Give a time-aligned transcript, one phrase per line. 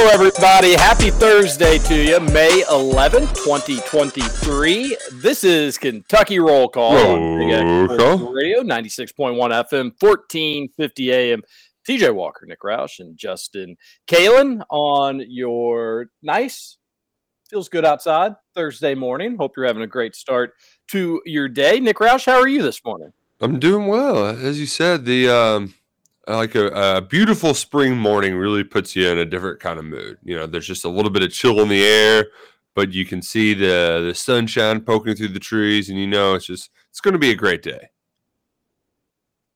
[0.00, 0.74] Hello, everybody.
[0.74, 4.96] Happy Thursday to you, May 11th, 2023.
[5.14, 8.32] This is Kentucky Roll Call Roll Call.
[8.32, 11.42] Radio, 96.1 FM, 1450 AM.
[11.84, 13.76] TJ Walker, Nick Roush, and Justin
[14.06, 16.78] Kalen on your nice,
[17.50, 19.36] feels good outside Thursday morning.
[19.36, 20.52] Hope you're having a great start
[20.92, 21.80] to your day.
[21.80, 23.12] Nick Roush, how are you this morning?
[23.40, 24.26] I'm doing well.
[24.26, 25.74] As you said, the um,
[26.36, 30.18] like a, a beautiful spring morning really puts you in a different kind of mood.
[30.22, 32.26] You know, there's just a little bit of chill in the air,
[32.74, 36.46] but you can see the the sunshine poking through the trees, and you know it's
[36.46, 37.90] just it's going to be a great day.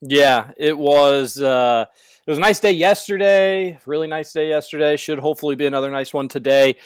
[0.00, 1.40] Yeah, it was.
[1.40, 1.86] Uh,
[2.26, 3.78] it was a nice day yesterday.
[3.84, 4.96] Really nice day yesterday.
[4.96, 6.76] Should hopefully be another nice one today.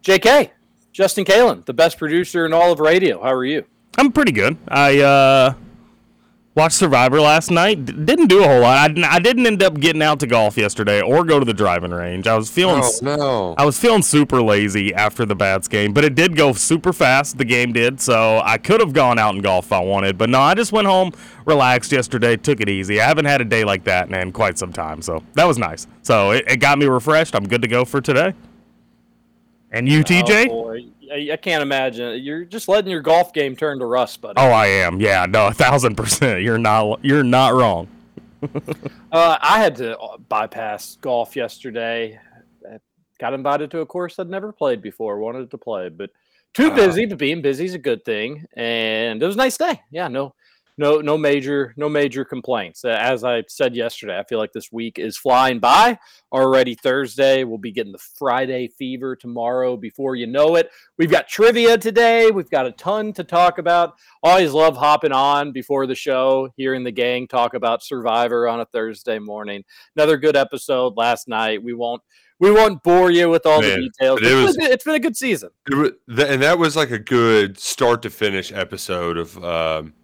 [0.00, 0.52] J.K.
[0.92, 3.22] Justin Kalen, the best producer in all of radio.
[3.22, 3.66] How are you?
[3.98, 4.56] I'm pretty good.
[4.68, 5.54] I uh,
[6.56, 7.84] watched Survivor last night.
[7.84, 8.78] D- didn't do a whole lot.
[8.78, 11.54] I, didn't- I didn't end up getting out to golf yesterday or go to the
[11.54, 12.26] driving range.
[12.26, 13.54] I was feeling Oh no!
[13.58, 17.38] I was feeling super lazy after the Bats game, but it did go super fast.
[17.38, 20.16] The game did, so I could have gone out and golf if I wanted.
[20.18, 21.12] But no, I just went home,
[21.44, 23.00] relaxed yesterday, took it easy.
[23.00, 25.58] I haven't had a day like that in, in quite some time, so that was
[25.58, 25.86] nice.
[26.02, 27.34] So it, it got me refreshed.
[27.36, 28.32] I'm good to go for today.
[29.72, 30.46] And you, TJ?
[30.48, 30.84] Oh, boy.
[31.12, 32.22] I, I can't imagine.
[32.22, 34.34] You're just letting your golf game turn to rust, buddy.
[34.36, 35.00] Oh, I am.
[35.00, 36.42] Yeah, no, a thousand percent.
[36.42, 37.04] You're not.
[37.04, 37.88] You're not wrong.
[39.12, 42.20] Uh, I had to uh, bypass golf yesterday.
[42.70, 42.78] I
[43.18, 45.18] got invited to a course I'd never played before.
[45.18, 46.10] Wanted to play, but
[46.52, 47.06] too busy.
[47.06, 49.80] But being busy is a good thing, and it was a nice day.
[49.90, 50.34] Yeah, no,
[50.78, 52.84] no, no major, no major complaints.
[52.84, 55.98] As I said yesterday, I feel like this week is flying by.
[56.32, 59.76] Already Thursday, we'll be getting the Friday fever tomorrow.
[59.76, 62.30] Before you know it, we've got trivia today.
[62.30, 63.94] We've got a ton to talk about.
[64.22, 68.66] Always love hopping on before the show, hearing the gang talk about Survivor on a
[68.66, 69.64] Thursday morning.
[69.96, 71.62] Another good episode last night.
[71.62, 72.02] We won't
[72.38, 74.20] we won't bore you with all the details.
[74.22, 75.50] it was, it's been a good season.
[75.70, 79.94] It wa- and that was like a good start to finish episode of um,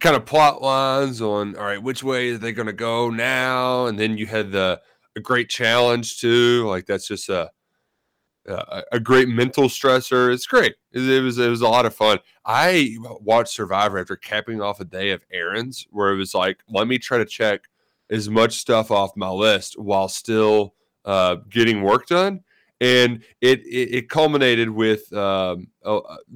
[0.00, 3.86] kind of plot lines on all right, which way are they going to go now?
[3.86, 4.80] And then you had the
[5.16, 6.66] a great challenge too.
[6.66, 7.50] Like that's just a
[8.46, 10.32] a, a great mental stressor.
[10.32, 10.74] It's great.
[10.92, 12.18] It, it was it was a lot of fun.
[12.44, 16.88] I watched Survivor after capping off a day of errands where it was like, let
[16.88, 17.64] me try to check
[18.10, 22.40] as much stuff off my list while still uh, getting work done
[22.80, 25.68] and it it, it culminated with um,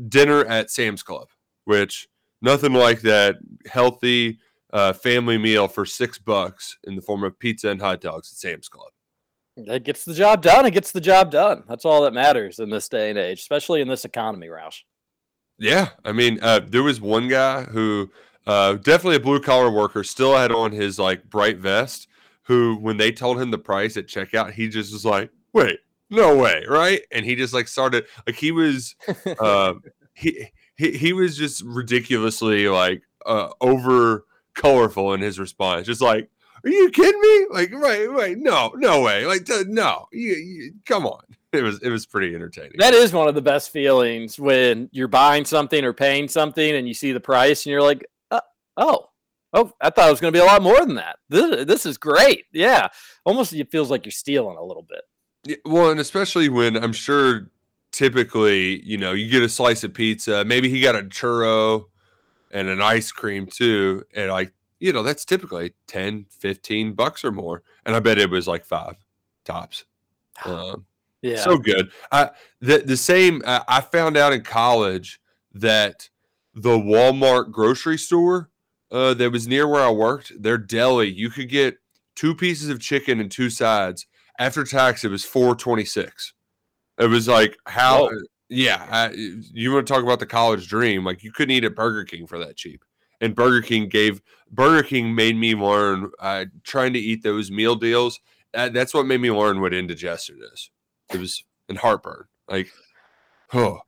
[0.09, 1.28] dinner at Sam's Club,
[1.65, 2.09] which
[2.42, 3.36] nothing like that
[3.66, 4.38] healthy
[4.72, 8.38] uh, family meal for six bucks in the form of pizza and hot dogs at
[8.38, 8.91] Sam's Club.
[9.56, 10.64] It gets the job done.
[10.64, 11.64] It gets the job done.
[11.69, 14.80] That's all that matters in this day and age, especially in this economy, Roush.
[15.58, 18.10] Yeah, I mean, uh, there was one guy who
[18.47, 22.09] uh, definitely a blue collar worker, still had on his like bright vest.
[22.45, 25.78] Who, when they told him the price at checkout, he just was like, "Wait,
[26.10, 27.03] no way!" Right?
[27.12, 28.97] And he just like started like he was,
[29.41, 29.74] uh,
[30.15, 30.47] he,
[30.83, 34.25] he he was just ridiculously like uh, over
[34.55, 36.29] colorful in his response, just like.
[36.65, 37.47] Are you kidding me?
[37.51, 38.39] Like, right, right?
[38.39, 39.27] No, no way!
[39.27, 41.21] Like, no, you, you, come on.
[41.53, 42.75] It was, it was pretty entertaining.
[42.79, 46.87] That is one of the best feelings when you're buying something or paying something and
[46.87, 48.41] you see the price and you're like, uh,
[48.77, 49.11] oh,
[49.53, 51.17] oh, I thought it was going to be a lot more than that.
[51.29, 52.45] This, this is great.
[52.53, 52.89] Yeah.
[53.25, 55.03] Almost it feels like you're stealing a little bit.
[55.45, 57.51] Yeah, well, and especially when I'm sure
[57.92, 61.84] typically, you know, you get a slice of pizza, maybe he got a churro
[62.50, 67.30] and an ice cream too, and like, you know, that's typically 10, 15 bucks or
[67.30, 67.62] more.
[67.86, 68.97] And I bet it was like five
[69.44, 69.84] tops.
[70.44, 70.86] Um,
[71.22, 71.36] Yeah.
[71.36, 71.91] so good.
[72.10, 72.30] I
[72.60, 73.42] the the same.
[73.44, 75.21] Uh, I found out in college
[75.54, 76.09] that
[76.54, 78.50] the Walmart grocery store
[78.91, 81.78] uh, that was near where I worked, their deli, you could get
[82.16, 84.06] two pieces of chicken and two sides.
[84.38, 86.33] After tax, it was four twenty six.
[86.98, 88.09] It was like how.
[88.09, 88.21] Whoa.
[88.48, 91.04] Yeah, I, you want to talk about the college dream?
[91.04, 92.84] Like you couldn't eat at Burger King for that cheap.
[93.22, 97.77] And Burger King gave Burger King made me learn uh, trying to eat those meal
[97.77, 98.21] deals.
[98.53, 100.71] Uh, that's what made me learn what indigestion is.
[101.15, 102.24] It was and heartburn.
[102.48, 102.71] Like,
[103.54, 103.78] oh,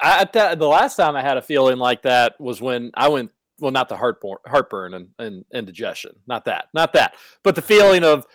[0.00, 3.30] I, th- the last time I had a feeling like that was when I went.
[3.60, 6.16] Well, not the heartburn, heartburn and, and indigestion.
[6.26, 6.66] Not that.
[6.74, 7.14] Not that.
[7.44, 8.26] But the feeling of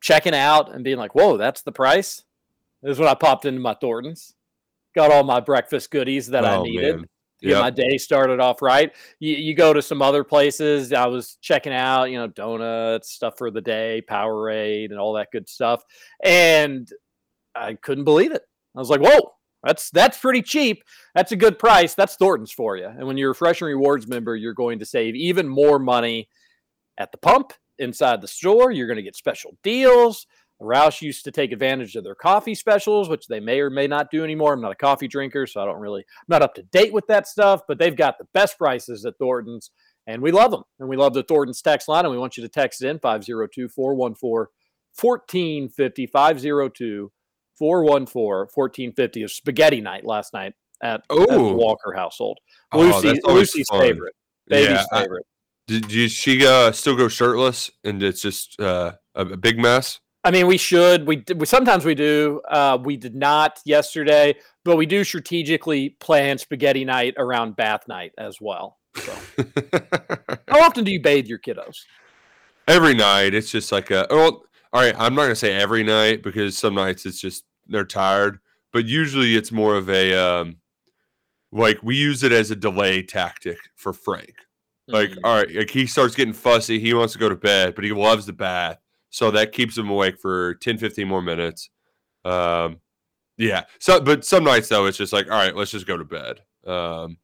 [0.00, 2.24] checking out and being like, "Whoa, that's the price."
[2.86, 4.34] This is when I popped into my Thorntons,
[4.94, 6.96] got all my breakfast goodies that I Oh, needed.
[6.96, 7.08] man.
[7.40, 8.94] to get my day started off right.
[9.18, 10.92] You, you go to some other places.
[10.92, 15.32] I was checking out, you know, donuts, stuff for the day, Powerade, and all that
[15.32, 15.82] good stuff,
[16.22, 16.88] and
[17.56, 18.42] I couldn't believe it.
[18.76, 19.32] I was like, "Whoa,
[19.64, 20.84] that's that's pretty cheap.
[21.16, 21.94] That's a good price.
[21.94, 24.86] That's Thornton's for you." And when you're a Fresh and Rewards member, you're going to
[24.86, 26.28] save even more money
[26.98, 28.70] at the pump inside the store.
[28.70, 30.26] You're going to get special deals.
[30.60, 34.10] Roush used to take advantage of their coffee specials, which they may or may not
[34.10, 34.54] do anymore.
[34.54, 37.06] I'm not a coffee drinker, so I don't really, I'm not up to date with
[37.08, 39.70] that stuff, but they've got the best prices at Thornton's,
[40.06, 40.62] and we love them.
[40.80, 43.68] And we love the Thornton's text line, and we want you to text in 502
[43.68, 44.46] 414
[44.98, 47.12] 1450 502
[47.58, 52.38] 414 1450 of spaghetti night last night at, at the Walker household.
[52.72, 53.80] Oh, Lucy, Lucy's fun.
[53.80, 54.14] favorite.
[54.48, 55.26] Baby's Yeah, I- favorite.
[55.66, 60.00] did, did she uh, still go shirtless and it's just uh, a, a big mess?
[60.26, 61.06] I mean, we should.
[61.06, 62.40] We, we sometimes we do.
[62.48, 64.34] Uh, we did not yesterday,
[64.64, 68.78] but we do strategically plan spaghetti night around bath night as well.
[68.96, 69.12] So,
[70.48, 71.76] how often do you bathe your kiddos?
[72.68, 74.42] every night it's just like a well
[74.72, 78.40] all right i'm not gonna say every night because some nights it's just they're tired
[78.72, 80.56] but usually it's more of a um
[81.52, 84.34] like we use it as a delay tactic for frank
[84.88, 85.18] like Mhm.
[85.22, 87.92] all right like he starts getting fussy he wants to go to bed but he
[87.92, 88.78] loves the bath
[89.16, 91.70] so that keeps him awake for 10 15 more minutes
[92.26, 92.78] um
[93.38, 96.04] yeah so but some nights though it's just like all right let's just go to
[96.04, 97.16] bed um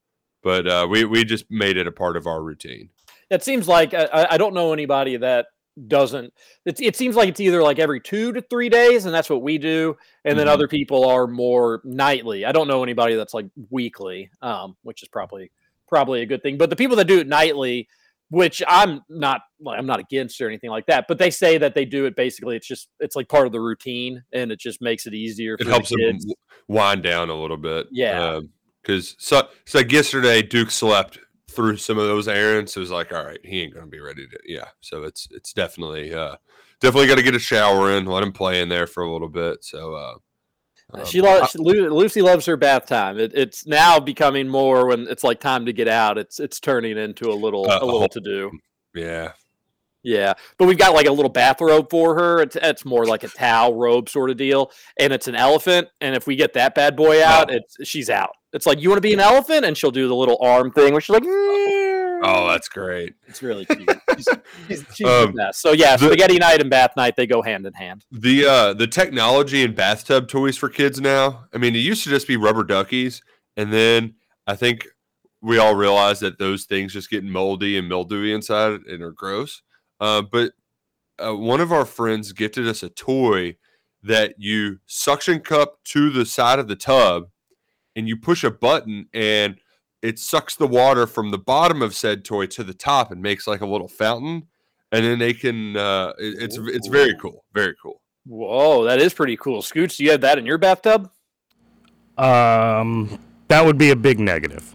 [0.43, 2.89] but uh we we just made it a part of our routine
[3.31, 5.47] It seems like I, I- don't know anybody that
[5.89, 6.35] doesn't.
[6.67, 9.41] It, it seems like it's either like every two to three days, and that's what
[9.41, 9.97] we do,
[10.27, 10.51] and then Mhm.
[10.51, 12.45] other people are more nightly.
[12.45, 15.51] I don't know anybody that's like weekly, um, which is probably
[15.89, 16.59] probably a good thing.
[16.59, 17.89] But the people that do it nightly,
[18.33, 21.75] which I'm not, like, I'm not against or anything like that, but they say that
[21.75, 22.57] they do it basically.
[22.57, 25.55] It's just it's like part of the routine, and it just makes it easier.
[25.55, 26.25] it for helps the them kids.
[26.25, 26.35] w-
[26.67, 27.89] wind down a little bit.
[27.91, 28.41] Yeah.
[28.83, 31.19] Because so, so like yesterday, Duke slept
[31.51, 32.73] through some of those errands.
[32.73, 34.39] So it was like, all right, he ain't gonna be ready to.
[34.47, 34.69] Yeah.
[34.81, 36.37] So it's it's definitely uh
[36.81, 39.29] definitely got to get a shower in, let him play in there for a little
[39.29, 39.63] bit.
[39.63, 40.15] So uh,
[40.93, 43.19] um, she loves Lu- Lucy loves her bath time.
[43.19, 46.19] It, it's now becoming more when it's like time to get out.
[46.19, 48.51] It's it's turning into a little Uh, a little to do.
[48.95, 49.33] yeah.
[50.05, 52.43] Yeah, but we've got like a little bathrobe for her.
[52.43, 55.87] It's it's more like a towel robe sort of deal, and it's an elephant.
[56.01, 57.55] And if we get that bad boy out, Oh.
[57.55, 58.33] it's she's out.
[58.53, 60.91] It's like you want to be an elephant, and she'll do the little arm thing
[60.93, 61.23] where she's like,
[62.23, 63.15] Oh, that's great.
[63.27, 63.89] it's really cute.
[64.69, 65.35] She's, she's, Um.
[65.53, 68.05] So yeah, the- spaghetti night and bath night they go hand in hand.
[68.13, 71.45] The uh the technology and bathtub toys for kids now.
[71.53, 73.23] I mean, it used to just be rubber duckies,
[73.57, 74.15] and then
[74.47, 74.87] I think
[75.41, 79.63] we all realized that those things just get moldy and mildewy inside and are gross.
[80.01, 80.53] Uh, but
[81.19, 83.57] uh, one of our friends gifted us a toy
[84.05, 87.25] that you suction cup to the side of the tub,
[87.97, 89.57] and you push a button, and
[90.03, 93.47] it sucks the water from the bottom of said toy to the top and makes
[93.47, 94.49] like a little fountain.
[94.91, 95.77] And then they can.
[95.77, 97.45] Uh, it- it's it's very cool.
[97.55, 98.01] Very cool.
[98.27, 99.63] Whoa, that is pretty cool.
[99.63, 101.11] Scoots, do you have that in your bathtub?
[102.19, 103.19] Um,
[103.49, 104.75] that would be a big negative.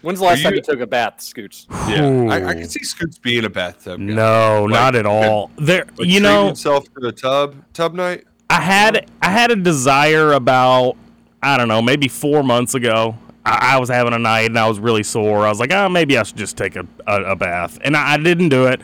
[0.00, 1.66] When's the last time you- you took a bath, Scoots?
[1.88, 3.98] Yeah, I, I can see Scoots being a bathtub.
[3.98, 4.04] guy.
[4.14, 5.50] No, Like, not at all.
[5.58, 8.24] There, Like you know, himself to the tub tub night.
[8.50, 10.96] I had I had a desire about
[11.42, 13.16] I don't know maybe four months ago.
[13.48, 15.46] I, I was having a night and I was really sore.
[15.46, 18.14] I was like, oh, maybe I should just take a, a, a bath, and I,
[18.14, 18.80] I didn't do it.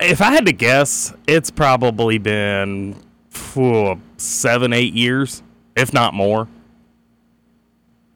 [0.00, 2.96] If I had to guess, it's probably been
[3.30, 5.42] phew, seven, eight years,
[5.76, 6.48] if not more.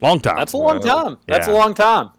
[0.00, 0.36] Long time.
[0.36, 1.02] That's a long Wow.
[1.04, 1.18] time.
[1.26, 2.10] That's a long time.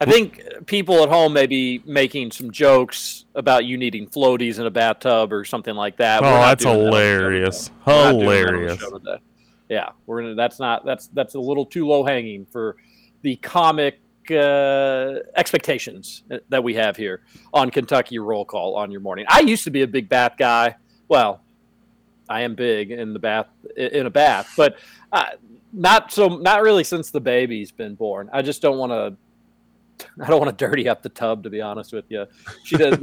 [0.00, 4.66] I think people at home may be making some jokes about you needing floaties in
[4.66, 6.20] a bathtub or something like that.
[6.22, 7.64] Oh, that's doing that on the show hilarious.
[7.64, 7.74] today.
[7.86, 8.80] We're not doing that Hilarious.
[9.68, 10.34] Yeah, we're gonna.
[10.34, 10.84] That's not.
[10.84, 12.76] That's that's a little too low hanging for
[13.22, 19.26] the comic uh, expectations that we have here on Kentucky roll call on your morning.
[19.28, 20.76] I used to be a big bath guy.
[21.08, 21.40] Well,
[22.28, 24.78] I am big in the bath in a bath, but
[25.12, 25.24] uh,
[25.72, 28.30] not so not really since the baby's been born.
[28.32, 29.16] I just don't want to.
[30.20, 32.26] I don't want to dirty up the tub, to be honest with you.
[32.64, 32.98] She does.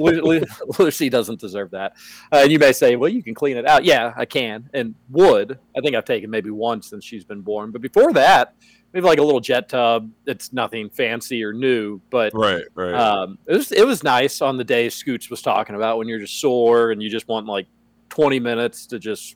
[0.79, 1.93] Lucy doesn't deserve that.
[2.31, 4.95] Uh, and you may say, "Well, you can clean it out." Yeah, I can and
[5.09, 5.59] would.
[5.75, 8.55] I think I've taken maybe once since she's been born, but before that,
[8.93, 10.09] maybe like a little jet tub.
[10.25, 12.93] It's nothing fancy or new, but right, right.
[12.93, 16.19] Um, it was it was nice on the day Scoots was talking about when you're
[16.19, 17.67] just sore and you just want like
[18.09, 19.35] 20 minutes to just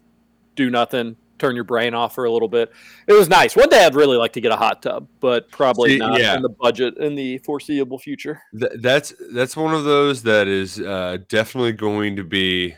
[0.55, 2.71] do nothing, turn your brain off for a little bit.
[3.07, 3.55] It was nice.
[3.55, 6.35] One day I'd really like to get a hot tub, but probably See, not yeah.
[6.35, 8.41] in the budget in the foreseeable future.
[8.57, 12.75] Th- that's that's one of those that is uh, definitely going to be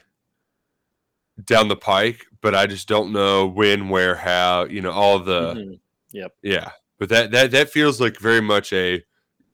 [1.44, 4.66] down the pike, but I just don't know when, where, how.
[4.66, 5.54] You know, all the.
[5.54, 5.74] Mm-hmm.
[6.12, 6.34] Yep.
[6.42, 9.04] Yeah, but that that that feels like very much a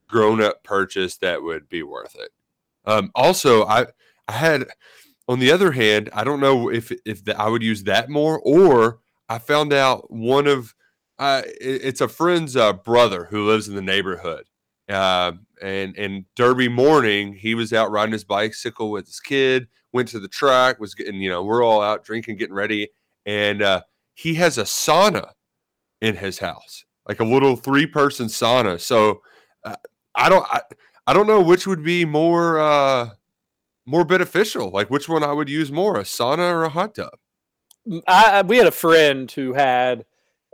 [0.06, 2.30] grown up purchase that would be worth it.
[2.86, 3.86] Um, also, I
[4.28, 4.66] I had
[5.28, 8.40] on the other hand, I don't know if if the, I would use that more,
[8.40, 10.74] or I found out one of
[11.18, 14.46] uh, it's a friend's uh, brother who lives in the neighborhood.
[14.88, 19.68] Uh, and and Derby morning, he was out riding his bicycle with his kid.
[19.92, 22.88] Went to the track, was getting you know we're all out drinking, getting ready,
[23.24, 23.82] and uh,
[24.14, 25.30] he has a sauna
[26.00, 28.80] in his house, like a little three person sauna.
[28.80, 29.22] So
[29.64, 29.76] uh,
[30.14, 30.60] I don't I,
[31.06, 33.10] I don't know which would be more uh,
[33.86, 34.70] more beneficial?
[34.70, 37.14] Like which one I would use more, a sauna or a hot tub?
[37.88, 40.04] Mm, I, we had a friend who had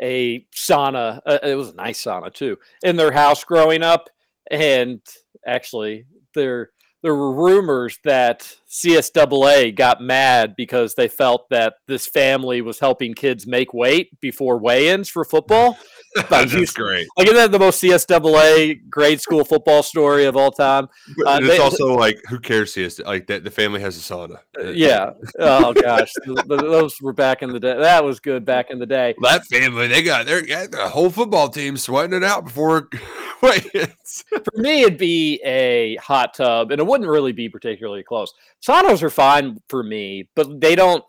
[0.00, 1.20] a sauna.
[1.24, 4.08] Uh, it was a nice sauna too in their house growing up,
[4.50, 5.00] and
[5.46, 6.70] actually, there
[7.02, 13.14] there were rumors that CSAA got mad because they felt that this family was helping
[13.14, 15.76] kids make weight before weigh-ins for football.
[16.28, 16.84] That's Houston.
[16.84, 17.08] great.
[17.16, 20.88] Like, isn't that the most CSAA grade school football story of all time?
[21.26, 22.72] Uh, it's they, also like, who cares?
[22.72, 24.38] CS like that the family has a sauna.
[24.58, 25.12] Uh, yeah.
[25.38, 26.12] oh gosh,
[26.46, 27.76] those were back in the day.
[27.76, 29.14] That was good back in the day.
[29.22, 32.88] That family, they got their the whole football team sweating it out before.
[33.42, 38.34] Wait, for me, it'd be a hot tub, and it wouldn't really be particularly close.
[38.66, 41.04] Saunas are fine for me, but they don't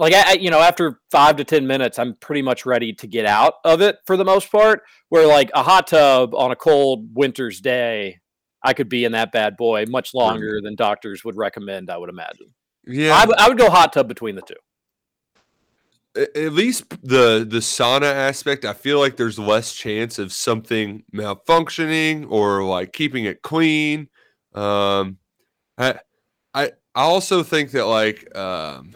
[0.00, 3.26] like I, you know after five to ten minutes i'm pretty much ready to get
[3.26, 7.10] out of it for the most part where like a hot tub on a cold
[7.14, 8.18] winter's day
[8.64, 12.08] i could be in that bad boy much longer than doctors would recommend i would
[12.08, 12.46] imagine.
[12.86, 13.14] Yeah.
[13.14, 14.54] I, w- I would go hot tub between the two.
[16.16, 22.26] At least the the sauna aspect i feel like there's less chance of something malfunctioning
[22.28, 24.08] or like keeping it clean.
[24.54, 25.18] Um
[25.78, 26.00] i
[26.54, 28.94] i i also think that like um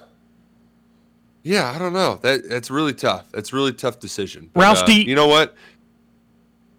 [1.44, 2.18] yeah, I don't know.
[2.23, 3.26] That that's really tough.
[3.30, 4.50] That's really tough decision.
[4.54, 5.54] But, Roush, uh, do you, you know what?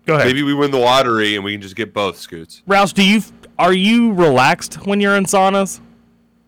[0.08, 0.25] Go ahead.
[0.25, 2.63] Maybe we win the lottery and we can just get both scoots.
[2.67, 3.22] Roush, do you
[3.60, 5.79] are you relaxed when you're in saunas?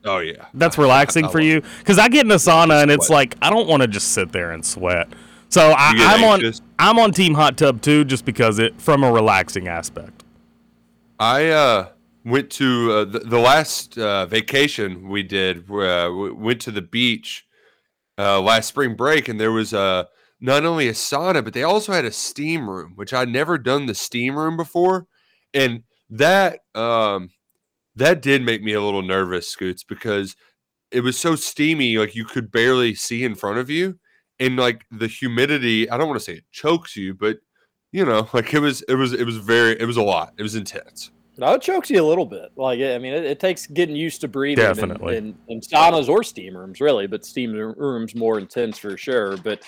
[0.03, 1.61] Oh yeah, that's relaxing I, I for you.
[1.77, 4.31] Because I get in a sauna and it's like I don't want to just sit
[4.31, 5.09] there and sweat.
[5.49, 9.11] So I, am on I'm on team hot tub too, just because it from a
[9.11, 10.23] relaxing aspect.
[11.19, 11.89] I uh,
[12.27, 15.69] went to uh, the, the, last uh, vacation we did.
[15.71, 17.45] Uh, we went to the beach
[18.17, 20.07] uh, last spring break, and there was a
[20.39, 23.85] not only a sauna, but they also had a steam room, which I'd never done
[23.85, 25.07] the steam room before,
[25.53, 27.29] and that um,
[27.95, 30.35] that did make me a little nervous, Scoots, because
[30.91, 33.99] it was so steamy, like you could barely see in front of you,
[34.39, 35.89] and like the humidity.
[35.89, 37.37] I don't want to say it chokes you, but
[37.91, 40.33] you know, like it was, it was, it was very, it was a lot.
[40.37, 41.11] It was intense.
[41.37, 42.49] No, it chokes you a little bit.
[42.55, 45.17] Like, I mean, it, it takes getting used to breathing Definitely.
[45.17, 49.37] In, in, in, saunas or steam rooms, really, but steam rooms more intense for sure.
[49.37, 49.61] But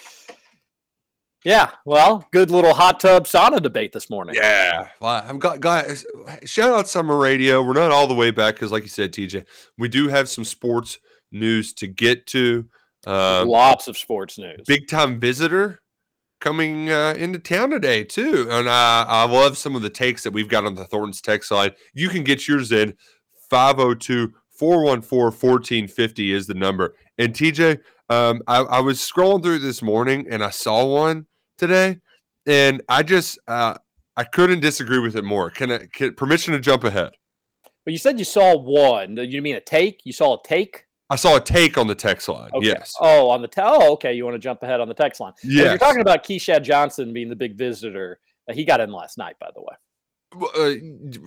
[1.43, 4.35] yeah, well, good little hot tub sauna debate this morning.
[4.35, 6.05] Yeah, well, I've got guys.
[6.43, 7.61] Shout out Summer Radio.
[7.61, 9.45] We're not all the way back because, like you said, TJ,
[9.77, 10.97] we do have some sports
[11.31, 12.67] news to get to.
[13.05, 14.61] Um, Lots of sports news.
[14.65, 15.81] Big time visitor
[16.39, 20.47] coming uh, into town today too, and I love some of the takes that we've
[20.47, 21.71] got on the Thornton's text line.
[21.93, 22.95] You can get yours in
[23.49, 26.95] 502 414 1450 is the number.
[27.17, 27.79] And TJ,
[28.09, 31.27] um, I, I, was scrolling through this morning and I saw one
[31.57, 31.97] today,
[32.45, 33.75] and I just uh,
[34.17, 35.49] I couldn't disagree with it more.
[35.49, 37.11] Can I can, permission to jump ahead?
[37.85, 39.17] But you said you saw one.
[39.17, 40.01] You mean a take?
[40.03, 40.85] You saw a take?
[41.09, 42.51] I saw a take on the text line.
[42.53, 42.67] Okay.
[42.67, 42.93] Yes.
[43.01, 44.13] Oh, on the te- oh, okay.
[44.13, 45.33] You want to jump ahead on the text line?
[45.43, 45.69] Yeah.
[45.69, 48.19] You're talking about Keshad Johnson being the big visitor.
[48.51, 49.75] He got in last night, by the way.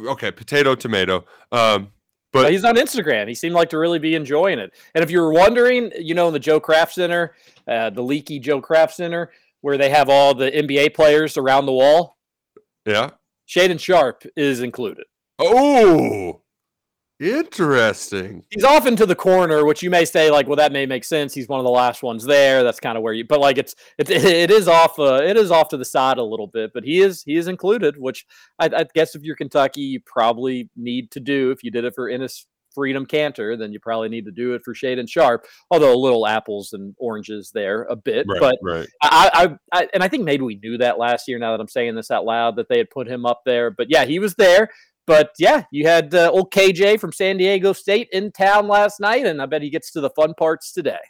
[0.06, 1.24] Uh, okay, potato, tomato.
[1.50, 1.92] Um,
[2.32, 3.26] But he's on Instagram.
[3.28, 4.72] He seemed like to really be enjoying it.
[4.94, 7.34] And if you were wondering, you know, in the Joe Craft Center,
[7.66, 9.30] uh, the leaky Joe Craft Center,
[9.62, 12.18] where they have all the NBA players around the wall.
[12.86, 13.10] Yeah.
[13.48, 15.04] Shaedon Sharpe is included.
[15.38, 16.41] Oh,
[17.22, 18.44] interesting.
[18.50, 21.32] He's off into the corner, which you may say like, well, that may make sense.
[21.32, 22.62] He's one of the last ones there.
[22.62, 25.50] That's kind of where you, but like it's it's it is off uh, it is
[25.50, 26.72] off to the side a little bit.
[26.74, 28.26] But he is he is included, which
[28.58, 31.50] I, I guess if you're Kentucky, you probably need to do.
[31.50, 34.62] If you did it for Enes Freedom Kanter, then you probably need to do it
[34.64, 35.46] for Shaedon Sharpe.
[35.70, 38.88] Although a little apples and oranges there a bit, Right, but right.
[39.02, 39.30] I,
[39.72, 41.38] I, I, and I think maybe we knew that last year.
[41.38, 43.70] Now that I'm saying this out loud, that they had put him up there.
[43.70, 44.70] But yeah, he was there.
[45.06, 49.26] But yeah, you had uh, old KJ from San Diego State in town last night,
[49.26, 51.00] and I bet he gets to the fun parts today.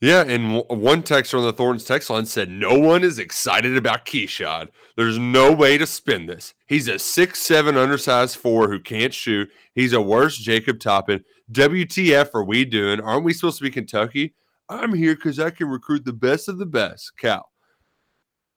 [0.00, 3.76] Yeah, and w- one texter on the Thorns text line said, No one is excited
[3.76, 4.68] about Keyshawn.
[4.96, 6.52] There's no way to spin this.
[6.66, 9.48] He's a six seven undersized four who can't shoot.
[9.74, 11.24] He's a worse Jacob Toppin.
[11.52, 13.00] WTF are we doing?
[13.00, 14.34] Aren't we supposed to be Kentucky?
[14.68, 17.12] I'm here because I can recruit the best of the best.
[17.16, 17.48] Cal.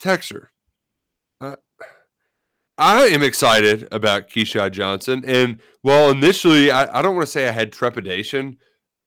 [0.02, 0.48] Texter.
[2.80, 5.22] I am excited about Keyshawn Johnson.
[5.28, 8.58] And well, initially, I, I don't want to say I had trepidation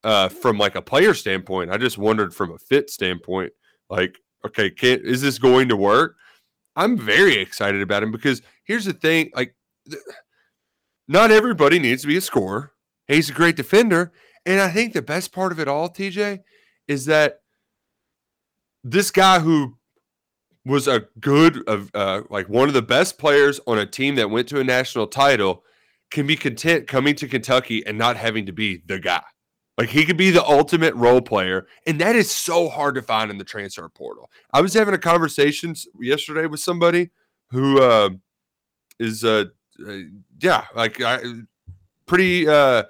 [0.05, 1.71] uh, from like a player standpoint.
[1.71, 3.53] I just wondered from a fit standpoint,
[3.89, 6.17] like, okay, can is this going to work?
[6.77, 9.55] I'm very excited about him because here's the thing: like,
[11.09, 12.73] not everybody needs to be a scorer.
[13.09, 14.13] He's a great defender,
[14.45, 16.41] and I think the best part of it all, TJ,
[16.89, 17.41] is that
[18.85, 19.79] this guy who
[20.65, 24.31] was a good, of uh, like one of the best players on a team that
[24.31, 25.65] went to a national title,
[26.11, 29.23] can be content coming to Kentucky and not having to be the guy.
[29.79, 33.31] Like he could be the ultimate role player, and that is so hard to find
[33.31, 34.31] in the transfer portal.
[34.53, 37.11] I was having a conversation yesterday with somebody
[37.51, 38.11] who uh,
[39.01, 39.47] is, uh,
[39.85, 39.97] uh,
[40.41, 41.21] yeah, like I,
[42.07, 42.85] pretty, uh,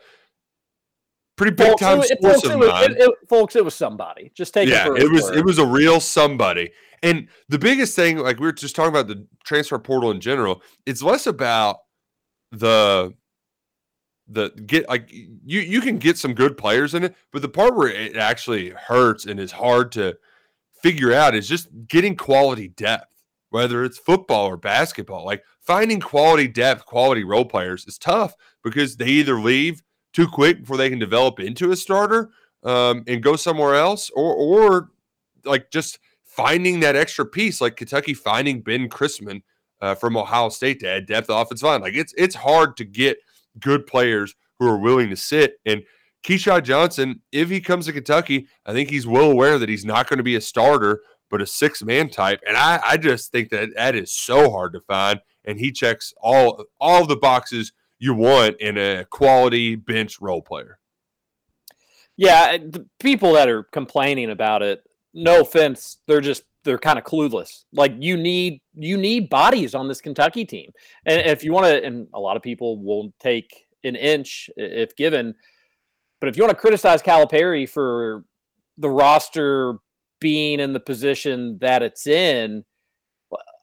[1.36, 4.32] pretty big Folks, time it, folks, it was, it- folks, it was somebody.
[4.34, 4.86] Just take yeah, it.
[4.86, 6.72] For it was it was a real somebody.
[7.02, 10.62] And the biggest thing, like we were just talking about the transfer portal in general,
[10.86, 11.78] it's less about
[12.52, 13.14] the
[14.28, 17.74] the get like you you can get some good players in it, but the part
[17.74, 20.16] where it actually hurts and is hard to
[20.80, 25.24] figure out is just getting quality depth, whether it's football or basketball.
[25.24, 30.60] Like finding quality depth, quality role players is tough because they either leave too quick
[30.60, 32.30] before they can develop into a starter
[32.64, 34.90] um, and go somewhere else, or or
[35.44, 35.98] like just
[36.36, 39.42] finding that extra piece, like Kentucky finding Ben Christman
[39.80, 41.80] uh, from Ohio State to add depth offensive line.
[41.80, 43.18] Like it's it's hard to get
[43.60, 45.60] good players who are willing to sit.
[45.66, 45.82] And
[46.24, 50.08] Keyshawn Johnson, if he comes to Kentucky, I think he's well aware that he's not
[50.08, 52.40] going to be a starter, but a six man type.
[52.46, 55.20] And I, I just think that that is so hard to find.
[55.44, 60.78] And he checks all all the boxes you want in a quality bench role player.
[62.16, 64.82] Yeah, the people that are complaining about it,
[65.14, 67.64] no offense, they're just they're kind of clueless.
[67.72, 70.70] Like you need you need bodies on this Kentucky team.
[71.06, 74.94] And if you want to and a lot of people will take an inch if
[74.96, 75.34] given,
[76.20, 78.24] but if you want to criticize Calipari for
[78.78, 79.74] the roster
[80.20, 82.64] being in the position that it's in,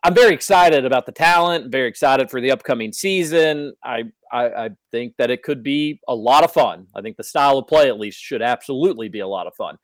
[0.04, 3.74] I'm very excited about the talent, very excited for the upcoming season.
[3.84, 6.88] I, I I think that it could be a lot of fun.
[6.96, 9.78] I think the style of play at least should absolutely be a lot of fun.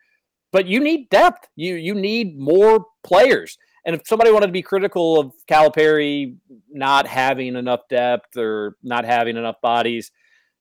[0.55, 1.49] But you need depth.
[1.57, 3.57] You you need more players.
[3.85, 6.37] And if somebody wanted to be critical of Calipari
[6.71, 10.11] not having enough depth or not having enough bodies,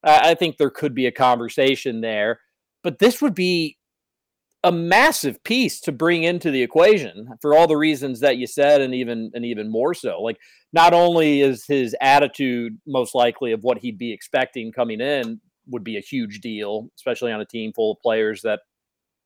[0.03, 2.41] I think there could be a conversation there.
[2.83, 3.79] But this would be
[4.65, 8.81] a massive piece to bring into the equation for all the reasons that you said
[8.81, 10.39] and even and even more so like
[10.73, 15.85] not only is his attitude most likely of what he'd be expecting coming in would
[15.85, 18.61] be a huge deal especially on a team full of players that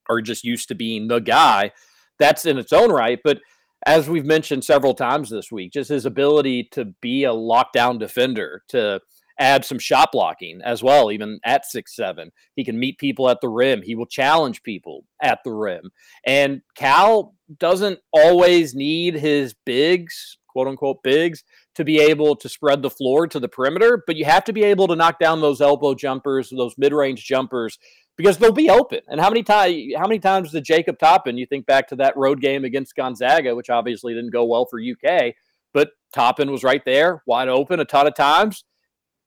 [0.08, 1.70] are just used to being the guy
[2.18, 3.40] that's in its own right but
[3.86, 8.62] as we've mentioned several times this week just his ability to be a lockdown defender
[8.68, 9.00] to
[9.38, 12.30] add some shot blocking as well, even at six seven.
[12.56, 13.82] He can meet people at the rim.
[13.82, 15.90] He will challenge people at the rim.
[16.26, 21.44] And Cal doesn't always need his bigs, quote unquote bigs,
[21.76, 24.64] to be able to spread the floor to the perimeter, but you have to be
[24.64, 27.78] able to knock down those elbow jumpers, those mid-range jumpers,
[28.18, 29.00] because they'll be open.
[29.08, 32.14] And how many times how many times did Jacob Toppin, you think back to that
[32.18, 35.34] road game against Gonzaga, which obviously didn't go well for UK,
[35.72, 38.64] but Toppin was right there, wide open a ton of times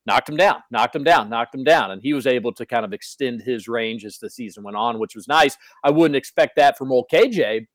[0.06, 1.91] knocked him down, knocked him down, knocked him down.
[1.91, 4.99] And he was able to kind of extend his range as the season went on,
[4.99, 5.58] which was nice.
[5.84, 7.67] I wouldn't expect that from old KJ.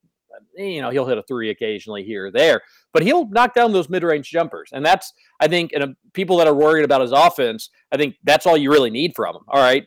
[0.57, 3.89] you know, he'll hit a three occasionally here or there, but he'll knock down those
[3.89, 4.71] mid range jumpers.
[4.73, 8.17] And that's, I think, and uh, people that are worried about his offense, I think
[8.25, 9.43] that's all you really need from him.
[9.49, 9.87] All right.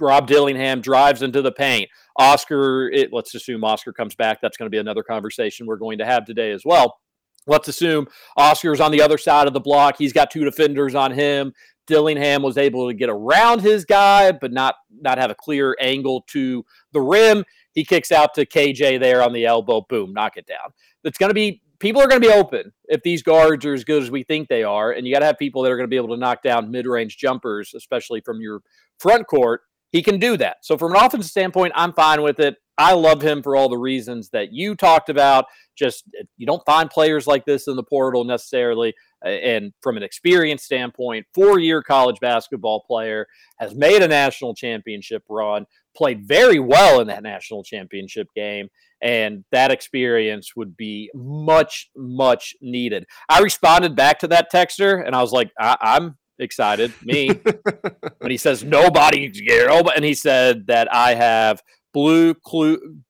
[0.00, 1.88] Rob Dillingham drives into the paint.
[2.16, 4.40] Oscar, it, let's assume Oscar comes back.
[4.40, 6.98] That's going to be another conversation we're going to have today as well.
[7.46, 9.96] Let's assume Oscar's on the other side of the block.
[9.96, 11.52] He's got two defenders on him.
[11.86, 16.22] Dillingham was able to get around his guy, but not not have a clear angle
[16.28, 17.44] to the rim.
[17.72, 19.80] He kicks out to KJ there on the elbow.
[19.88, 20.72] Boom, knock it down.
[21.04, 23.84] It's going to be people are going to be open if these guards are as
[23.84, 25.88] good as we think they are, and you got to have people that are going
[25.88, 28.60] to be able to knock down mid-range jumpers, especially from your
[28.98, 29.62] front court.
[29.90, 30.58] He can do that.
[30.62, 32.56] So from an offensive standpoint, I'm fine with it.
[32.76, 35.46] I love him for all the reasons that you talked about.
[35.76, 38.94] Just uh, you don't find players like this in the portal necessarily.
[39.24, 43.26] Uh, and from an experience standpoint, four-year college basketball player
[43.58, 48.68] has made a national championship run, played very well in that national championship game,
[49.02, 53.04] and that experience would be much, much needed.
[53.28, 57.28] I responded back to that texter, and I was like, I- am excited, me.
[58.18, 62.34] when he says nobody, and he said that I have blue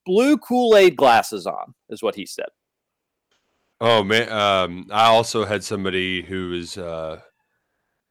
[0.05, 2.49] blue Kool Aid glasses on, is what he said.
[3.81, 6.77] Oh man, um, I also had somebody who was.
[6.77, 7.21] Uh,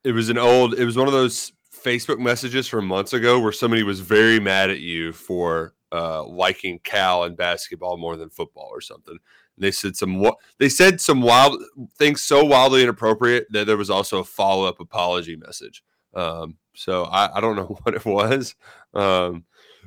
[0.03, 0.73] it was an old.
[0.75, 1.51] It was one of those
[1.83, 6.79] Facebook messages from months ago where somebody was very mad at you for uh, liking
[6.83, 9.17] Cal and basketball more than football or something.
[9.57, 10.23] They said some.
[10.59, 11.61] They said some wild
[11.97, 15.83] things so wildly inappropriate that there was also a follow up apology message.
[16.13, 18.55] Um, so I, I don't know what it was,
[18.93, 19.45] um,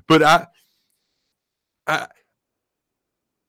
[0.08, 0.46] but I
[1.86, 2.06] I,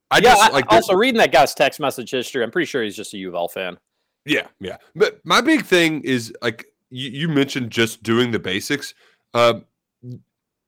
[0.10, 2.44] I yeah, just like also reading that guy's text message history.
[2.44, 3.78] I'm pretty sure he's just a U of L fan.
[4.26, 4.78] Yeah, yeah.
[4.96, 8.94] But my big thing is like you, you mentioned just doing the basics.
[9.34, 9.66] Um,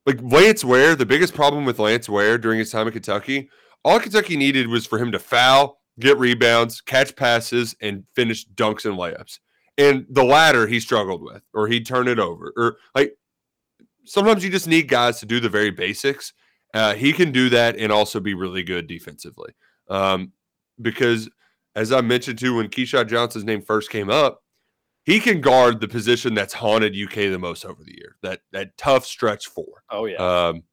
[0.06, 3.50] like Lance Ware, the biggest problem with Lance Ware during his time in Kentucky,
[3.84, 8.86] all Kentucky needed was for him to foul, get rebounds, catch passes, and finish dunks
[8.86, 9.40] and layups.
[9.78, 13.18] And the latter he struggled with, or he'd turn it over, or like
[14.06, 16.34] sometimes you just need guys to do the very basics.
[16.74, 19.54] Uh, he can do that and also be really good defensively.
[19.90, 20.32] Um,
[20.82, 21.30] because
[21.76, 24.44] as I mentioned too, when Keshad Johnson's name first came up,
[25.06, 28.16] he can guard the position that's haunted UK the most over the year.
[28.22, 29.84] That that tough stretch four.
[29.90, 30.18] Oh yeah.
[30.18, 30.64] Um,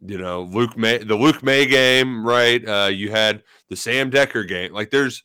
[0.00, 2.66] you know, Luke Maye, the Luke Maye game, right?
[2.66, 4.72] Uh, you had the Sam Dekker game.
[4.72, 5.22] Like there's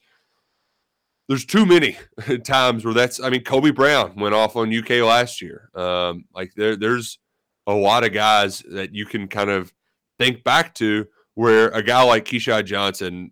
[1.27, 1.97] there's too many
[2.43, 3.19] times where that's.
[3.19, 5.69] I mean, Kobe Brown went off on UK last year.
[5.75, 7.19] Um, like there there's
[7.67, 9.73] a lot of guys that you can kind of
[10.19, 13.31] think back to where a guy like Keshad Johnson,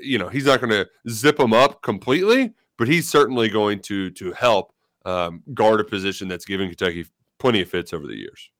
[0.00, 4.10] you know, he's not going to zip him up completely, but he's certainly going to
[4.10, 4.72] to help
[5.04, 7.06] um, guard a position that's given Kentucky
[7.38, 8.50] plenty of fits over the years.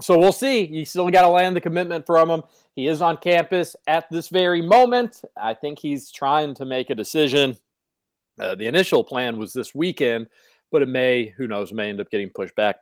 [0.00, 0.66] So we'll see.
[0.66, 2.42] You still got to land the commitment from him.
[2.74, 5.22] He is on campus at this very moment.
[5.36, 7.56] I think he's trying to make a decision.
[8.38, 10.26] Uh, the initial plan was this weekend,
[10.70, 12.76] but it may, who knows, may end up getting pushed back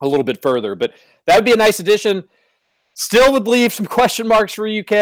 [0.00, 0.74] a little bit further.
[0.74, 0.94] But
[1.26, 2.24] that would be a nice addition.
[2.94, 4.92] Still would leave some question marks for UK.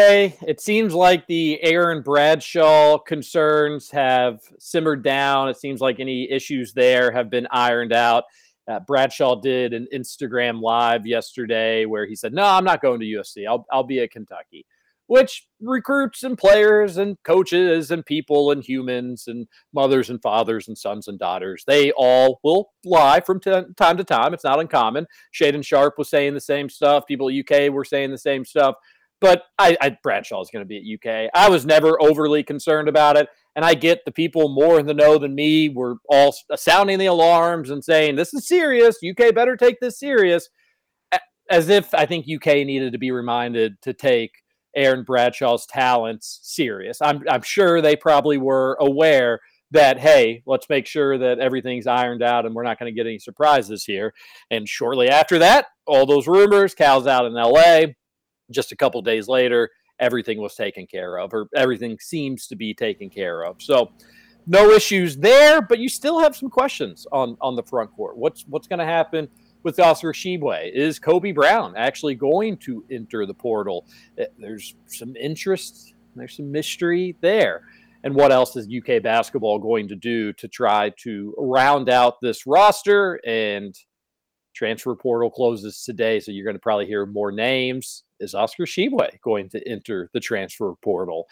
[0.47, 5.49] It seems like the Aaron Bradshaw concerns have simmered down.
[5.49, 8.23] It seems like any issues there have been ironed out.
[8.67, 13.05] Uh, Bradshaw did an Instagram live yesterday where he said, "No, I'm not going to
[13.05, 13.47] USC.
[13.47, 14.65] I'll I'll be at Kentucky."
[15.07, 20.77] which recruits and players and coaches and people and humans and mothers and fathers and
[20.77, 24.33] sons and daughters, they all will lie from t- time to time.
[24.33, 25.05] It's not uncommon.
[25.33, 27.05] Shaedon Sharpe was saying the same stuff.
[27.05, 28.75] People at UK were saying the same stuff.
[29.19, 31.29] But I, I Bradshaw is going to be at UK.
[31.33, 33.29] I was never overly concerned about it.
[33.55, 36.97] And I get the people more in the know than me were all uh, sounding
[36.97, 38.97] the alarms and saying, this is serious.
[39.07, 40.49] UK better take this serious.
[41.49, 44.31] As if I think UK needed to be reminded to take
[44.75, 46.99] Aaron Bradshaw's talents serious.
[47.01, 49.39] I'm, I'm sure they probably were aware
[49.71, 53.07] that, hey, let's make sure that everything's ironed out and we're not going to get
[53.07, 54.13] any surprises here.
[54.49, 57.93] And shortly after that, all those rumors, Cal's out in LA.
[58.51, 62.73] Just a couple days later, everything was taken care of, or everything seems to be
[62.73, 63.61] taken care of.
[63.61, 63.91] So,
[64.45, 68.17] no issues there, but you still have some questions on on the front court.
[68.17, 69.27] What's what's going to happen
[69.63, 70.71] with Oscar Tshiebwe?
[70.73, 73.85] Is Kobe Brown actually going to enter the portal?
[74.17, 77.63] Eh, there's some interest, there's some mystery there.
[78.05, 82.45] And what else is UK basketball going to do to try to round out this
[82.45, 83.21] roster?
[83.25, 83.73] And
[84.53, 88.03] transfer portal closes today, so you're going to probably hear more names.
[88.23, 91.27] Is Oscar Tshiebwe going to enter the transfer portal?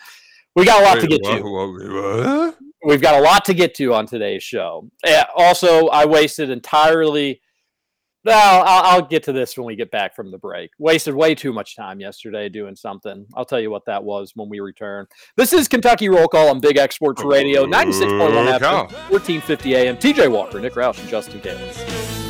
[0.56, 1.44] We got a lot Wait, to get what, to.
[1.44, 2.58] What, what?
[2.86, 4.90] We've got a lot to get to on today's show.
[5.06, 7.42] Eh, also, I wasted entirely
[8.24, 10.72] Well, I'll, I'll get to this when we get back from the break.
[10.78, 13.26] Wasted way too much time yesterday doing something.
[13.36, 15.08] I'll tell you what that was when we return.
[15.38, 19.98] This is Kentucky Roll Call on Big X Sports Radio, 96.1 FM, 1450 AM.
[19.98, 22.21] TJ Walker, Nick Roush, and Justin Kalen.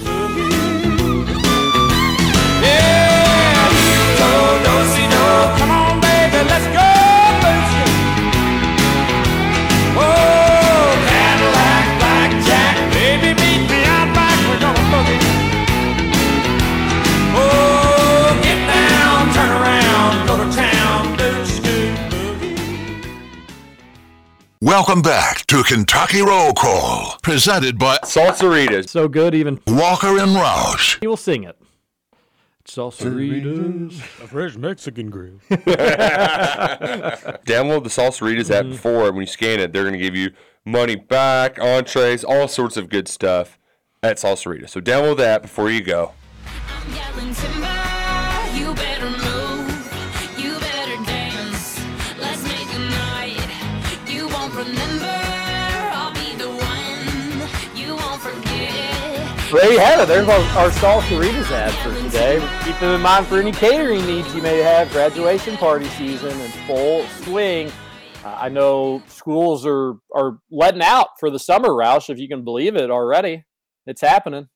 [24.71, 28.89] Welcome back to Kentucky Roll Call, presented by Salsaritas.
[28.89, 30.99] So good, even Walker and Roush.
[30.99, 31.61] he will sing it.
[32.65, 35.39] Salsaritas, A fresh Mexican grill.
[37.45, 38.71] Download the Salsaritas app mm.
[38.71, 40.32] before, and when you scan it, they're going to give you
[40.65, 43.58] money back, entrees, all sorts of good stuff
[44.04, 44.69] at Salsarita.
[44.69, 46.13] So download the app before you go.
[46.45, 47.70] I'm yelling timber,
[59.51, 60.07] There you have it.
[60.07, 62.39] There's our, our Salsaritas ad for today.
[62.63, 64.89] Keep them in mind for any catering needs you may have.
[64.91, 67.69] Graduation party season in full swing.
[68.23, 72.45] Uh, I know schools are are letting out for the summer, Roush, if you can
[72.45, 73.43] believe it already.
[73.85, 74.47] It's happening.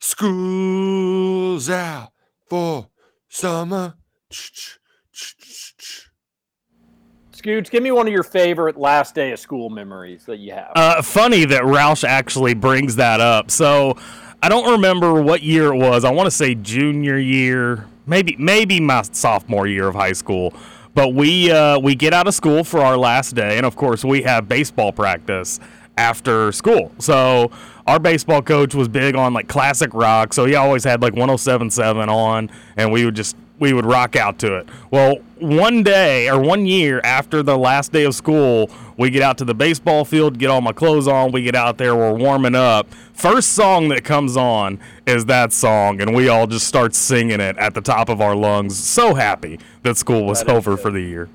[0.00, 2.10] School's out
[2.48, 2.88] for
[3.28, 3.94] summer.
[7.46, 10.72] Scoots, give me one of your favorite last day of school memories that you have.
[10.74, 13.52] Uh, funny that Roush actually brings that up.
[13.52, 13.96] So
[14.42, 16.04] I don't remember what year it was.
[16.04, 20.54] I want to say junior year, maybe maybe my sophomore year of high school.
[20.94, 24.04] But we uh, we get out of school for our last day, and of course
[24.04, 25.60] we have baseball practice
[25.96, 26.90] after school.
[26.98, 27.52] So
[27.86, 32.08] our baseball coach was big on like classic rock, so he always had like 107.7
[32.08, 34.68] on, and we would just we would rock out to it.
[34.90, 39.38] Well, one day or one year after the last day of school, we get out
[39.38, 42.54] to the baseball field, get all my clothes on, we get out there, we're warming
[42.54, 42.92] up.
[43.12, 47.56] First song that comes on is that song, and we all just start singing it
[47.58, 48.76] at the top of our lungs.
[48.78, 51.28] So happy that school was That over for the year.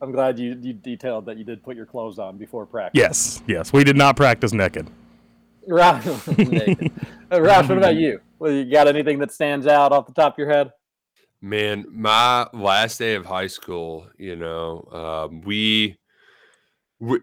[0.00, 3.00] I'm glad you, you detailed that you did put your clothes on before practice.
[3.00, 4.88] Yes, yes, we did not practice naked.
[6.36, 6.92] Naked.
[7.30, 8.20] Uh, what about you?
[8.38, 10.72] Well, you got anything that stands out off the top of your head?
[11.44, 15.98] Man, my last day of high school, you know, um, we,
[16.98, 17.18] we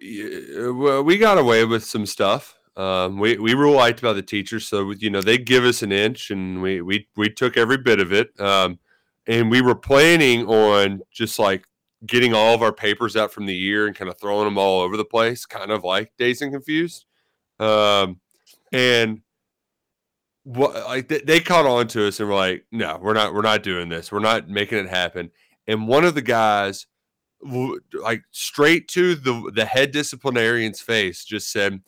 [0.60, 2.56] uh, we got away with some stuff.
[2.78, 5.92] Um, we we were liked by the teachers, so you know they give us an
[5.92, 8.40] inch, and we we we took every bit of it.
[8.40, 8.78] Um,
[9.26, 11.66] and we were planning on just like
[12.06, 14.82] getting all of our papers out from the year and kind of throwing them all
[14.82, 17.06] over the place, kind of like Dazed and Confused.
[17.60, 18.20] Um,
[18.72, 19.22] and
[20.43, 23.41] what like they, they caught on to us and were like, no, we're not, we're
[23.41, 24.12] not doing this.
[24.12, 25.32] We're not making it happen.
[25.67, 26.88] And one of the guys,
[27.41, 31.82] like straight to the the head disciplinarian's face, just said,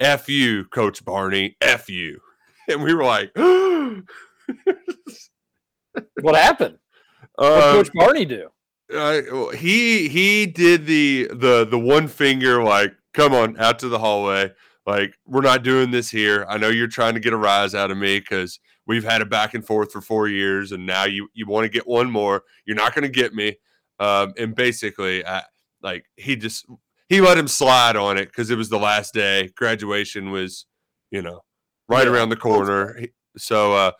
[0.00, 2.20] "F you, Coach Barney, F you,"
[2.68, 3.30] and we were like,
[6.20, 6.78] What happened?
[7.34, 8.50] What uh, Coach Barney do?
[8.94, 13.98] uh, he he did the the the one finger like come on out to the
[13.98, 14.52] hallway
[14.86, 16.46] like we're not doing this here.
[16.48, 19.26] I know you're trying to get a rise out of me because we've had a
[19.26, 22.44] back and forth for four years and now you you want to get one more.
[22.64, 23.56] You're not going to get me.
[23.98, 25.42] Um, and basically I,
[25.82, 26.66] like he just
[27.08, 29.48] he let him slide on it because it was the last day.
[29.56, 30.66] Graduation was
[31.10, 31.42] you know
[31.88, 33.00] right Yeah, around the corner.
[33.36, 33.90] so uh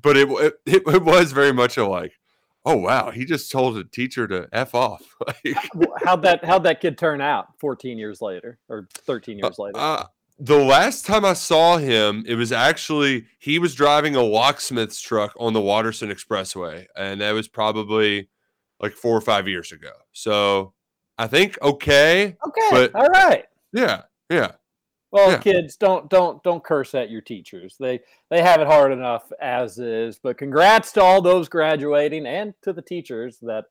[0.00, 0.28] but it,
[0.66, 2.12] it it was very much a like
[2.66, 5.02] oh wow he just told a teacher to f off.
[5.26, 5.56] Like
[6.04, 9.78] How'd that how'd that kid turn out 14 years later or 13 years later?
[9.78, 10.04] uh,
[10.38, 15.32] the last time i saw him it was actually he was driving a locksmith's truck
[15.38, 18.28] on the Watterson expressway and that was probably
[18.80, 20.72] like four or five years ago so
[21.18, 23.44] i think okay okay, but- all right.
[23.72, 24.52] yeah yeah
[25.12, 25.38] Well, Yeah.
[25.38, 27.76] kids, don't don't don't curse at your teachers.
[27.78, 30.18] They they have it hard enough as is.
[30.20, 33.66] But congrats to all those graduating and to the teachers that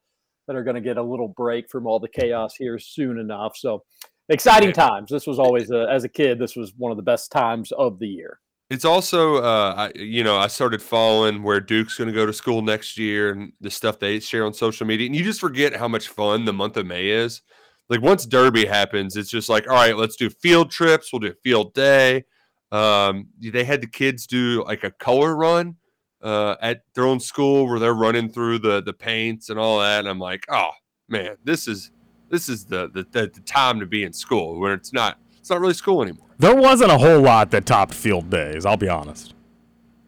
[0.47, 3.57] that are going to get a little break from all the chaos here soon enough.
[3.57, 3.83] So
[4.29, 4.87] exciting Yeah.
[4.87, 5.09] times.
[5.09, 6.39] This was always a, as a kid.
[6.39, 8.39] This was one of the best times of the year.
[8.69, 12.33] It's also, uh, I, you know, I started following where Duke's going to go to
[12.33, 15.05] school next year and the stuff they share on social media.
[15.05, 17.41] And you just forget how much fun the month of May is.
[17.89, 21.11] Like once Derby happens, it's just like, all right, let's do field trips.
[21.11, 22.23] We'll do a field day.
[22.71, 25.75] Um, they had the kids do like a color run
[26.23, 29.99] uh, at their own school where they're running through the the paints and all that.
[29.99, 30.71] And I'm like, oh
[31.07, 31.91] man, this is
[32.33, 35.51] this is the the, the, the time to be in school where it's not it's
[35.51, 36.27] not really school anymore.
[36.39, 39.35] There wasn't a whole lot that topped field days, I'll be honest.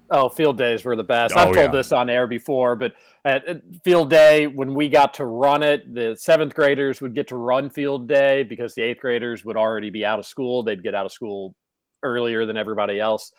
[0.10, 1.36] Oh, field days were the best.
[1.36, 1.68] Oh, I've told yeah.
[1.68, 2.94] this on air before, but
[3.26, 7.28] at at field day, when we got to run it, the seventh graders would get
[7.28, 10.64] to run field day because the eighth graders would already be out of school.
[10.64, 11.54] They'd get out of school
[12.02, 13.32] earlier than everybody else.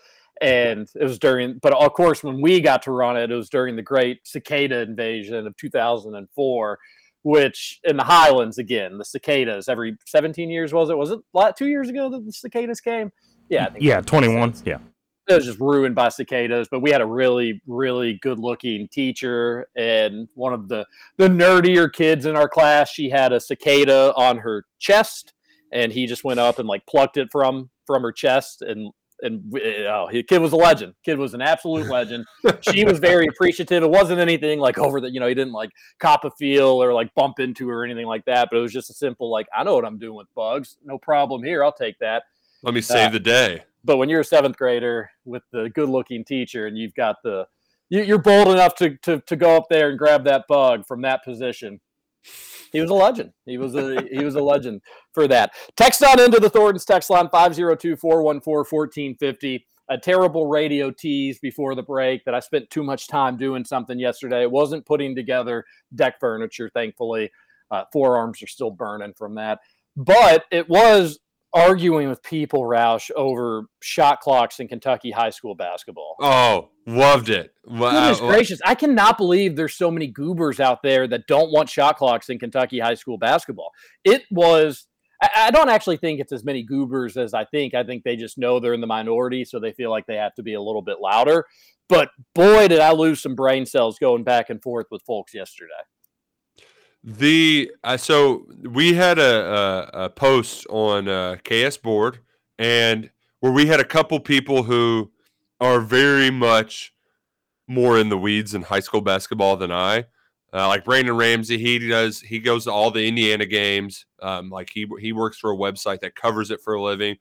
[0.42, 3.48] And it was during, but of course, when we got to run it, it was
[3.48, 6.78] during the great cicada invasion of 2004,
[7.26, 10.96] which in the Highlands, again, the cicadas every 17 years was it?
[10.96, 11.18] Was it
[11.56, 13.10] two years ago that the cicadas came?
[13.48, 13.64] Yeah.
[13.66, 14.54] I think Yeah, 21.
[14.64, 14.78] Yeah.
[15.28, 19.66] it was just ruined by cicadas but we had a really really good looking teacher
[19.76, 20.86] and one of the
[21.16, 25.32] the nerdier kids in our class she had a cicada on her chest
[25.72, 29.42] and he just went up and like plucked it from from her chest and and
[29.50, 30.94] we- oh, the kid was a legend.
[31.04, 32.24] Kid was an absolute legend.
[32.60, 33.82] she was very appreciative.
[33.82, 36.92] It wasn't anything like over the, you know, he didn't like cop a feel or
[36.92, 38.48] like bump into her or anything like that.
[38.50, 40.76] But it was just a simple like, I know what I'm doing with bugs.
[40.84, 41.64] No problem here.
[41.64, 42.24] I'll take that.
[42.62, 43.62] Let me save Uh, the day.
[43.84, 47.46] But when you're a seventh grader with the good looking teacher and you've got the
[47.88, 51.02] you, you're bold enough to, to to go up there and grab that bug from
[51.02, 51.80] that position.
[52.72, 53.32] He was a legend.
[53.44, 54.80] He was a he was a legend
[55.12, 55.52] for that.
[55.76, 59.62] Text on into the Thornton's text line 502-414-1450.
[59.88, 64.00] A terrible radio tease before the break that I spent too much time doing something
[64.00, 64.42] yesterday.
[64.42, 67.30] It wasn't putting together deck furniture, thankfully.
[67.70, 69.60] Uh, forearms are still burning from that.
[69.96, 71.20] But it was
[71.56, 76.16] arguing with people, Roush, over shot clocks in Kentucky high school basketball.
[76.20, 77.54] Oh, loved it.
[77.64, 77.86] Wow.
[77.86, 78.60] Uh, Goodness gracious.
[78.64, 82.38] I cannot believe there's so many goobers out there that don't want shot clocks in
[82.38, 83.70] Kentucky high school basketball.
[84.04, 84.86] It was,
[85.22, 87.74] I, I don't actually think it's as many goobers as I think.
[87.74, 90.34] I think they just know they're in the minority, so they feel like they have
[90.34, 91.46] to be a little bit louder.
[91.88, 95.72] But boy, did I lose some brain cells going back and forth with folks yesterday.
[97.06, 102.18] The uh, so we had a, a, a post on uh, KS board
[102.58, 105.12] and where we had a couple people who
[105.60, 106.92] are very much
[107.68, 110.06] more in the weeds in high school basketball than I.
[110.52, 114.04] Uh, like Brandon Ramsey, he does he goes to all the Indiana games.
[114.20, 117.18] Um, like he he works for a website that covers it for a living.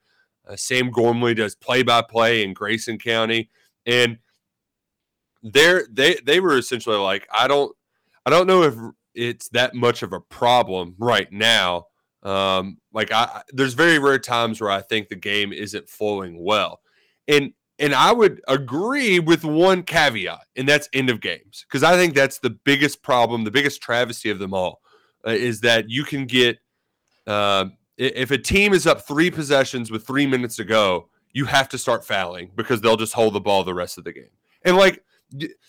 [0.48, 3.50] Uh, Sam Gormley does play by play in Grayson County,
[3.84, 4.18] and
[5.44, 7.72] they're they they were essentially like I don't
[8.24, 8.74] I don't know if
[9.16, 11.86] it's that much of a problem right now.
[12.22, 16.80] Um, like I, there's very rare times where I think the game isn't flowing well,
[17.28, 21.96] and and I would agree with one caveat, and that's end of games because I
[21.96, 24.80] think that's the biggest problem, the biggest travesty of them all,
[25.26, 26.58] uh, is that you can get
[27.28, 31.68] i- if a team is up three possessions with three minutes to go, you have
[31.68, 34.30] to start fouling because they'll just hold the ball the rest of the game,
[34.64, 35.02] and like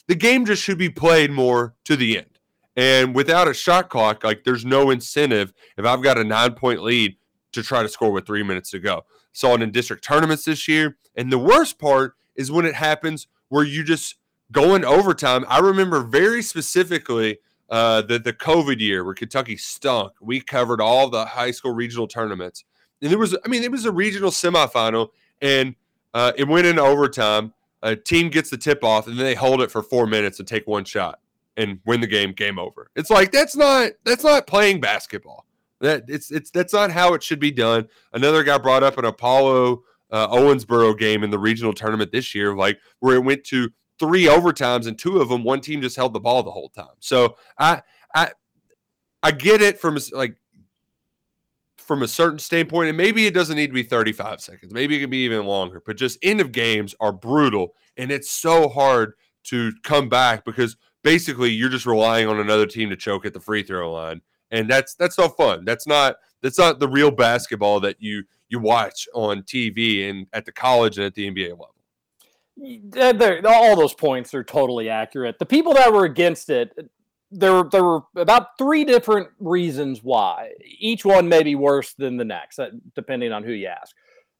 [0.08, 2.37] the game just should be played more to the end.
[2.78, 6.84] And without a shot clock, like there's no incentive if I've got a nine point
[6.84, 7.18] lead
[7.54, 9.04] to try to score with three minutes to go.
[9.34, 10.96] Saw it in district tournaments this year.
[11.16, 14.16] And the worst part is when it happens where you just
[14.52, 15.44] go in overtime.
[15.50, 20.14] I remember very specifically uh, the, the COVID year where Kentucky stunk.
[20.22, 22.64] We covered all the high school regional tournaments.
[23.02, 25.10] And there was, I mean, it was a regional semifinal
[25.42, 25.76] and
[26.14, 27.54] uh, it went into overtime.
[27.82, 30.48] A team gets the tip off and then they hold it for four minutes and
[30.48, 31.20] take one shot
[31.58, 32.90] and win the game game over.
[32.96, 35.46] It's like that's not that's not playing basketball.
[35.82, 37.88] That it's it's that's not how it should be done.
[38.14, 42.56] Another guy brought up an apollo uh, owensboro game in the regional tournament this year
[42.56, 46.14] like where it went to three overtimes and two of them one team just held
[46.14, 46.96] the ball the whole time.
[47.00, 47.82] So i
[48.16, 48.32] i
[49.24, 50.38] i get it from like
[51.78, 54.74] from a certain standpoint and maybe it doesn't need to be 35 seconds.
[54.74, 58.32] Maybe it can be even longer but just end of games are brutal and it's
[58.32, 59.14] so hard
[59.46, 60.76] to come back because
[61.08, 64.70] basically you're just relying on another team to choke at the free throw line and
[64.70, 69.08] that's that's no fun that's not that's not the real basketball that you you watch
[69.14, 71.74] on tv and at the college and at the nba level
[72.58, 75.38] they're- all those points are totally accurate.
[75.40, 76.76] The people that were against it,
[77.30, 80.54] there there were about three different reasons why.
[80.80, 82.60] Each one may be worse than the next,
[82.96, 83.96] depending on who you ask.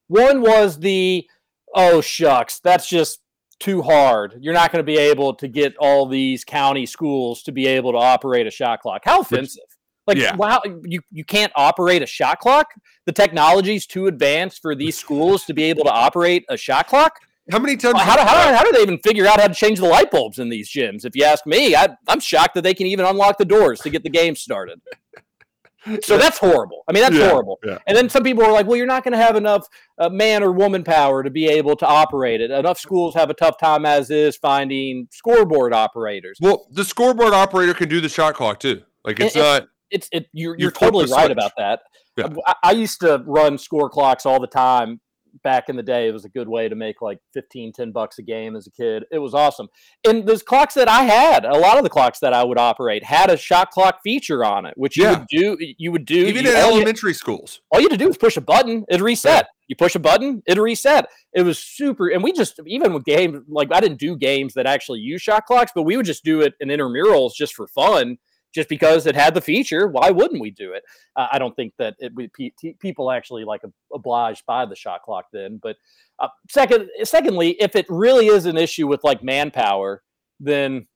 [0.08, 1.28] One was the
[1.74, 3.20] oh shucks, that's just
[3.60, 4.36] too hard.
[4.40, 7.92] You're not going to be able to get all these county schools to be able
[7.92, 9.02] to operate a shot clock.
[9.04, 9.62] How offensive!
[10.06, 10.36] Like, Yeah.
[10.36, 12.68] wow, you you can't operate a shot clock.
[13.06, 17.18] The technology's too advanced for these schools to be able to operate a shot clock.
[17.50, 19.78] how many times How, do- how, how do they even figure out how to change
[19.80, 21.04] the light bulbs in these gyms?
[21.06, 23.90] If you ask me, I, I'm shocked that they can even unlock the doors to
[23.90, 24.80] get the game started.
[26.02, 26.82] So that's horrible.
[26.88, 27.58] I mean, that's Yeah, horrible.
[27.64, 27.78] yeah.
[27.86, 29.66] And then some people are like, well, you're not going to have enough
[29.98, 32.50] uh, man or woman power to be able to operate it.
[32.50, 36.38] Enough schools have a tough time as is finding scoreboard operators.
[36.40, 40.08] well the scoreboard operator can do the shot clock too like it's And- not It's
[40.12, 40.26] it.
[40.32, 41.32] You're, You you're totally right switch.
[41.32, 41.80] about that.
[42.16, 42.28] Yeah.
[42.46, 45.00] I, I used to run score clocks all the time
[45.42, 46.08] back in the day.
[46.08, 48.70] It was a good way to make like 15, 10 bucks a game as a
[48.70, 49.04] kid.
[49.10, 49.68] It was awesome.
[50.06, 53.04] And those clocks that I had, a lot of the clocks that I would operate
[53.04, 55.18] had a shot clock feature on it, which you Yeah.
[55.18, 55.56] would do.
[55.78, 57.60] You would do Even in all you- elementary schools.
[57.70, 59.48] all you had to do was push a button, it'd reset.
[59.68, 61.06] You push a button, it'd reset.
[61.34, 62.08] It was super.
[62.08, 65.44] And we just, even with games, like I didn't do games that actually use shot
[65.44, 68.16] clocks, but we would just do it in intramurals just for fun,
[68.54, 69.88] just because it had the feature.
[69.88, 70.82] Why wouldn't we do it?
[71.16, 75.02] Uh, I don't think that it, we, pe- people actually like obliged by the shot
[75.02, 75.58] clock then.
[75.62, 75.76] But
[76.18, 80.02] uh, second, secondly, if it really is an issue with like manpower,
[80.40, 80.86] then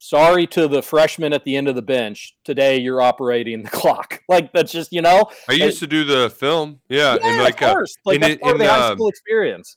[0.00, 2.34] sorry to the freshman at the end of the bench.
[2.44, 4.22] Today you're operating the clock.
[4.28, 5.26] Like that's just you know.
[5.48, 6.80] I used to do the film.
[6.88, 7.16] Yeah.
[7.16, 7.96] Yeah, and like, of uh, course.
[8.04, 9.76] Like in that's it- part of in, the high um, school experience.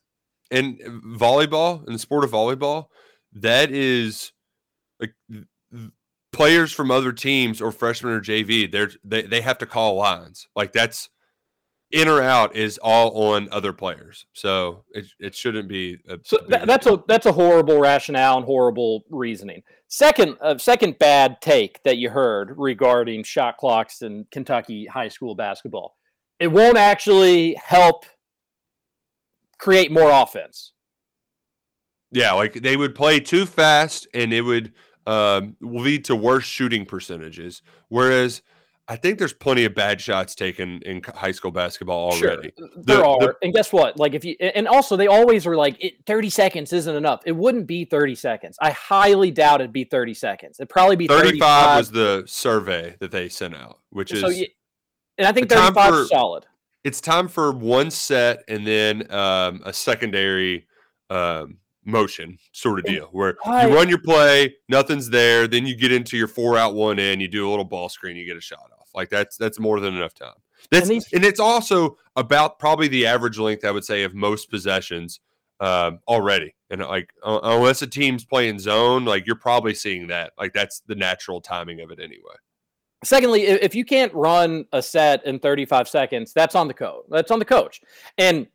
[0.51, 0.78] in
[1.17, 2.88] volleyball in the sport of volleyball
[3.34, 4.32] that is
[4.99, 5.13] like
[6.32, 10.47] players from other teams or freshmen or jv they're they, they have to call lines
[10.55, 11.09] like that's
[11.91, 16.38] in or out is all on other players so it, it shouldn't be a So
[16.39, 19.61] big tha- that's a that's a horrible rationale and horrible reasoning.
[19.89, 25.36] Second, uh, second bad take that you heard regarding shot clocks in Kentucky high school
[25.36, 25.97] basketball.
[26.39, 28.05] It won't actually help
[29.59, 30.71] create more offense.
[32.13, 34.71] yeah like they would play too fast and it would
[35.07, 38.41] um, lead to worse shooting percentages whereas
[38.87, 42.97] i think there's plenty of bad shots taken in high school basketball already Sure, there
[42.97, 43.97] The- are, the- and guess what?
[43.97, 47.21] Like if you, and also they always are like, it, thirty seconds isn't enough.
[47.25, 48.57] It wouldn't be thirty seconds.
[48.61, 50.59] I highly doubt it'd be thirty seconds.
[50.59, 54.47] It'd probably be 35 35 was the survey that they sent out, which is you-
[55.17, 56.45] and I think the time thirty-five for- is solid.
[56.83, 60.65] it's time for one set and then um, a secondary
[61.09, 61.57] um,
[61.91, 66.17] motion sort of deal where you run your play, nothing's there, then you get into
[66.17, 68.69] your four out one in, you do a little ball screen, you get a shot
[68.79, 68.89] off.
[68.95, 70.33] Like that's that's more than enough time.
[70.69, 74.49] That's and, these- it's also about probably the average length I would say of most
[74.49, 75.19] possessions
[75.59, 76.55] um, already.
[76.69, 80.33] And like uh, unless a team's playing zone, like you're probably seeing that.
[80.37, 82.35] Like that's the natural timing of it anyway.
[83.03, 87.03] Secondly, if you can't run a set in 35 seconds, that's on the coach.
[87.09, 87.81] That's on the coach.
[88.17, 88.47] And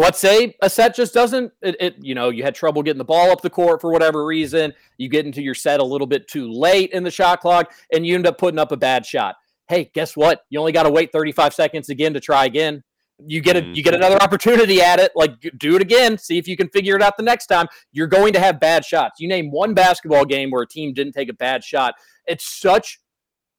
[0.00, 3.04] let's say a set just doesn't it, it you know, you had trouble getting the
[3.04, 6.26] ball up the court for whatever reason, you get into your set a little bit
[6.26, 9.36] too late in the shot clock and you end up putting up a bad shot.
[9.68, 10.40] Hey, guess what?
[10.48, 12.82] You only got to wait 35 seconds again to try again.
[13.26, 14.02] You get a you get mm-hmm.
[14.02, 15.12] another opportunity at it.
[15.14, 16.16] Like do it again.
[16.16, 17.66] See if you can figure it out the next time.
[17.92, 19.20] You're going to have bad shots.
[19.20, 21.94] You name one basketball game where a team didn't take a bad shot.
[22.26, 22.98] It's such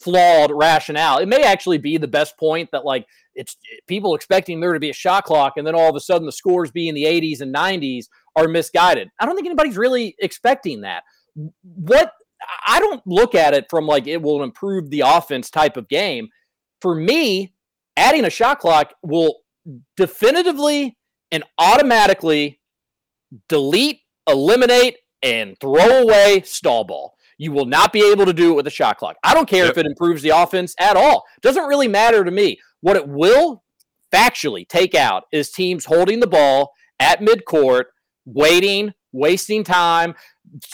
[0.01, 1.19] flawed rationale.
[1.19, 4.89] It may actually be the best point that like it's people expecting there to be
[4.89, 7.41] a shot clock and then all of a sudden the scores be in the 80s
[7.41, 9.09] and 90s are misguided.
[9.19, 11.03] I don't think anybody's really expecting that.
[11.63, 12.13] What
[12.67, 16.29] I don't look at it from like it will improve the offense type of game.
[16.81, 17.53] For me,
[17.95, 19.41] adding a shot clock will
[19.95, 20.97] definitively
[21.31, 22.59] and automatically
[23.47, 27.15] delete, eliminate, and throw away stall ball.
[27.41, 29.15] You will not be able to do it with a shot clock.
[29.23, 31.23] I don't care if it improves the offense at all.
[31.41, 32.59] Doesn't really matter to me.
[32.81, 33.63] What it will
[34.13, 37.85] factually take out is teams holding the ball at midcourt,
[38.25, 40.13] waiting, wasting time.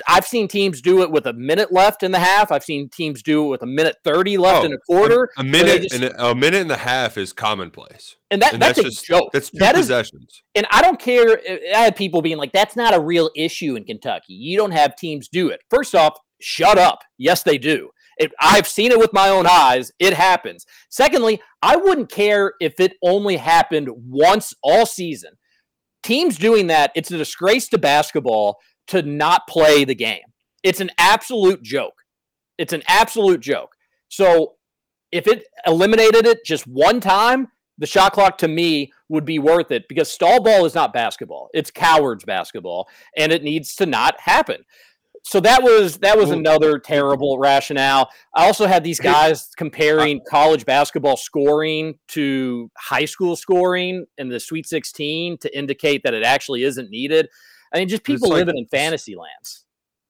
[0.10, 2.52] I've seen teams do it with a minute left in the half.
[2.52, 5.30] I've seen teams do it with a minute 30 left Oh, in a quarter.
[5.38, 8.18] A, a minute just- and a, a minute and a half is commonplace.
[8.30, 9.30] And that- that's a joke.
[9.32, 10.42] That's two That is- possessions.
[10.54, 11.40] and I don't care.
[11.74, 14.34] I had people being like, that's not a real issue in Kentucky.
[14.34, 15.62] You don't have teams do it.
[15.70, 17.00] First off, shut up.
[17.18, 17.90] Yes, they do.
[18.18, 19.92] It, I've seen it with my own eyes.
[20.00, 20.66] It happens.
[20.90, 25.32] Secondly, I wouldn't care if it only happened once all season.
[26.04, 28.58] Teams doing that, it's a disgrace to basketball
[28.88, 30.22] to not play the game.
[30.64, 31.94] It's an absolute joke.
[32.58, 33.76] It's an absolute joke.
[34.10, 34.56] So
[35.12, 39.72] if it eliminated it just one time, the shot clock to me would be worth
[39.72, 41.50] it because stall ball is not basketball.
[41.54, 44.64] It's cowards basketball and it needs to not happen.
[45.30, 48.10] So that was that was another terrible rationale.
[48.34, 54.40] I also had these guys comparing college basketball scoring to high school scoring in the
[54.40, 57.28] Sweet 16 to indicate that it actually isn't needed.
[57.74, 59.66] I mean, just people like- living in fantasy lands.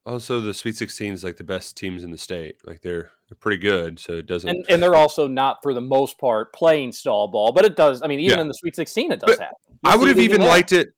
[0.05, 2.57] Also, the Sweet 16 is like the best teams in the state.
[2.63, 4.47] Like they're they're pretty good, so it doesn't.
[4.49, 8.03] And, and they're also not, for the most part, playing stall ball, but it does.
[8.03, 8.41] I mean, even Yeah.
[8.43, 9.57] in the Sweet 16, it does But happen.
[9.83, 10.89] I You'll would have even liked it.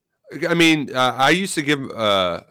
[0.48, 2.42] I mean, uh, I used to give uh,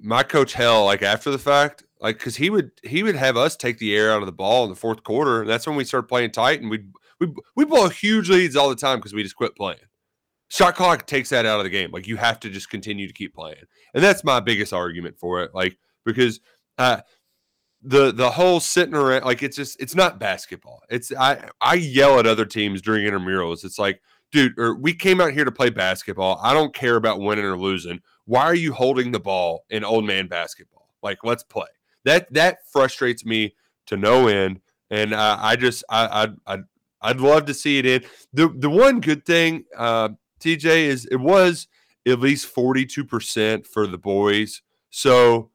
[0.00, 3.56] my coach hell like after the fact, like because he would he would have us
[3.56, 5.84] take the air out of the ball in the fourth quarter, and that's when we
[5.84, 6.84] started playing tight, and we
[7.20, 9.78] we we blow huge leads all the time because we just quit playing.
[10.48, 11.90] Shot clock takes that out of the game.
[11.90, 15.42] Like you have to just continue to keep playing, and that's my biggest argument for
[15.42, 15.54] it.
[15.54, 16.40] Like because
[16.78, 17.00] uh,
[17.82, 20.82] the the whole sitting around like it's just it's not basketball.
[20.88, 23.64] It's I I yell at other teams during intramurals.
[23.64, 24.00] It's like
[24.32, 26.40] dude, or we came out here to play basketball.
[26.42, 28.00] I don't care about winning or losing.
[28.28, 30.90] Why are you holding the ball in old man basketball?
[31.02, 31.68] Like, let's play.
[32.04, 33.54] That that frustrates me
[33.86, 34.60] to no end,
[34.90, 36.64] and uh, I just I I I'd,
[37.00, 38.04] I'd love to see it in.
[38.34, 40.10] the The one good thing, uh,
[40.40, 41.68] TJ, is it was
[42.06, 44.60] at least forty two percent for the boys.
[44.90, 45.50] So,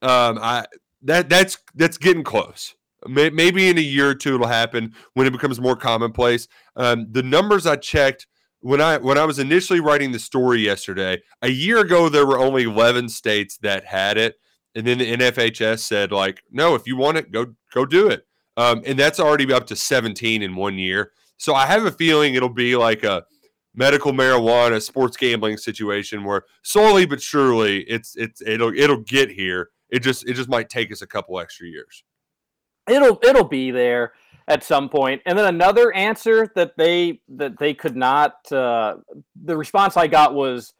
[0.00, 0.64] um, I
[1.02, 2.74] that that's that's getting close.
[3.06, 6.48] Maybe in a year or two it'll happen when it becomes more commonplace.
[6.76, 8.26] Um, the numbers I checked
[8.60, 12.38] when I when I was initially writing the story yesterday, a year ago there were
[12.38, 14.36] only 11 states that had it,
[14.74, 18.26] and then the NFHS said like, no, if you want it, go go do it,
[18.56, 21.12] um, and that's already up to 17 in one year.
[21.36, 23.24] So I have a feeling it'll be like a
[23.74, 29.68] medical marijuana sports gambling situation where slowly but surely it's it's it'll it'll get here.
[29.90, 32.02] It just it just might take us a couple extra years.
[32.88, 34.12] it'll it'll be there
[34.48, 35.22] at some point.
[35.26, 38.96] And then another answer that they that they could not uh,
[39.42, 40.74] the response i got was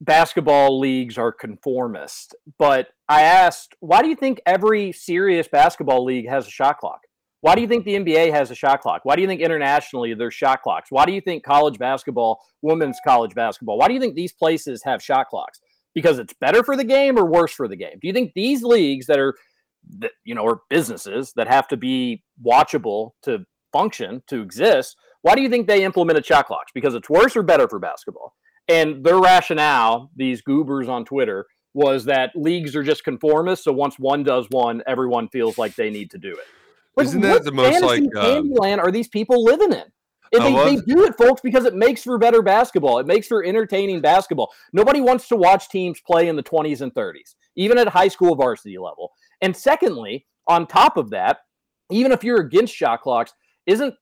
[0.00, 2.34] basketball leagues are conformist.
[2.58, 7.00] But i asked why do you think every serious basketball league has a shot clock?
[7.40, 9.04] Why do you think the nba has a shot clock?
[9.04, 10.90] Why do you think internationally there's shot clocks?
[10.90, 14.82] Why do you think college basketball women's college basketball why do you think these places
[14.84, 15.60] have shot clocks?
[15.94, 17.98] Because it's better for the game or worse for the game?
[18.00, 19.34] Do you think these leagues that are
[19.98, 25.34] that you know or businesses that have to be watchable to function to exist why
[25.34, 28.34] do you think they implemented shot clocks because it's worse or better for basketball
[28.68, 33.98] and their rationale these goobers on twitter was that leagues are just conformist so once
[33.98, 36.46] one does one everyone feels like they need to do it
[36.96, 39.84] Like, Isn't that the most, like, um, Candyland are these people living in
[40.32, 42.98] and they, they do it, folks, because it makes for better basketball.
[42.98, 44.52] It makes for entertaining basketball.
[44.72, 48.34] Nobody wants to watch teams play in the 20s and 30s, even at high school
[48.34, 49.12] varsity level.
[49.40, 51.38] And secondly, on top of that,
[51.90, 53.32] even if you're against shot clocks,
[53.66, 53.94] isn't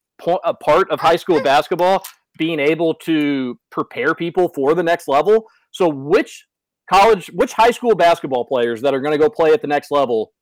[0.44, 2.02] a part of high school basketball
[2.38, 5.46] being able to prepare people for the next level?
[5.72, 6.46] So, which
[6.90, 9.90] college, which high school basketball players that are going to go play at the next
[9.90, 10.32] level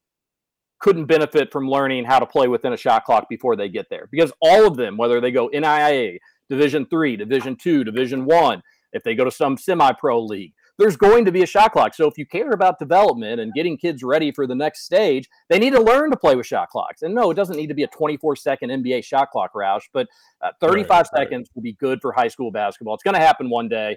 [0.80, 4.06] couldn't benefit from learning how to play within a shot clock before they get there
[4.10, 6.18] because all of them whether they go NAIA
[6.50, 11.24] division 3 division 2 division 1 if they go to some semi-pro league there's going
[11.24, 11.94] to be a shot clock.
[11.94, 15.58] So if you care about development and getting kids ready for the next stage they
[15.58, 17.02] need to learn to play with shot clocks.
[17.02, 20.08] And no it doesn't need to be a 24 second NBA shot clock Roush but
[20.42, 21.06] uh, 35 right.
[21.14, 22.94] seconds will be good for high school basketball.
[22.94, 23.96] It's going to happen one day.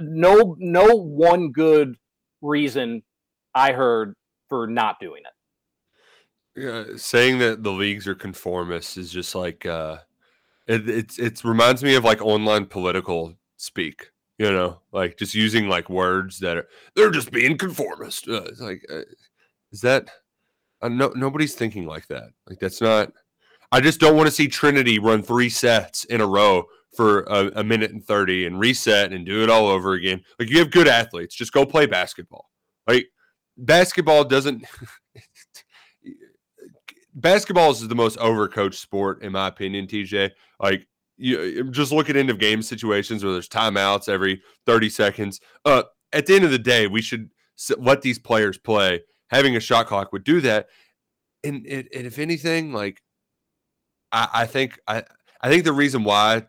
[0.00, 1.96] No no one good
[2.40, 3.02] reason
[3.54, 4.14] I heard
[4.48, 5.32] for not doing it.
[6.60, 9.98] Yeah, saying that the leagues are conformists is just like uh,
[10.66, 14.10] it, it's it reminds me of like online political speak.
[14.40, 16.66] You know, like just using like words that are
[16.96, 18.26] they're just being conformist.
[18.26, 19.02] Uh, it's like, uh,
[19.70, 20.08] is that?
[20.80, 22.30] Uh, no, nobody's thinking like that.
[22.48, 23.12] Like that's not.
[23.70, 26.64] I just don't want to see Trinity run three sets in a row
[26.96, 30.22] for a, a minute and thirty and reset and do it all over again.
[30.38, 32.48] Like you have good athletes, just go play basketball.
[32.86, 33.08] Like
[33.58, 34.64] basketball doesn't.
[37.14, 40.30] basketball is the most overcoached sport in my opinion tj
[40.60, 40.86] like
[41.20, 45.40] you just look at end of game situations where there's timeouts every 30 seconds.
[45.64, 47.30] Uh at the end of the day we should
[47.78, 49.02] let these players play.
[49.28, 50.68] Having a shot clock would do that.
[51.44, 53.02] And, and, and if anything like
[54.12, 55.02] I, I think i
[55.40, 56.46] i think the reason why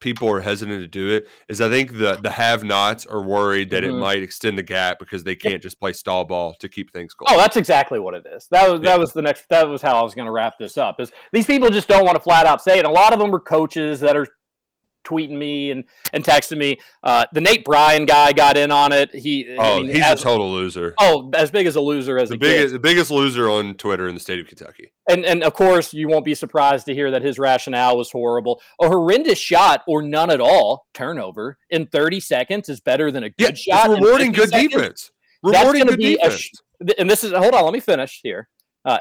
[0.00, 3.70] people are hesitant to do it is i think the the have nots are worried
[3.70, 3.88] that Mhm.
[3.88, 7.14] it might extend the gap because they can't just play stall ball to keep things
[7.14, 8.46] going Oh, that's exactly what it is.
[8.50, 8.90] That was Yeah.
[8.90, 9.48] that was the next.
[9.48, 11.00] That was how I was going to wrap this up.
[11.00, 12.84] Is these people just don't want to flat out say it?
[12.84, 14.26] A lot of them are coaches that are
[15.04, 16.78] tweeting me and and texting me.
[17.02, 19.14] Uh, the Nate Bryan guy got in on it.
[19.14, 22.18] He, I oh mean, he's as- a total loser oh as big as a loser
[22.18, 24.92] as the biggest the biggest loser on Twitter in the state of Kentucky.
[25.08, 28.60] And and of course you won't be surprised to hear that his rationale was horrible.
[28.80, 33.30] A horrendous shot or none at all turnover in 30 seconds is better than a
[33.30, 33.90] good it's shot.
[33.90, 34.72] in rewarding 50 good seconds.
[34.74, 35.10] defense.
[35.42, 36.40] Rewarding good be a defense.
[36.40, 36.50] sh-
[36.98, 38.48] and this is hold on let me finish here
[38.84, 38.98] uh,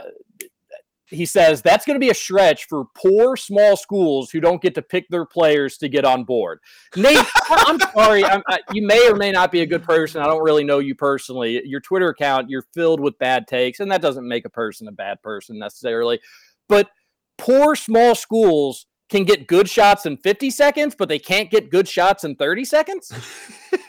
[1.10, 4.76] he says that's going to be a stretch for poor small schools who don't get
[4.76, 6.60] to pick their players to get on board.
[6.96, 7.18] Nate
[7.50, 10.22] i'm sorry I'm, I, you may or may not be a good person.
[10.22, 11.62] I don't really know you personally.
[11.66, 14.92] Your twitter account you're filled with bad takes and that doesn't make a person a
[14.92, 16.20] bad person necessarily.
[16.68, 16.90] But
[17.38, 21.88] poor small schools can get good shots in 50 seconds but they can't get good
[21.88, 23.12] shots in 30 seconds?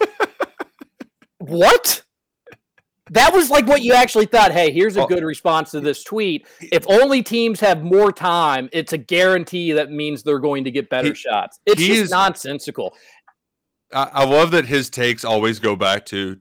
[1.48, 2.02] What
[3.10, 4.52] that was like what you actually thought.
[4.52, 5.06] Hey, here's a Oh.
[5.06, 6.46] good response to this tweet.
[6.60, 10.88] If only teams have more time, it's a guarantee that means they're going to get
[10.90, 11.60] better He- shots.
[11.66, 12.94] It's just is- nonsensical.
[13.92, 16.38] I, I love that his takes always go back to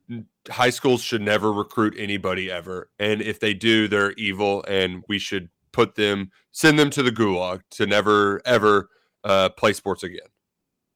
[0.50, 5.18] high schools should never recruit anybody ever, and if they do, they're evil, and we
[5.20, 8.90] should put them send them to the gulag to never ever
[9.24, 10.28] uh, play sports again.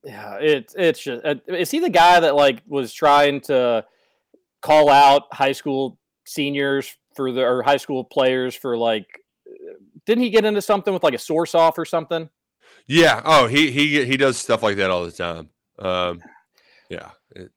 [0.04, 3.86] Yeah, it's it's just uh, is he the guy that like was trying to
[4.62, 9.06] call out high school seniors for the or high school players for like
[10.06, 12.30] didn't he get into something with like a source off or something?
[12.88, 13.22] Yeah.
[13.24, 15.50] Oh, he he he does stuff like that all the time.
[15.80, 16.22] Um,
[16.90, 17.12] yeah.
[17.36, 17.52] It-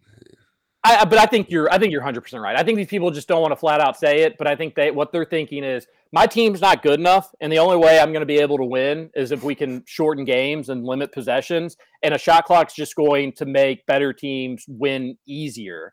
[0.86, 2.58] I, I- but I think you're I think you're 100 percent right.
[2.58, 4.74] I think these people just don't want to flat out say it, but I think
[4.74, 8.12] they what they're thinking is my team's not good enough, and the only way I'm
[8.12, 11.76] going to be able to win is if we can shorten games and limit possessions.
[12.04, 15.92] And a shot clock's just going to make better teams win easier,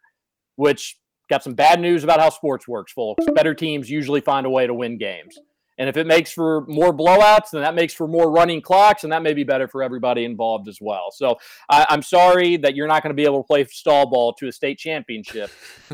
[0.58, 0.98] which
[1.32, 3.26] got some bad news about how sports works, folks.
[3.34, 5.40] Better teams usually find a way to win games.
[5.78, 9.12] And if it makes for more blowouts, then that makes for more running clocks, and
[9.14, 11.08] that may be better for everybody involved as well.
[11.12, 11.38] So
[11.70, 14.48] I, I'm sorry that you're not going to be able to play stall ball to
[14.48, 15.50] a state championship.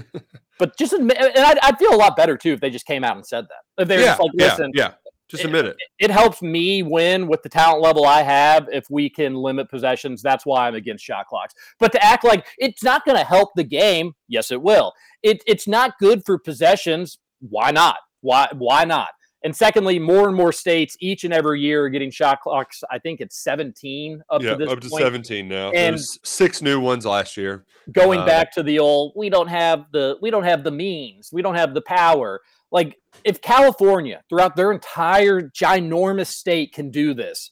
[0.59, 3.05] but just admit, and I'd, I'd feel a lot better too if they just came
[3.05, 3.81] out and said that.
[3.81, 4.07] If they were yeah.
[4.09, 4.45] just like, yeah.
[4.45, 4.91] listen, Yeah.
[5.30, 5.75] Just admit it.
[5.99, 10.21] it helps me win with the talent level I have if we can limit possessions.
[10.21, 11.53] That's why I'm against shot clocks.
[11.80, 14.93] But to act like it's not going to help the game, yes, it will.
[15.23, 17.19] It, it's not good for possessions.
[17.41, 17.97] Why not?
[18.21, 19.09] Why why not?
[19.43, 22.84] And secondly, more and more states each and every year are getting shot clocks.
[22.91, 25.03] I think it's 17 up yeah, to this up to point.
[25.03, 25.67] 17 now.
[25.67, 27.65] And- There's six new ones last year.
[27.91, 31.30] going Uh, back to the old we don't have the we don't have the means
[31.32, 32.41] we don't have the power
[32.72, 37.51] like if california throughout their entire ginormous state can do this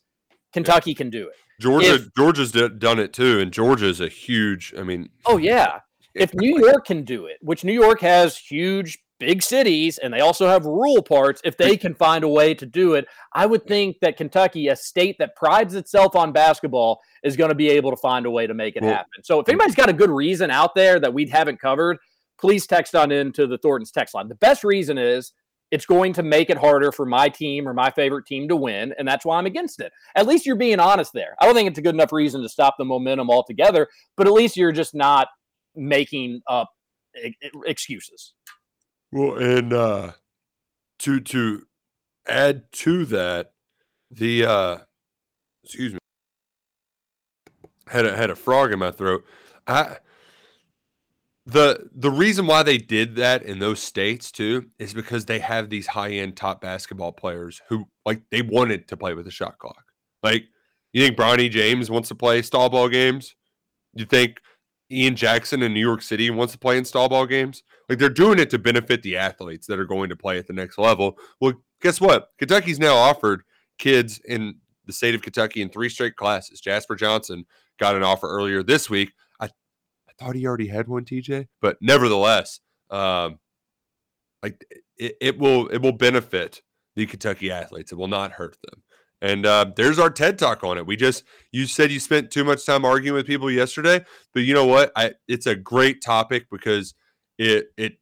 [0.53, 4.74] kentucky can do it Georgia, If- Georgia's d- done it too, and Georgia's a huge.
[4.78, 5.80] I mean, oh yeah
[6.16, 10.22] if new york can do it which new york has huge big cities and they
[10.22, 13.66] also have rural parts if they can find a way to do it i would
[13.68, 17.91] think that kentucky a state that prides itself on basketball is going to be able
[17.91, 20.09] to find a way to make it Well- happen so if anybody's got a good
[20.09, 21.97] reason out there that we haven't covered
[22.39, 24.27] please text on into the thornton's text line.
[24.27, 25.33] The best reason is
[25.71, 28.93] it's going to make it harder for my team or my favorite team to win
[28.97, 29.91] and that's why i'm against it.
[30.15, 31.36] At least you're being honest there.
[31.39, 34.33] I don't think it's a good enough reason to stop the momentum altogether but at
[34.33, 35.27] least you're just not
[35.75, 36.69] making up
[37.65, 38.33] excuses.
[39.11, 40.11] Well, and uh
[40.99, 41.63] to to
[42.27, 43.51] add to that,
[44.11, 44.77] the uh
[45.63, 45.99] excuse me,
[47.88, 49.25] had a had a frog in my throat.
[49.67, 49.97] I
[51.46, 55.70] the the reason why they did that in those states too is because they have
[55.70, 59.60] these high end top basketball players who like they wanted to play with the shot
[59.60, 59.84] clock.
[60.24, 60.46] Like
[60.93, 63.36] you think Bronny James wants to play stall ball games?
[63.93, 64.39] You think
[64.91, 67.62] Ian Jackson in New York City wants to play in stall ball games?
[67.89, 70.54] Like they're doing it to benefit the athletes that are going to play at the
[70.54, 71.18] next level.
[71.39, 72.30] Well, guess what?
[72.39, 73.43] Kentucky's now offered
[73.78, 76.60] kids in the state of Kentucky in three straight classes.
[76.60, 77.46] Jasper Johnson
[77.80, 79.12] got an offer earlier this week.
[80.20, 82.59] I thought he already had one, TJ, but nevertheless,
[82.89, 83.39] um,
[84.41, 84.63] like
[84.97, 86.61] it, it will it will benefit
[86.95, 87.91] the Kentucky athletes.
[87.91, 88.84] It will not hurt them.
[89.22, 90.86] And uh, there's our TED talk on it.
[90.86, 94.53] We just you said you spent too much time arguing with people yesterday, but you
[94.53, 94.91] know what?
[94.95, 96.93] I it's a great topic because
[97.38, 97.97] it it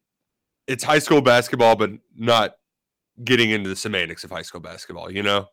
[0.66, 2.54] it's high school basketball, but not
[3.22, 5.10] getting into the semantics of high school basketball.
[5.10, 5.46] You know?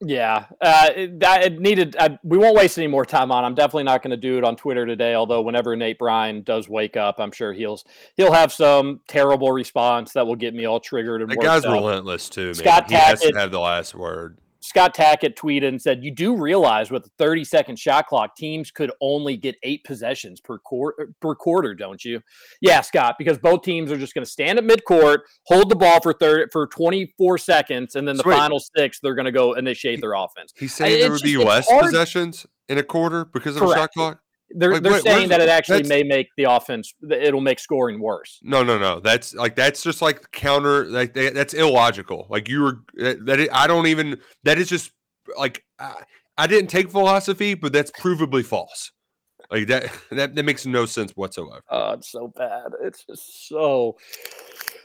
[0.00, 1.96] Yeah, uh, it, that it needed.
[1.98, 3.44] Uh, we won't waste any more time on.
[3.44, 5.14] I'm definitely not going to do it on Twitter today.
[5.14, 7.80] Although whenever Nate Bryan does wake up, I'm sure he'll
[8.16, 11.72] he'll have some terrible response that will get me all triggered and That guy's up.
[11.72, 12.54] relentless too, man.
[12.54, 14.38] Scott he has to have the last word.
[14.64, 18.70] Scott Tackett tweeted and said, "You do realize with a 30 second shot clock, teams
[18.70, 22.20] could only get eight possessions per quarter, per quarter, don't you?"
[22.62, 26.00] Yeah, Scott, because both teams are just going to stand at midcourt, hold the ball
[26.00, 28.36] for 30 for 24 seconds, and then the So wait.
[28.36, 30.52] final six they're going to go initiate their offense.
[30.56, 33.56] He's I- saying there would be just- it's less hard- possessions in a quarter because
[33.56, 34.20] of a shot clock.
[34.50, 36.92] They're Like, they're wait, saying that it actually may make the offense.
[37.10, 38.38] It'll make scoring worse.
[38.42, 39.00] No, no, no.
[39.00, 40.84] That's like that's just like counter.
[40.84, 42.26] Like that, that's illogical.
[42.28, 43.24] Like you were that.
[43.26, 44.20] that i- I don't even.
[44.44, 44.92] That is just
[45.38, 46.02] like I,
[46.38, 48.92] I didn't take philosophy, but that's provably false.
[49.50, 49.90] Like that.
[50.10, 51.62] That that makes no sense whatsoever.
[51.70, 52.66] Oh, it's so bad.
[52.82, 53.96] It's just so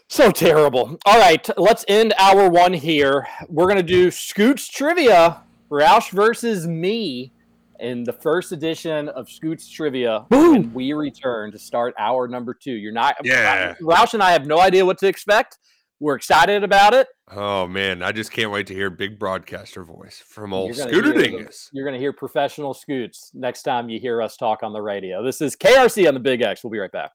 [0.08, 0.98] so terrible.
[1.06, 3.28] All right, let's end hour one here.
[3.48, 7.32] We're gonna do Scoots trivia, Roush versus me,
[7.80, 10.26] in the first edition of Scoots trivia.
[10.30, 12.74] When we return to start hour number two.
[12.74, 13.16] You're not.
[13.24, 13.76] Yeah.
[13.82, 15.58] Roush and I have no idea what to expect.
[16.02, 17.08] We're excited about it.
[17.30, 21.14] Oh man, I just can't wait to hear big broadcaster voice from old You're Scooter
[21.14, 21.70] Dingus.
[21.74, 25.22] You're going to hear professional scoots next time you hear us talk on the radio.
[25.24, 26.64] This is KRC on the Big X.
[26.64, 27.12] We'll be right back.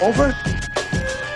[0.00, 0.34] Over?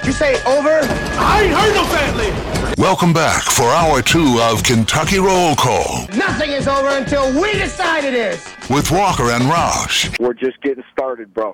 [0.05, 0.81] You you say over?
[1.19, 2.81] I ain't heard no fat lady.
[2.81, 8.05] Welcome back for hour two of Kentucky Roll Call Nothing is over until we decide
[8.05, 8.45] it is.
[8.71, 10.17] with Walker and Roush.
[10.21, 11.51] We're just getting started, bro.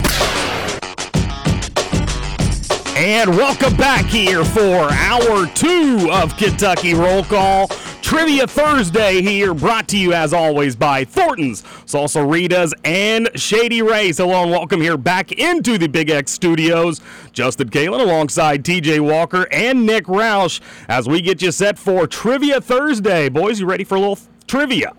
[2.97, 7.69] And welcome back here for hour two of Kentucky Roll Call.
[8.09, 14.17] Trivia Thursday here, brought to you as always by Thornton's, Salsaritas, and Shady Rays.
[14.17, 17.03] Hello and welcome here back into the Big X studios.
[17.35, 22.63] Justin Kalen alongside TJ Walker and Nick Roush as we get you set for Trivia
[22.63, 23.29] Thursday.
[23.29, 24.95] Boys, you ready for a little trivia?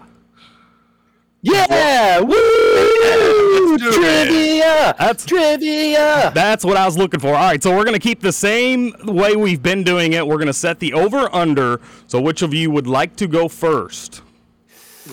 [1.41, 2.19] Yeah!
[2.19, 3.77] Woo!
[3.77, 4.93] Trivia!
[4.99, 6.31] That's Trivia!
[6.35, 7.29] That's what I was looking for.
[7.29, 10.27] All right, so we're going to keep the same way we've been doing it.
[10.27, 11.79] We're going to set the over under.
[12.07, 14.21] So, which of you would like to go first?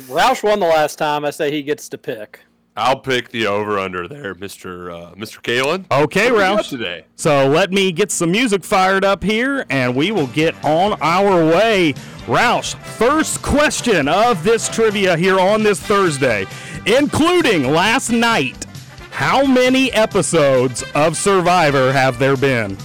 [0.09, 1.25] Roush won the last time.
[1.25, 2.41] I say he gets to pick.
[2.77, 5.87] I'll pick the over under there, Mister uh, Mister Kalen.
[5.91, 6.69] Okay, Roush.
[6.69, 7.07] today.
[7.17, 11.45] So, let me get some music fired up here and we will get on our
[11.47, 11.95] way.
[12.27, 16.47] Roush, first question of this trivia here on this Thursday,
[16.85, 18.65] including last night.
[19.11, 22.77] How many episodes of Survivor have there been?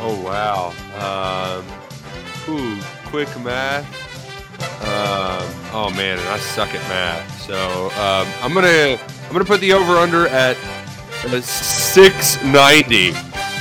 [0.00, 0.72] Oh wow.
[0.96, 3.84] Um, ooh, quick math.
[4.82, 5.44] Um,
[5.74, 7.31] oh man, I suck at math.
[7.46, 10.56] So um, I'm gonna I'm gonna put the over under at
[11.24, 13.10] uh, 690.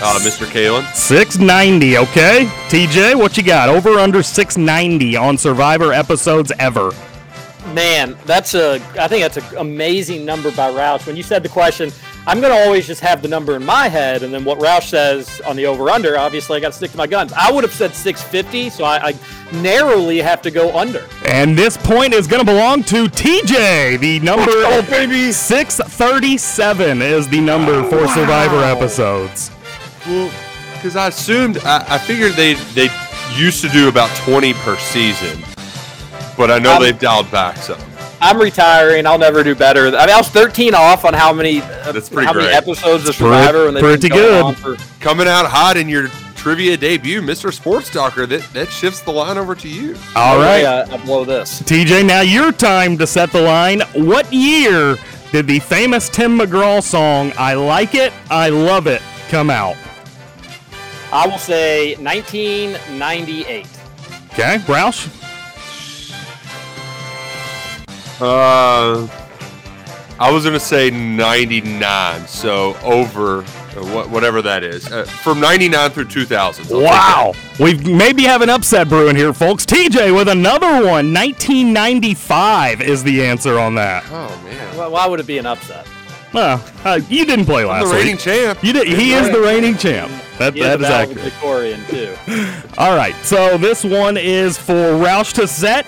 [0.04, 0.48] Uh, Mr.
[0.48, 0.84] Kalen.
[0.96, 2.46] 690, okay?
[2.70, 3.70] TJ, what you got?
[3.70, 6.92] Over under 690 on Survivor episodes ever.
[7.74, 8.76] Man, that's a.
[9.00, 11.06] I think that's an amazing number by Roush.
[11.06, 11.92] When you said the question,
[12.28, 14.90] I'm going to always just have the number in my head, and then what Roush
[14.90, 16.18] says on the over/under.
[16.18, 17.34] Obviously, I got to stick to my guns.
[17.36, 19.16] I would have said 650, so I, I
[19.62, 21.08] narrowly have to go under.
[21.26, 24.00] And this point is going to belong to TJ.
[24.00, 25.32] The number oh, baby.
[25.32, 29.50] 637 is the number for Survivor episodes.
[30.06, 30.32] Well,
[30.76, 32.90] because I assumed I, I figured they they
[33.36, 35.42] used to do about 20 per season,
[36.38, 37.80] but I know Um, they've dialed back some.
[38.24, 39.08] I'm retiring.
[39.08, 39.88] I'll never do better.
[39.88, 42.56] I mean, I was 13 off on how many uh, That's pretty how many great.
[42.56, 44.44] episodes of Survivor, and they've pretty good.
[44.44, 47.52] on for Coming out hot in your trivia debut, Mr.
[47.54, 48.26] Sports Talker.
[48.28, 49.96] That that shifts the line over to you.
[50.16, 50.64] All right.
[50.66, 51.62] I, I blow this.
[51.64, 53.82] TJ, now your time to set the line.
[53.96, 54.98] What year
[55.32, 59.76] did the famous Tim McGraw song I Like It, I Love It come out?
[61.14, 63.68] I will say 1998.
[64.34, 65.08] Okay, Roush?
[68.22, 69.08] Uh,
[70.20, 73.44] I was gonna say 99, so over uh,
[73.94, 76.66] what, whatever that is, uh, from 99 through 2000.
[76.66, 77.34] So Wow.
[77.60, 79.66] We maybe have an upset brewing here, folks.
[79.66, 81.12] TJ with another one.
[81.14, 84.04] 1995 is the answer on that.
[84.04, 84.12] that.
[84.12, 85.88] Oh man, Why, why would it be an upset?
[86.34, 88.20] Well, uh, you didn't play I'm last the reigning week.
[88.20, 88.64] champ.
[88.64, 88.88] You did.
[88.88, 90.12] He is the reigning champ.
[90.38, 91.20] That, He is a is accurate.
[91.24, 92.16] Victorian too.
[92.78, 95.86] All right, so this one is for Roush to set.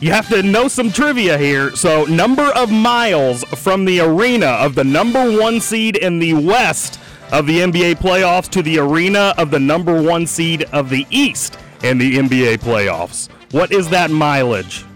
[0.00, 1.76] You have to know some trivia here.
[1.76, 6.98] So, number of miles from the arena of the number one seed in the West
[7.30, 11.58] of the NBA playoffs to the arena of the number one seed of the East
[11.82, 13.28] in the NBA playoffs.
[13.52, 14.86] What is that mileage?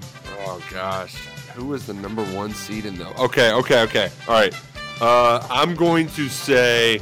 [0.47, 1.15] Oh gosh,
[1.55, 3.07] Who is the number one seed in the?
[3.21, 4.11] Okay, okay, okay.
[4.27, 4.55] All right.
[5.03, 6.99] Uh, I'm going to say.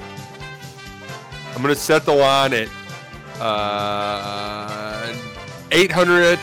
[1.55, 2.69] I'm going to set the line at
[3.39, 5.15] uh,
[5.71, 6.39] 800.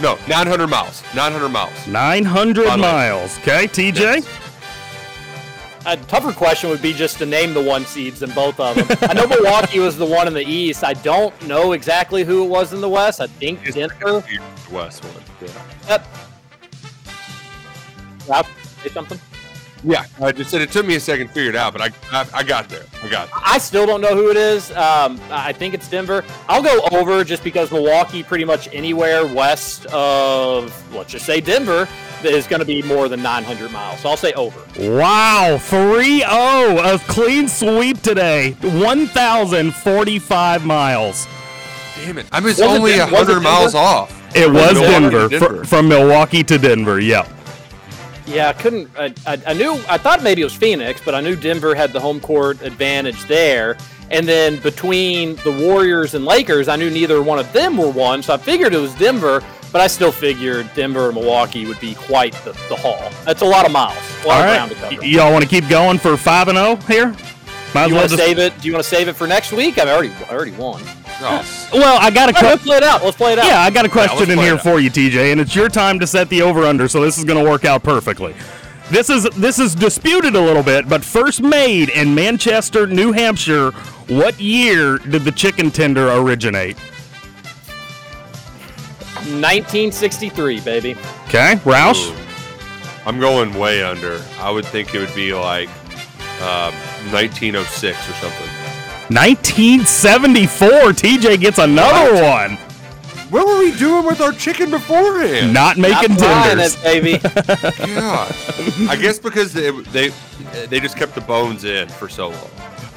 [0.00, 1.02] No, 900 miles.
[1.14, 1.86] 900 miles.
[1.88, 2.88] 900 By the way.
[2.88, 3.38] miles.
[3.38, 4.44] Okay, TJ?
[5.86, 8.98] A tougher question would be just to name the one seeds in both of them.
[9.10, 10.84] I know Milwaukee was the one in the East.
[10.84, 13.20] I don't know exactly who it was in the West.
[13.20, 14.20] I think Denver.
[14.20, 14.40] The
[14.70, 15.24] West one.
[15.40, 15.62] Yeah.
[15.88, 16.06] Yep.
[18.28, 18.46] Rob,
[18.82, 19.18] say something.
[19.84, 20.04] Yeah.
[20.20, 22.26] I just said it took me a second to figure it out, but I I,
[22.34, 22.82] I got there.
[23.02, 23.28] I got.
[23.28, 23.38] There.
[23.44, 24.70] I still don't know who it is.
[24.72, 26.24] Um, I think it's Denver.
[26.48, 31.86] I'll go over just because Milwaukee, pretty much anywhere west of, let's just say Denver,
[32.24, 34.00] is going to be more than 900 miles.
[34.00, 34.58] So I'll say over.
[34.78, 36.28] Wow, 3 0.
[36.28, 38.52] A clean sweep today.
[38.62, 41.26] 1,045 miles.
[41.96, 42.26] Damn it!
[42.32, 44.14] I was Was only it 100 miles off.
[44.36, 45.64] It was Milwaukee to Denver, fr- Denver.
[45.64, 47.00] from Milwaukee to Denver.
[47.00, 47.28] Yep.
[48.28, 48.90] Yeah, I couldn't.
[48.98, 49.72] I, I, I knew.
[49.88, 53.22] I thought maybe it was Phoenix, but I knew Denver had the home court advantage
[53.24, 53.76] there.
[54.10, 58.22] And then between the Warriors and Lakers, I knew neither one of them were one,
[58.22, 59.42] so I figured it was Denver.
[59.70, 62.98] But I still figured Denver and Milwaukee would be quite the, the haul.
[63.26, 64.54] That's a lot of miles, a lot All of right.
[64.54, 64.96] ground to cover.
[65.02, 67.14] Y- y'all want to keep going for 5 and 0 here?
[67.74, 68.26] Might you want to just.
[68.26, 68.58] save it?
[68.62, 69.76] Do you want to save it for next week?
[69.76, 70.82] I've already, I already won.
[71.20, 72.66] Oh, Well, I got a All right, let's question.
[72.66, 73.02] play it out.
[73.04, 73.46] Let's play it out.
[73.46, 75.98] Yeah, I got a let's question in here for you, TJ, and it's your time
[76.00, 78.34] to set the over under, so this is going to work out perfectly.
[78.90, 83.72] This is this is disputed a little bit, but first made in Manchester, New Hampshire.
[84.08, 86.76] What year did the chicken tender originate?
[89.28, 90.92] 1963, baby.
[91.26, 92.14] Okay, Roush.
[93.04, 94.22] I'm going way under.
[94.38, 95.68] I would think it would be like
[96.40, 96.72] um,
[97.12, 98.48] 1906 or something.
[99.10, 100.68] 1974.
[100.92, 102.56] TJ gets another one.
[103.30, 105.52] What were we doing with our chicken beforehand?
[105.52, 106.76] Not making Frying tenders.
[106.76, 107.18] it, baby.
[107.94, 108.34] God.
[108.88, 110.12] I guess because they, they
[110.66, 112.50] they just kept the bones in for so long.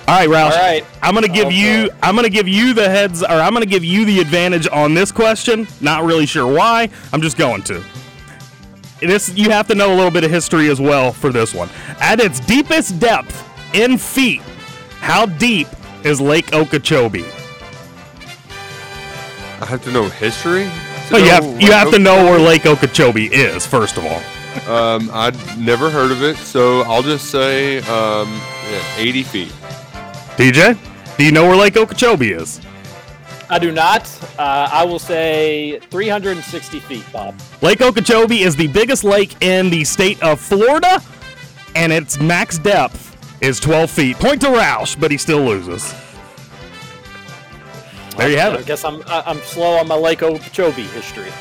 [0.07, 0.51] All right, Roush.
[0.51, 0.85] All right.
[1.01, 1.55] I'm gonna give Okay.
[1.83, 1.89] you.
[2.01, 5.11] I'm gonna give you the heads, or I'm gonna give you the advantage on this
[5.11, 5.67] question.
[5.81, 6.89] Not really sure why.
[7.11, 7.83] I'm just going to.
[9.01, 11.69] This you have to know a little bit of history as well for this one.
[11.99, 13.43] At its deepest depth
[13.75, 14.41] in feet,
[15.01, 15.67] how deep
[16.03, 17.25] is Lake Okeechobee?
[19.61, 20.63] I have to know history.
[20.63, 24.21] to Well, you have you have to know where Lake Okeechobee is first of all.
[24.67, 28.27] Um, I'd never heard of it, so I'll just say um,
[28.69, 29.51] yeah, 80 feet.
[30.35, 30.77] TJ,
[31.17, 32.59] do you know where Lake Okeechobee is?
[33.49, 34.09] I do not.
[34.39, 37.35] Uh, I will say 360 feet, Bob.
[37.61, 41.01] Lake Okeechobee is the biggest lake in the state of Florida,
[41.75, 43.10] and its max depth
[43.41, 44.17] is 12 feet.
[44.17, 45.93] Point to Roush, but he still loses.
[48.17, 48.59] There you have it.
[48.59, 51.31] I guess I'm I- I'm slow on my Lake Okeechobee history.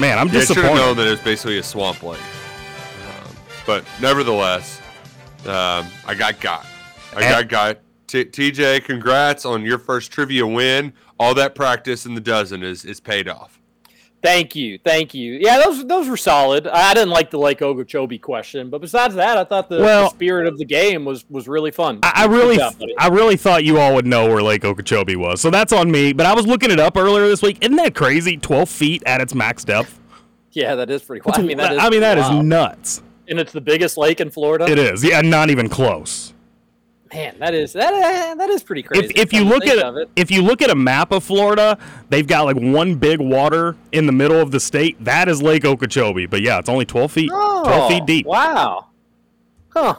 [0.00, 0.94] Man, I'm Yeah, I should have disappointed.
[0.96, 2.18] that it was basically a swamp lake.
[2.18, 4.80] Um, but nevertheless,
[5.46, 6.66] um, I got got.
[7.14, 7.78] I got got.
[8.08, 10.92] T- TJ, congrats on your first trivia win.
[11.18, 13.58] All that practice in the dozen is is paid off.
[14.22, 15.32] Thank you, thank you.
[15.40, 16.68] Yeah, those those were solid.
[16.68, 20.46] I didn't like the Lake Okeechobee question, but besides that, I thought the, the spirit
[20.46, 21.98] of the game was was really fun.
[22.04, 22.74] I, I really, job.
[22.98, 26.12] I really thought you all would know where Lake Okeechobee was, so that's on me.
[26.12, 27.58] But I was looking it up earlier this week.
[27.60, 28.36] Isn't that crazy?
[28.36, 29.98] 12 feet at its max depth.
[30.52, 31.20] yeah, that is pretty.
[31.20, 31.32] Cool.
[31.34, 31.78] I mean, that is.
[31.80, 33.02] I mean, that is nuts.
[33.26, 34.70] and it's the biggest lake in Florida.
[34.70, 35.02] It is.
[35.02, 36.32] Yeah, not even close.
[37.12, 39.06] Man, that is that uh, that is pretty crazy.
[39.06, 40.08] If, if you look at it.
[40.16, 41.76] if you look at a map of Florida,
[42.08, 44.96] they've got like one big water in the middle of the state.
[45.04, 46.26] That is Lake Okeechobee.
[46.26, 47.28] But yeah, it's only 12 feet.
[47.28, 48.26] 12 feet Oh, deep.
[48.26, 48.86] Wow.
[49.68, 49.96] Huh.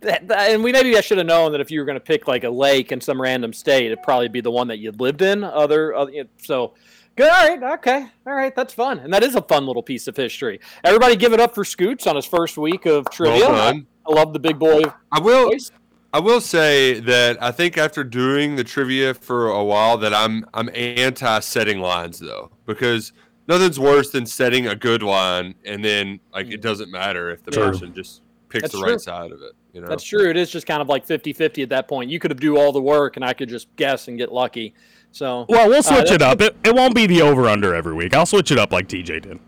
[0.00, 2.04] That, that- and we maybe I should have known that if you were going to
[2.04, 4.92] pick like a lake in some random state, it'd probably be the one that you
[4.92, 5.42] lived in.
[5.42, 6.74] Other, other you know, so
[7.16, 7.28] good.
[7.28, 10.16] All right, okay, all right, that's fun, and that is a fun little piece of
[10.16, 10.60] history.
[10.84, 13.40] Everybody, give it up for Scoots on his first week of trivia.
[13.40, 13.86] done.
[14.08, 14.82] I love the big boy.
[15.12, 15.50] I will.
[15.50, 15.72] voice.
[16.12, 20.46] I will say that I think after doing the trivia for a while that I'm
[20.54, 23.12] I'm anti setting lines though because
[23.46, 27.50] nothing's worse than setting a good line and then like it doesn't matter if the
[27.50, 27.70] True.
[27.70, 28.90] person just picks That's the true.
[28.92, 29.52] right side of it.
[29.72, 29.88] You know.
[29.88, 30.28] That's true.
[30.30, 32.10] It is just kind of like 50-50 at that point.
[32.10, 34.74] You could have do all the work, and I could just guess and get lucky.
[35.12, 36.40] So Well, we'll uh, switch it up.
[36.40, 38.14] It, it won't be the over under every week.
[38.14, 39.40] I'll switch it up like TJ did.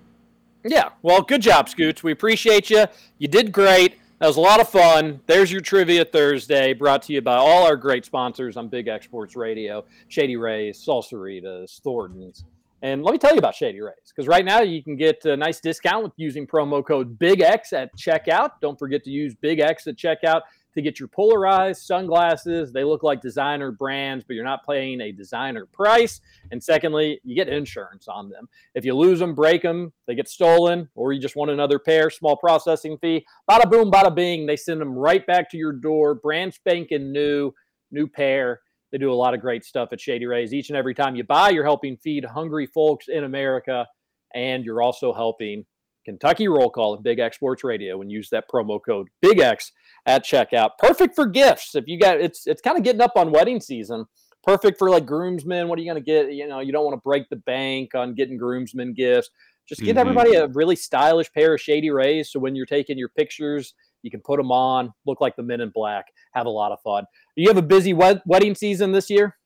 [0.64, 0.90] Yeah.
[1.02, 2.02] Well, good job, Scoots.
[2.02, 2.84] We appreciate you.
[3.18, 3.96] You did great.
[4.20, 5.20] That was a lot of fun.
[5.26, 9.06] There's your Trivia Thursday brought to you by all our great sponsors on Big X
[9.06, 12.44] Sports Radio Shady Rays, Salsaritas, Thornton's.
[12.82, 15.38] And let me tell you about Shady Rays because right now you can get a
[15.38, 18.50] nice discount with using promo code Big X at checkout.
[18.60, 20.42] Don't forget to use Big X at checkout
[20.74, 22.72] to get your polarized sunglasses.
[22.72, 26.20] They look like designer brands, but you're not paying a designer price.
[26.50, 28.48] And secondly, you get insurance on them.
[28.74, 32.10] If you lose them, break them, they get stolen, or you just want another pair,
[32.10, 33.26] small processing fee.
[33.48, 34.46] Bada boom, bada bing.
[34.46, 37.52] They send them right back to your door, brand spanking new,
[37.90, 38.60] new pair.
[38.92, 40.52] They do a lot of great stuff at Shady Rays.
[40.52, 43.86] Each and every time you buy, you're helping feed hungry folks in America,
[44.34, 45.64] and you're also helping
[46.04, 49.72] Kentucky Roll Call and Big X Sports Radio and use that promo code Big X
[50.06, 50.70] at checkout.
[50.78, 51.74] Perfect for gifts.
[51.74, 54.06] If you got it's it's kind of getting up on wedding season.
[54.42, 55.68] Perfect for like groomsmen.
[55.68, 56.32] What are you going to get?
[56.32, 59.28] You know, you don't want to break the bank on getting groomsmen gifts.
[59.68, 60.00] Just get Mhm.
[60.00, 62.32] everybody a really stylish pair of Shady Rays.
[62.32, 65.60] So when you're taking your pictures, you can put them on, look like the Men
[65.60, 67.04] in Black, have a lot of fun.
[67.36, 69.36] Do you have a busy wed- wedding season this year?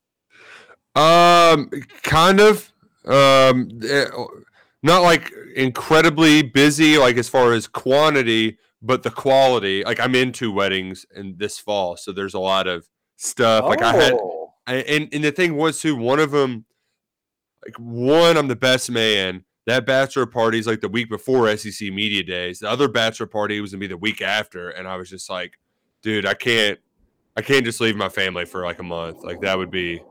[0.94, 1.68] Um,
[2.02, 2.72] kind of.
[3.05, 4.07] Um, eh,
[4.85, 9.82] not like incredibly busy, like as far as quantity, but the quality.
[9.82, 13.64] Like I'm into weddings and this fall, so there's a lot of stuff.
[13.64, 14.53] Like I had, Oh.
[14.66, 16.64] I- and and the thing was too, one of them,
[17.64, 19.45] like one, I'm the best man.
[19.66, 22.59] That bachelor party is like the week before SEC media days.
[22.59, 25.55] The other bachelor party was gonna be the week after, and I was just like,
[26.03, 26.78] dude, I can't,
[27.37, 29.24] I can't just leave my family for like a month.
[29.24, 30.03] Like that would be,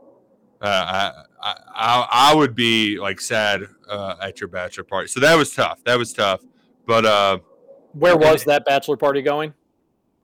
[0.60, 1.12] uh, I,
[1.44, 5.08] I, I, I would be like sad uh, at your bachelor party.
[5.08, 5.78] So that was tough.
[5.84, 6.40] That was tough.
[6.86, 7.38] But uh,
[7.92, 9.52] Where was that bachelor party going?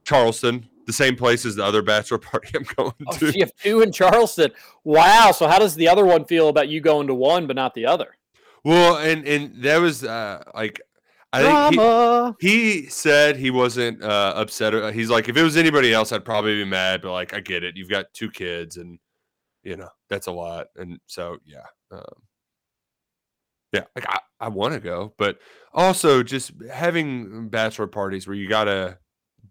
[0.05, 3.27] Charleston, the same place as the other bachelor party I'm going Oh, to.
[3.33, 4.51] you have two in Charleston.
[4.85, 5.33] Wow.
[5.33, 7.87] So how does the other one feel about you going to one but not the
[7.87, 8.17] other?
[8.65, 10.81] Well, and and that was uh, like
[11.33, 12.49] I think he,
[12.81, 14.95] he said he wasn't uh, upset.
[14.95, 17.03] He's like, if it was anybody else, I'd probably be mad.
[17.03, 17.77] But like, I get it.
[17.77, 18.99] You've got two kids, and
[19.63, 20.69] you know that's a lot.
[20.77, 22.03] And so, yeah, um,
[23.73, 23.85] yeah.
[23.95, 25.39] Like, I, I want to go, but
[25.73, 28.99] also just having bachelor parties where you gotta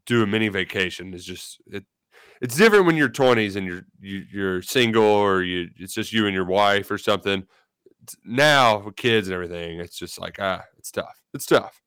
[0.05, 1.83] do a mini vacation is just it.
[2.41, 6.25] It's different when you're 20s and you're you, you're single or you it's just you
[6.25, 7.45] and your wife or something.
[8.23, 11.21] Now with kids and everything, it's just like ah, it's tough.
[11.33, 11.81] It's tough.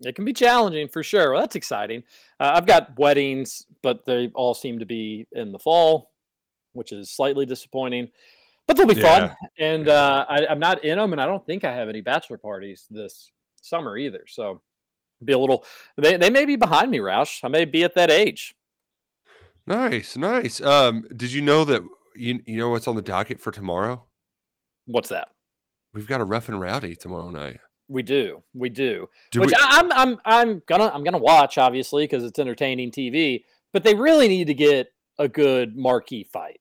[0.00, 1.32] It can be challenging for sure.
[1.32, 2.02] Well, that's exciting.
[2.40, 6.10] Uh, I've got weddings, but they all seem to be in the fall,
[6.74, 8.10] which is slightly disappointing.
[8.66, 9.28] But they'll be Yeah.
[9.28, 12.00] fun, and uh, I, I'm not in them, and I don't think I have any
[12.00, 14.24] bachelor parties this summer either.
[14.28, 14.60] So,
[15.24, 15.64] be a little.
[15.96, 17.40] They they may be behind me, Roush.
[17.42, 18.54] I may be at that age.
[19.66, 20.60] Nice, nice.
[20.60, 21.82] Um, did you know that
[22.16, 24.04] you you know what's on the docket for tomorrow?
[24.86, 25.28] What's that?
[25.94, 27.60] We've got a rough and rowdy tomorrow night.
[27.88, 29.08] We do, we do.
[29.30, 32.90] Do Which we- I, I'm I'm I'm gonna I'm gonna watch obviously because it's entertaining
[32.90, 33.44] TV.
[33.72, 36.60] But they really need to get a good marquee fight,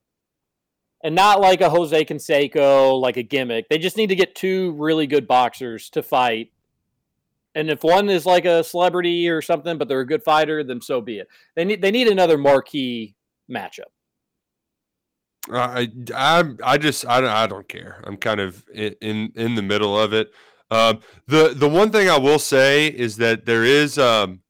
[1.04, 3.68] and not like a Jose Canseco like a gimmick.
[3.70, 6.52] They just need to get two really good boxers to fight.
[7.56, 10.82] And if one is like a celebrity or something, but they're a good fighter, then
[10.82, 11.28] so be it.
[11.56, 13.16] They need they need another marquee
[13.52, 13.92] matchup.
[15.52, 18.02] I I I just I don't, I don't care.
[18.06, 20.32] I'm kind of in in, in the middle of it.
[20.72, 24.42] Um, the the one thing I will say is that there is um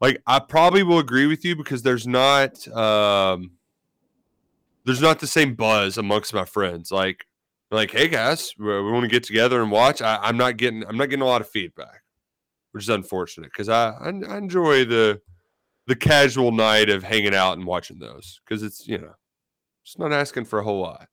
[0.00, 3.57] like I probably will agree with you because there's not um
[4.88, 6.90] there's not the same buzz amongst my friends.
[6.90, 7.26] Like
[7.70, 10.00] like hey guys, we, we want to get together and watch.
[10.00, 12.02] I, I'm not getting I'm not getting a lot of feedback,
[12.72, 15.20] which is unfortunate because I, I I enjoy the
[15.86, 19.12] the casual night of hanging out and watching those because it's you know
[19.84, 21.06] just not asking for a whole lot.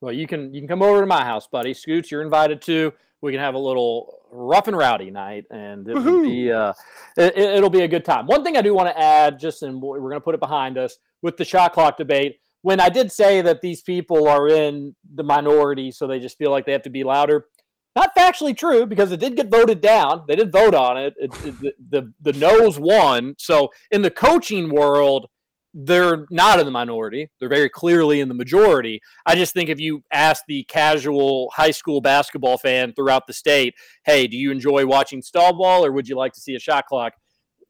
[0.00, 1.74] Well, you can you can come over to my house, buddy.
[1.74, 2.92] Scoots, you're invited to.
[3.22, 6.74] We can have a little rough and rowdy night, and it will be uh,
[7.16, 8.26] it, it'll be a good time.
[8.26, 10.78] One thing I do want to add, just and we're going to put it behind
[10.78, 12.38] us with the shot clock debate.
[12.66, 16.50] When I did say that these people are in the minority, so they just feel
[16.50, 17.46] like they have to be louder.
[17.94, 20.24] Not factually true because it did get voted down.
[20.26, 21.14] They did vote on it.
[21.16, 23.36] it, it the, the the no's won.
[23.38, 25.28] So in the coaching world,
[25.74, 27.30] they're not in the minority.
[27.38, 29.00] They're very clearly in the majority.
[29.24, 33.74] I just think if you ask the casual high school basketball fan throughout the state,
[34.06, 36.86] hey, do you enjoy watching stall ball or would you like to see a shot
[36.86, 37.12] clock?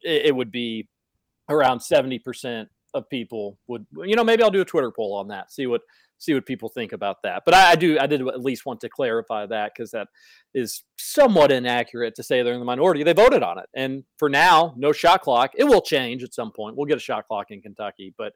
[0.00, 0.88] It, it would be
[1.50, 5.52] around 70% of people would, you know, maybe I'll do a Twitter poll on that,
[5.52, 5.82] see what
[6.18, 7.42] see what people think about that.
[7.44, 10.08] But I, I do, I did at least want to clarify that because that
[10.54, 13.02] is somewhat inaccurate to say they're in the minority.
[13.02, 15.52] They voted on it, and for now, no shot clock.
[15.56, 16.76] It will change at some point.
[16.76, 18.32] We'll get a shot clock in Kentucky, but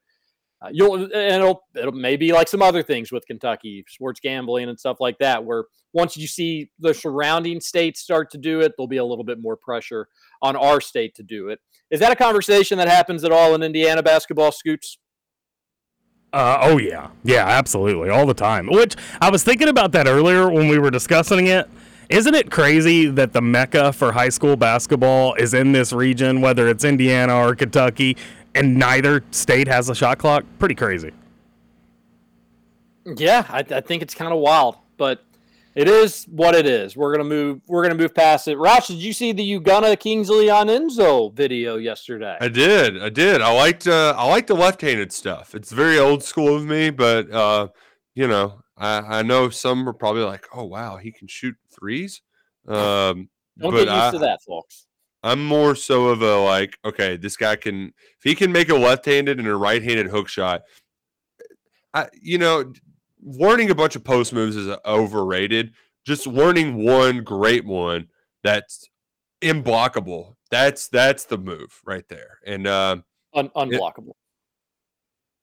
[0.63, 4.79] uh, you'll and it'll it'll maybe like some other things with Kentucky sports gambling and
[4.79, 5.45] stuff like that.
[5.45, 9.25] Where once you see the surrounding states start to do it, there'll be a little
[9.25, 10.09] bit more pressure
[10.43, 11.61] on our state to do it.
[11.91, 14.99] Is that a conversation that happens at all in Indiana basketball, Scoots?
[16.33, 18.69] Uh, oh yeah, yeah, absolutely, all the time.
[18.71, 21.69] Which I was thinking about that earlier when we were discussing it.
[22.11, 26.67] Isn't it crazy that the mecca for high school basketball is in this region, whether
[26.69, 28.17] it's Indiana or Kentucky,
[28.55, 30.45] and neither state has a shot clock?
[30.59, 31.13] Pretty crazy.
[33.05, 35.25] Yeah, I, I think it's kind of wild, but
[35.75, 36.97] it is what it is.
[36.97, 37.61] We're gonna move.
[37.67, 38.59] We're gonna move past it.
[38.59, 42.37] Roush, did you see the Ugonna Kingsley Onyenso video yesterday?
[42.41, 43.41] I did, I did.
[43.41, 45.55] I liked uh, I liked the left-handed stuff.
[45.55, 47.69] It's very old school of me, but uh,
[48.15, 52.21] you know, I, I know some are probably like, oh wow, he can shoot threes.
[52.67, 54.87] Um, Don't but get used I, to that, folks.
[55.23, 58.75] I'm more so of a like, okay, this guy can if he can make a
[58.77, 60.63] left-handed and a right-handed hook shot.
[61.93, 62.73] I, you know,
[63.23, 65.73] learning a bunch of post moves is overrated.
[66.07, 68.09] Just learning one great one
[68.43, 68.89] that's
[69.43, 70.37] unblockable.
[70.51, 72.39] That's that's the move right there.
[72.47, 73.05] And um,
[73.35, 74.13] Un- unblockable.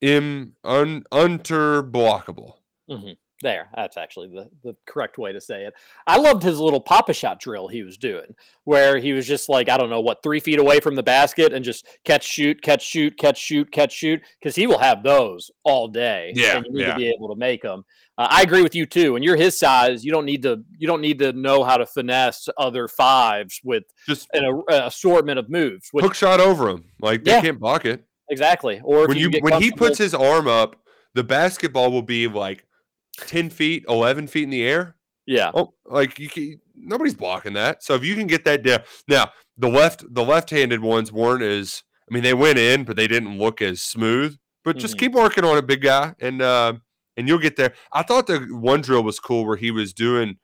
[0.02, 2.54] im un unterblockable.
[2.90, 3.12] hmm
[3.44, 5.74] There, that's actually the, the correct way to say it.
[6.08, 8.34] I loved his little papa shot drill he was doing,
[8.64, 11.54] where he was just like, I don't know, what, three feet away from the basket
[11.54, 15.52] and just catch, shoot, catch, shoot, catch, shoot, catch, shoot, because he will have those
[15.64, 16.32] all day.
[16.36, 16.94] Yeah, and you need yeah.
[16.94, 17.86] to be able to make them.
[18.18, 19.14] Uh, I agree with you too.
[19.14, 21.86] When you're his size, you don't need to you don't need to know how to
[21.86, 25.90] finesse other fives with Just an a- assortment of moves.
[25.92, 26.86] Which, hook shot over him.
[27.00, 27.42] Like they Yeah.
[27.42, 28.04] can't block it.
[28.32, 28.82] exactly.
[28.84, 30.76] Or when you get when he puts his arm up,
[31.14, 32.66] the basketball will be like
[33.18, 34.96] ten feet, eleven feet in the air.
[35.26, 37.84] yeah, Oh, like you can, nobody's blocking that.
[37.84, 41.84] So if you can get that down, now the left the left-handed ones weren't as.
[42.10, 44.38] I mean, they went in, but they didn't look as smooth.
[44.64, 45.00] But just Mhm.
[45.00, 46.74] keep working on it, big guy, and uh,
[47.18, 47.74] and you'll get there.
[47.92, 50.38] I thought the one drill was cool where he was doing.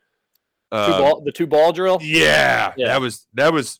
[0.71, 1.99] Two Um, ball, the two ball drill.
[2.01, 2.88] yeah, Yeah.
[2.88, 3.80] that was that was.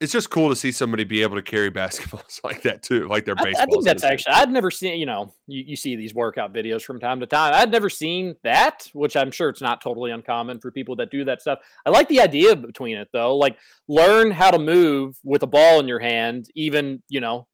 [0.00, 3.24] It's just cool to see somebody be able to carry basketballs like that too, like
[3.24, 3.60] their I, baseballs.
[3.60, 4.98] I think that's actually I'd never seen.
[4.98, 7.54] You know, you, you see these workout videos from time to time.
[7.54, 11.24] I'd never seen that, which I'm sure it's not totally uncommon for people that do
[11.24, 11.58] that stuff.
[11.84, 13.36] I like the idea between it though.
[13.36, 17.46] Like learn how to move with a ball in your hand, even you know,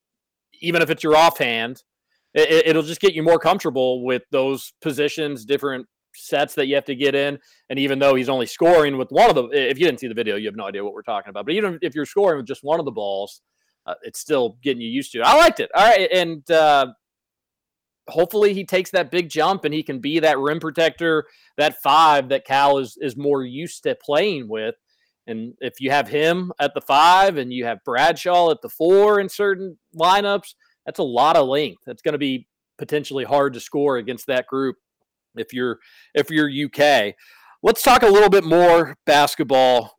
[0.60, 1.82] even if it's your offhand.
[2.36, 6.84] It, it'll just get you more comfortable with those positions, different sets that you have
[6.86, 7.38] to get in.
[7.70, 10.14] And even though he's only scoring with one of the, if you didn't see the
[10.14, 11.46] video, you have no idea what we're talking about.
[11.46, 13.42] But even if you're scoring with just one of the balls,
[13.86, 15.24] uh, it's still getting you used to it.
[15.24, 15.70] I liked it.
[15.74, 16.86] All right, and uh,
[18.08, 22.28] hopefully he takes that big jump and he can be that rim protector, that five
[22.30, 24.74] that Cal is is more used to playing with.
[25.26, 29.20] And if you have him at the five and you have Bradshaw at the four
[29.20, 30.54] in certain lineups,
[30.84, 31.82] that's a lot of length.
[31.86, 32.46] That's going to be
[32.76, 34.76] potentially hard to score against that group
[35.36, 35.78] if you're
[36.14, 37.14] if you're UK.
[37.62, 39.98] Let's talk a little bit more basketball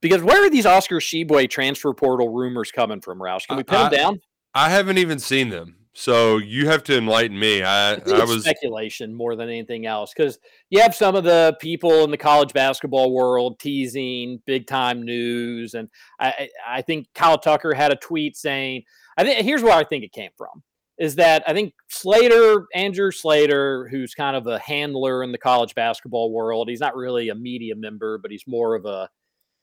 [0.00, 3.46] because where are these Oscar Tshiebwe transfer portal rumors coming from, Roush?
[3.46, 4.20] Can we pin I- them down?
[4.54, 7.62] I haven't even seen them, so you have to enlighten me.
[7.62, 10.38] I, I I it's was speculation more than anything else because
[10.70, 15.74] you have some of the people in the college basketball world teasing big time news,
[15.74, 16.48] and I, I
[16.78, 18.84] I think Kyle Tucker had a tweet saying,
[19.18, 20.62] I think here's where I think it came from
[20.98, 25.74] is that I think Slater, Andrew Slater, who's kind of a handler in the college
[25.74, 29.08] basketball world, he's not really a media member, but he's more of a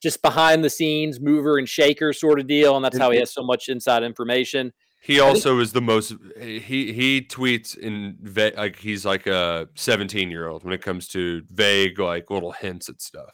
[0.02, 3.34] just behind the scenes mover and shaker sort of deal, and that's how he has
[3.34, 4.74] so much inside information.
[5.02, 6.14] He I think- also is the most.
[6.40, 11.08] He he tweets in va- like he's like a seventeen year old when it comes
[11.10, 13.34] to vague like little hints at stuff.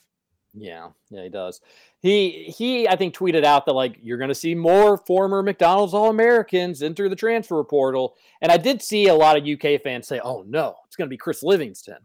[0.54, 1.62] Yeah, yeah, he does.
[2.02, 5.94] He he I think tweeted out that like you're going to see more former McDonald's
[5.94, 8.16] All-Americans enter the transfer portal.
[8.42, 11.14] And I did see a lot of UK fans say, "Oh no, it's going to
[11.14, 11.98] be Chris Livingston."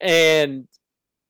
[0.00, 0.66] And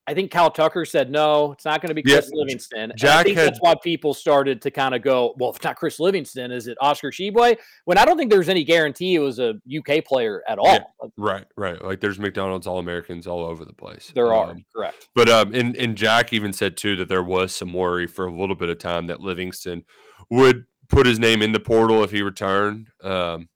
[0.07, 3.05] I think Kyle Tucker said, "No, it's not going to be Chris J- Livingston." And
[3.05, 5.77] I think had- that's why people started to kind of go, "Well, if it's not
[5.77, 9.39] Chris Livingston, is it Oscar Tshiebwe?" When I don't think there's any guarantee it was
[9.39, 10.67] a UK player at all.
[10.67, 11.83] Yeah, right, right.
[11.83, 14.13] Like there's McDonald's All Americans all over the place.
[14.15, 15.09] There are, Um, correct.
[15.15, 18.33] But um, and and Jack even said too that there was some worry for a
[18.33, 19.85] little bit of time that Livingston
[20.31, 22.89] would put his name in the portal if he returned.
[23.03, 23.49] Um,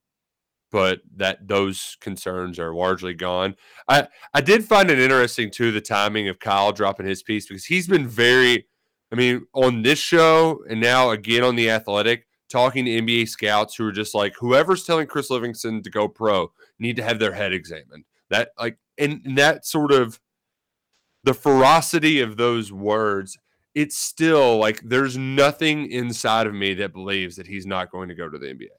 [0.71, 3.57] but that those concerns are largely gone.
[3.89, 7.65] I I did find it interesting too the timing of Kyle dropping his piece because
[7.65, 8.67] he's been very,
[9.13, 13.75] I mean, on this show and now again on the Athletic talking to NBA scouts
[13.77, 17.33] who are just like whoever's telling Chris Livingston to go pro need to have their
[17.33, 18.05] head examined.
[18.31, 20.21] That like and, and that sort of
[21.25, 23.39] the ferocity of those words.
[23.75, 28.15] It's still like there's nothing inside of me that believes that he's not going to
[28.15, 28.78] go to the NBA.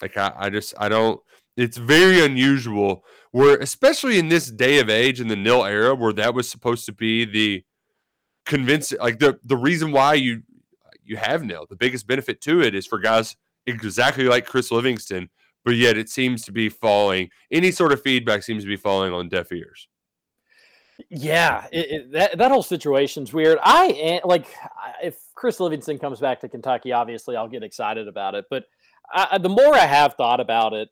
[0.00, 1.20] Like I, I just I don't
[1.56, 6.12] it's very unusual where especially in this day of age in the nil era where
[6.12, 7.62] that was supposed to be the
[8.46, 10.42] convincing like the the reason why you
[11.04, 13.36] you have nil the biggest benefit to it is for guys
[13.66, 15.28] exactly like Chris Livingston
[15.64, 19.12] but yet it seems to be falling any sort of feedback seems to be falling
[19.12, 19.88] on deaf ears
[21.08, 23.58] Yeah, it, it, that that whole situation's weird.
[23.62, 24.46] I eh, like
[25.02, 28.44] if Chris Livingston comes back to Kentucky, obviously I'll get excited about it.
[28.50, 28.64] But
[29.12, 30.88] I, the more I have thought about it,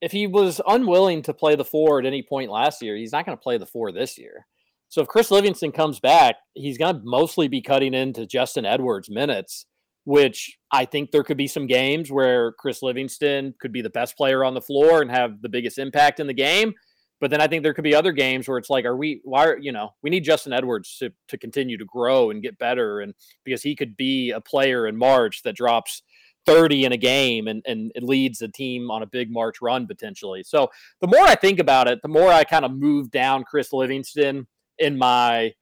[0.00, 3.24] if he was unwilling to play the four at any point last year, he's not
[3.24, 4.46] going to play the four this year.
[4.88, 9.10] So if Chris Livingston comes back, he's going to mostly be cutting into Justin Edwards
[9.10, 9.66] minutes,
[10.04, 14.16] which I think there could be some games where Chris Livingston could be the best
[14.16, 16.74] player on the floor and have the biggest impact in the game.
[17.20, 19.46] But then I think there could be other games where it's like, are we, why,
[19.46, 23.00] are, you know, we need Justin Edwards to, to continue to grow and get better.
[23.00, 26.02] And because he could be a player in March that drops
[26.46, 29.86] 30 in a game and, and it leads a team on a big March run
[29.86, 30.42] potentially.
[30.44, 30.68] So
[31.00, 34.46] the more I think about it, the more I kind of move down Chris Livingston
[34.78, 35.52] in my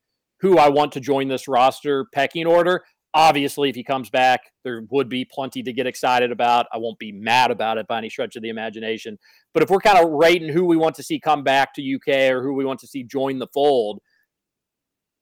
[0.40, 2.84] who I want to join this roster pecking order.
[3.14, 6.66] Obviously, if he comes back, there would be plenty to get excited about.
[6.72, 9.18] I won't be mad about it by any stretch of the imagination.
[9.54, 12.30] But if we're kind of rating who we want to see come back to UK
[12.30, 14.00] or who we want to see join the fold,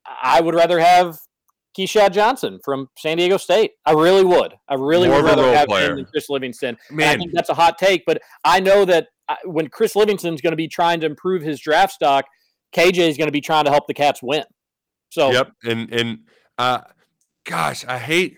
[0.06, 1.18] I would rather have
[1.76, 3.72] Keshad Johnson from San Diego State.
[3.86, 4.52] I really would.
[4.68, 5.90] I really More would rather have player.
[5.90, 6.76] him than Chris Livingston.
[6.90, 7.18] And I Man.
[7.18, 10.56] think that's a hot take, but I know that I- when Chris Livingston's going to
[10.56, 12.26] be trying to improve his draft stock,
[12.74, 14.44] KJ is going to be trying to help the Cats win.
[15.10, 16.18] So Yep, and and
[16.58, 16.80] uh,
[17.44, 18.36] gosh, I hate,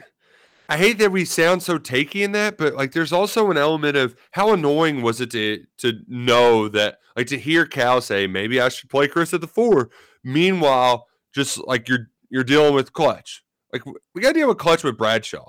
[0.69, 3.97] I hate that we sound so takey in that, but like, there's also an element
[3.97, 8.61] of how annoying was it to to know that, like, to hear Cal say maybe
[8.61, 9.90] I should play Chris at the four.
[10.24, 13.42] Meanwhile, just like you're you're dealing with Clutch,
[13.72, 13.82] like
[14.14, 15.48] we got to deal with Clutch with Bradshaw.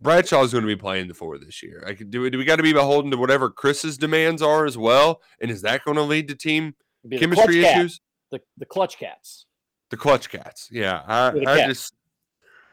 [0.00, 1.82] Bradshaw is going to be playing the four this year.
[1.86, 4.76] Like, do we, do we got to be beholden to whatever Chris's demands are as
[4.76, 5.22] well?
[5.40, 6.74] And is that going to lead to team
[7.08, 8.00] be the chemistry issues?
[8.34, 9.46] the the clutch cats.
[9.90, 10.68] The clutch cats.
[10.70, 11.94] Yeah, I, I just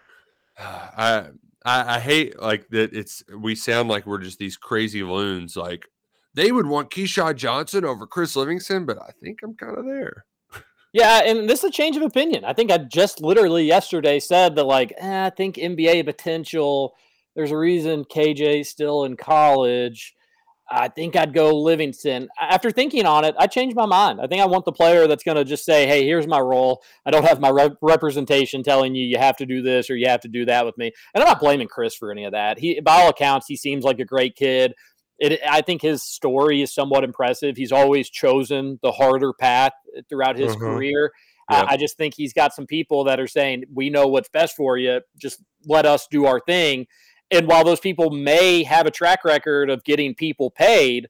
[0.57, 1.27] I,
[1.65, 2.93] I I hate like that.
[2.93, 5.56] It's we sound like we're just these crazy loons.
[5.56, 5.88] Like
[6.34, 10.26] they would want Keshad Johnson over Chris Livingston, but I think I'm kind of there.
[10.93, 12.43] Yeah, and this is a change of opinion.
[12.43, 16.95] I think I just literally yesterday said that, like, eh, I think NBA potential.
[17.35, 20.13] There's a reason KJ's still in college.
[20.69, 22.30] I think I'd go Livingston.
[22.39, 24.22] After thinking on it, I changed my mind.
[24.22, 26.81] I think I want the player that's going to just say, "Hey, here's my role.
[27.05, 30.07] I don't have my rep- representation telling you you have to do this or you
[30.07, 32.57] have to do that with me." And I'm not blaming Chris for any of that.
[32.59, 34.73] He, by all accounts, he seems like a great kid.
[35.22, 37.56] It, I think his story is somewhat impressive.
[37.56, 39.73] He's always chosen the harder path
[40.10, 40.60] throughout his Mhm.
[40.60, 41.11] career.
[41.52, 41.64] Yep.
[41.69, 44.56] I, I just think he's got some people that are saying, "We know what's best
[44.56, 45.02] for you.
[45.18, 46.88] Just let us do our thing."
[47.30, 51.07] And while those people may have a track record of getting people paid,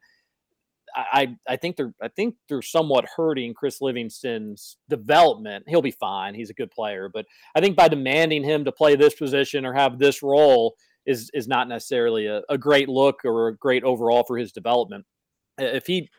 [0.93, 5.65] I I think they're I think they're somewhat hurting Chris Livingston's development.
[5.69, 6.35] He'll be fine.
[6.35, 7.25] He's a good player, but
[7.55, 10.75] I think by demanding him to play this position or have this role
[11.05, 15.05] is is not necessarily a, a great look or a great overall for his development.
[15.57, 16.09] If he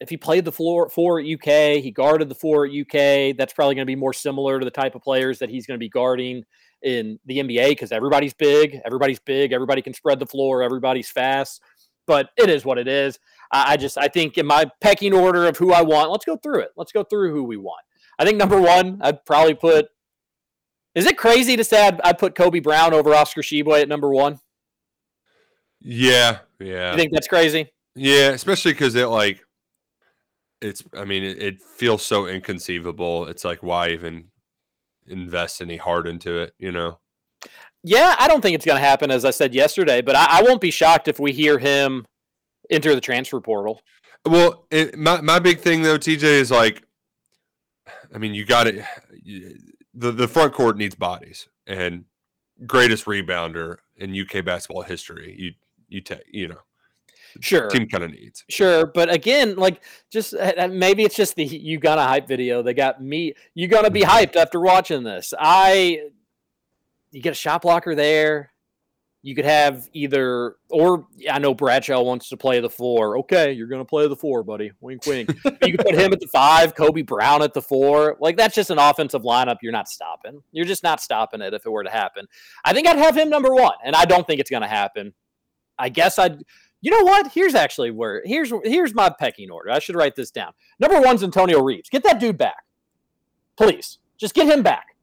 [0.00, 3.36] if he played the floor four at UK, he guarded the four at UK.
[3.36, 5.76] That's probably going to be more similar to the type of players that he's going
[5.76, 6.44] to be guarding
[6.82, 11.62] in the NBA because everybody's big, everybody's big, everybody can spread the floor, everybody's fast.
[12.06, 13.18] But it is what it is.
[13.50, 16.36] I, I just I think in my pecking order of who I want, let's go
[16.36, 16.70] through it.
[16.76, 17.82] Let's go through who we want.
[18.18, 19.86] I think number one, I'd probably put.
[20.94, 24.10] Is it crazy to say I'd, I'd put Kobe Brown over Oscar Tshiebwe at number
[24.10, 24.38] one?
[25.80, 26.92] Yeah, yeah.
[26.92, 27.70] You think that's crazy?
[27.94, 29.44] Yeah, especially because it like
[30.60, 30.82] it's.
[30.96, 33.26] I mean, it, it feels so inconceivable.
[33.26, 34.28] It's like why even
[35.06, 36.54] invest any heart into it?
[36.58, 36.98] You know?
[37.82, 40.42] Yeah, I don't think it's going to happen, as I said yesterday, but I, I
[40.42, 42.06] won't be shocked if we hear him
[42.70, 43.82] enter the transfer portal.
[44.24, 46.82] Well, it, my my big thing though, TJ is like,
[48.14, 48.82] I mean, you got it.
[49.94, 52.04] The the front court needs bodies, and
[52.66, 55.34] greatest rebounder in UK basketball history.
[55.38, 55.52] You
[55.88, 56.58] you take you know,
[57.40, 57.68] Sure.
[57.68, 58.44] team kind of needs.
[58.48, 62.62] Sure, but again, like just uh, uh, maybe it's just the you gotta hype video
[62.62, 63.34] they got me.
[63.54, 65.34] You gonna be hyped after watching this.
[65.38, 66.10] I
[67.10, 68.50] you get a shot blocker there.
[69.24, 73.16] You could have either or I know Bradshaw wants to play the four.
[73.20, 74.70] Okay, you're gonna play the four, buddy.
[74.82, 75.30] Wink, wink.
[75.62, 78.18] you could put him at the five, Kobe Brown at the four.
[78.20, 79.56] Like that's just an offensive lineup.
[79.62, 80.42] You're not stopping.
[80.52, 82.26] You're just not stopping it if it were to happen.
[82.66, 85.14] I think I'd have him number one, and I don't think it's gonna happen.
[85.78, 86.42] I guess I'd.
[86.82, 87.32] You know what?
[87.32, 89.70] Here's actually where here's here's my pecking order.
[89.70, 90.52] I should write this down.
[90.78, 91.88] Number one's Antonio Reeves.
[91.88, 92.62] Get that dude back,
[93.56, 94.00] please.
[94.18, 94.93] Just get him back.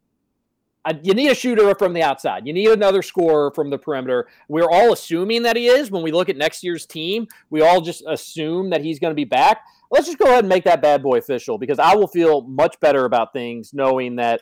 [1.04, 2.48] You need a shooter from the outside.
[2.48, 4.28] You need another scorer from the perimeter.
[4.48, 5.92] We're all assuming that he is.
[5.92, 9.16] When we look at next year's team, we all just assume that he's going to
[9.16, 9.62] be back.
[9.92, 12.80] Let's just go ahead and make that bad boy official because I will feel much
[12.80, 14.42] better about things knowing that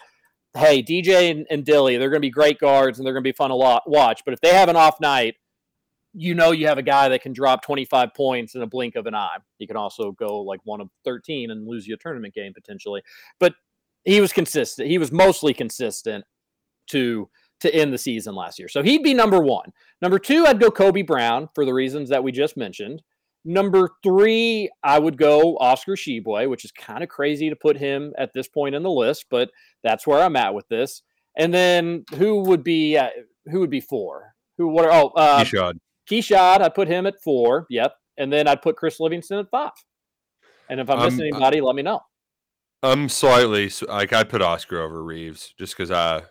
[0.58, 3.28] hey, DJ and, and Dilly, they're going to be great guards and they're going to
[3.28, 4.22] be fun to watch.
[4.26, 5.36] But if they have an off night,
[6.14, 9.06] you know you have a guy that can drop 25 points in a blink of
[9.06, 9.38] an eye.
[9.58, 13.04] He can also go like one of 13 and lose you a tournament game potentially.
[13.40, 13.54] But
[14.10, 14.88] he was consistent.
[14.88, 16.26] He was mostly consistent
[16.92, 17.30] to
[17.62, 18.70] to end the season last year.
[18.70, 19.74] So he'd be number 1.
[20.02, 23.02] Number 2 I'd go Kobe Brown for the reasons that we just mentioned.
[23.46, 28.14] Number 3 I would go Oscar Tshiebwe, which is kind of crazy to put him
[28.18, 29.52] at this point in the list, but
[29.84, 31.02] that's where I'm at with this.
[31.38, 33.10] And then who would be uh,
[33.52, 34.34] who would be 4?
[34.58, 35.80] Who what are, oh uh Keyshawn.
[36.10, 37.68] Keyshot, I'd put him at four.
[37.70, 37.94] Yep.
[38.18, 39.72] And then I'd put Chris Livingston at five.
[40.70, 42.02] And if I'm missing Um, anybody, let me know.
[42.82, 46.24] I'm slightly like I'd put Oscar over Reeves just because I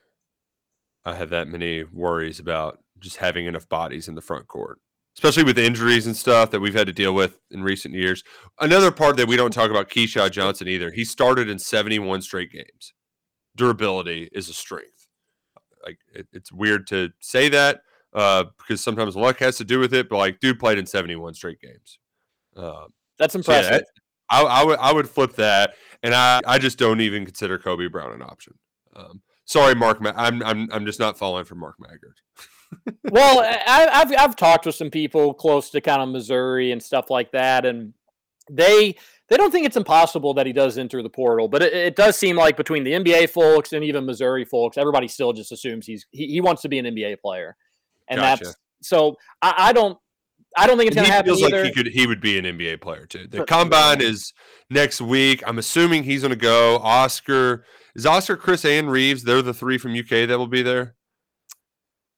[1.05, 4.79] I have that many worries about just having enough bodies in the front court,
[5.17, 8.23] especially with injuries and stuff that we've had to deal with in recent years.
[8.61, 10.91] Another part that we don't talk about Keshad Johnson either.
[10.91, 12.95] He started in 71 straight games.
[13.57, 15.07] Durability is a strength.
[15.85, 17.81] Like it, it's weird to say that
[18.15, 21.35] uh, because sometimes luck has to do with it, but like dude played in 71
[21.35, 21.99] straight games.
[22.57, 22.87] Uh,
[23.19, 23.87] That's so yeah, impressive.
[24.31, 27.89] I, I would I would flip that, and I, I just don't even consider Kobe
[27.89, 28.55] Brown an option.
[28.95, 30.01] Um, sorry, Mark.
[30.01, 32.21] Ma- I'm I'm I'm just not falling for Mark Maggard.
[33.11, 37.11] well, I, I've I've talked with some people close to kind of Missouri and stuff
[37.11, 37.95] like that, and
[38.51, 38.97] they
[39.29, 42.17] they don't think it's impossible that he does enter the portal, but it, it does
[42.17, 46.07] seem like between the NBA folks and even Missouri folks, everybody still just assumes he's
[46.11, 47.57] he, he wants to be an NBA player,
[48.09, 48.45] and Gotcha.
[48.45, 49.99] that's so I, I don't
[50.59, 51.63] I don't think it's going to happen feels either.
[51.63, 53.27] like he could he would be an NBA player too.
[53.27, 54.33] The combine is
[54.71, 55.43] next week.
[55.47, 56.77] I'm assuming he's going to go.
[56.79, 57.65] Oscar
[57.95, 59.23] is Oscar, Chris, and Reeves.
[59.23, 60.95] They're the three from UK that will be there.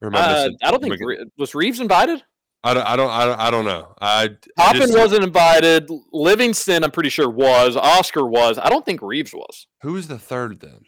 [0.03, 2.23] Or am I Uh, I don't think Re- was Reeves invited.
[2.62, 3.95] I don't, I don't, I don't, I don't know.
[4.03, 5.89] I, I just- wasn't invited.
[6.12, 7.75] Livingston, I'm pretty sure was.
[7.77, 8.59] Oscar was.
[8.59, 9.67] I don't think Reeves was.
[9.83, 10.81] Who was the third then?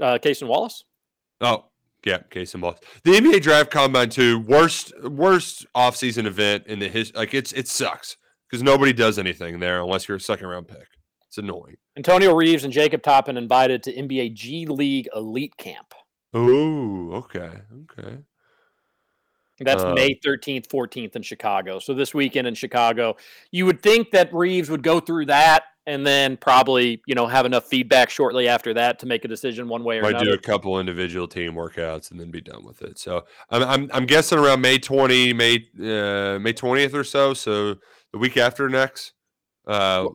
[0.00, 0.84] Uh, Cason Wallace.
[1.40, 1.64] Oh,
[2.04, 2.78] yeah, Case and Boss.
[3.04, 7.68] The NBA Draft Combine two worst worst offseason event in the his like it's it
[7.68, 8.16] sucks
[8.48, 10.86] because nobody does anything there unless you're a second round pick.
[11.28, 11.76] It's annoying.
[11.96, 15.94] Antonio Reeves and Jacob Toppin invited to NBA G League Elite Camp.
[16.34, 17.50] Oh, okay,
[17.82, 18.18] okay.
[19.60, 21.78] That's Uh, May 13th, 14th in Chicago.
[21.78, 23.16] So this weekend in Chicago,
[23.50, 27.44] you would think that Reeves would go through that and then probably, you know, have
[27.46, 30.38] enough feedback shortly after that to make a decision one way or Might do a
[30.38, 32.98] couple individual team workouts and then be done with it.
[32.98, 37.34] So I'm I'm, I'm guessing around May 20, May uh, May 20th or so.
[37.34, 37.76] So
[38.12, 39.12] the week after next
[39.66, 40.06] uh,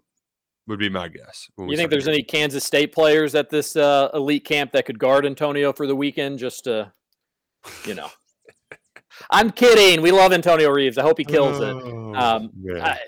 [0.68, 1.50] would be my guess.
[1.58, 4.98] You think there's getting- any Kansas State players at this uh, elite camp that could
[4.98, 6.40] guard Antonio for the weekend?
[6.40, 6.92] Just to,
[7.86, 8.10] you know.
[9.32, 10.02] I'm kidding.
[10.02, 10.98] We love Antonio Reeves.
[10.98, 11.64] I hope he kills it.
[11.74, 12.82] Oh, Um, man.
[12.82, 13.00] I-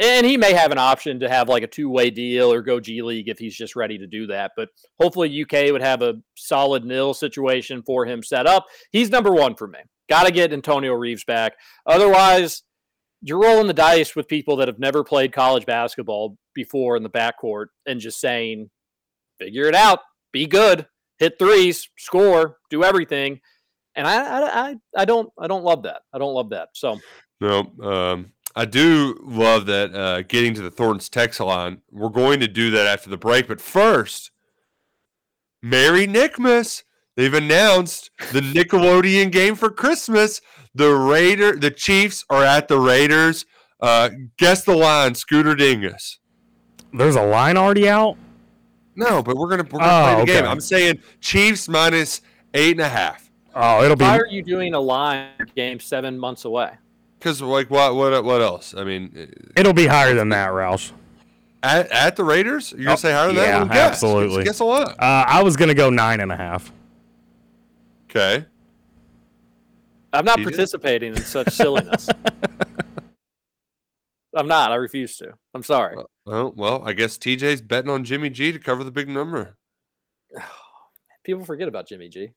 [0.00, 2.80] and he may have an option to have like a two way deal or go
[2.80, 4.52] G League if he's just ready to do that.
[4.56, 4.68] But
[5.00, 8.66] hopefully, UK would have a solid nil situation for him set up.
[8.92, 9.78] He's number one for me.
[10.08, 11.54] Got to get Antonio Reeves back.
[11.86, 12.62] Otherwise,
[13.22, 17.10] you're rolling the dice with people that have never played college basketball before in the
[17.10, 18.70] backcourt and just saying,
[19.38, 20.00] figure it out,
[20.32, 20.86] be good,
[21.18, 23.40] hit threes, score, do everything.
[23.96, 26.02] And I, I, I, I don't, I don't love that.
[26.12, 26.68] I don't love that.
[26.74, 27.00] So
[27.40, 31.82] No, um, I do love that uh, getting to the Thornton's text line.
[31.92, 34.30] We're going to do that after the break, but first,
[35.62, 36.82] Merry Nickmas.
[37.16, 40.40] They've announced the Nickelodeon game for Christmas.
[40.74, 43.46] The Raider, the Chiefs are at the Raiders.
[43.80, 46.18] Uh, guess the line, Scooter Dingus.
[46.92, 48.16] There's a line already out.
[48.96, 50.50] No, but we're gonna we're gonna Oh, play the game.
[50.50, 52.22] I'm saying Chiefs minus
[52.54, 53.30] eight and a half.
[53.54, 54.04] Oh, it'll be.
[54.04, 56.72] why are you doing a line game seven months away?
[57.26, 58.72] Because like what what what else?
[58.76, 60.92] I mean, It'll be higher than that, Roush.
[61.64, 63.46] at, at the Raiders, you're gonna Oh, say higher than that?
[63.48, 63.76] yeah, Well, guess.
[63.94, 64.44] absolutely.
[64.44, 64.90] Guess a lot.
[64.90, 66.70] Uh, I was gonna go nine and a half.
[68.08, 68.46] Okay.
[70.12, 70.52] I'm not You did?
[70.52, 72.08] participating in such silliness.
[74.36, 74.70] I'm not.
[74.70, 75.32] I refuse to.
[75.52, 75.96] I'm sorry.
[76.28, 79.56] Oh well, I guess TJ's betting on Jimmy G to cover the big number.
[81.24, 82.28] People forget about Jimmy G.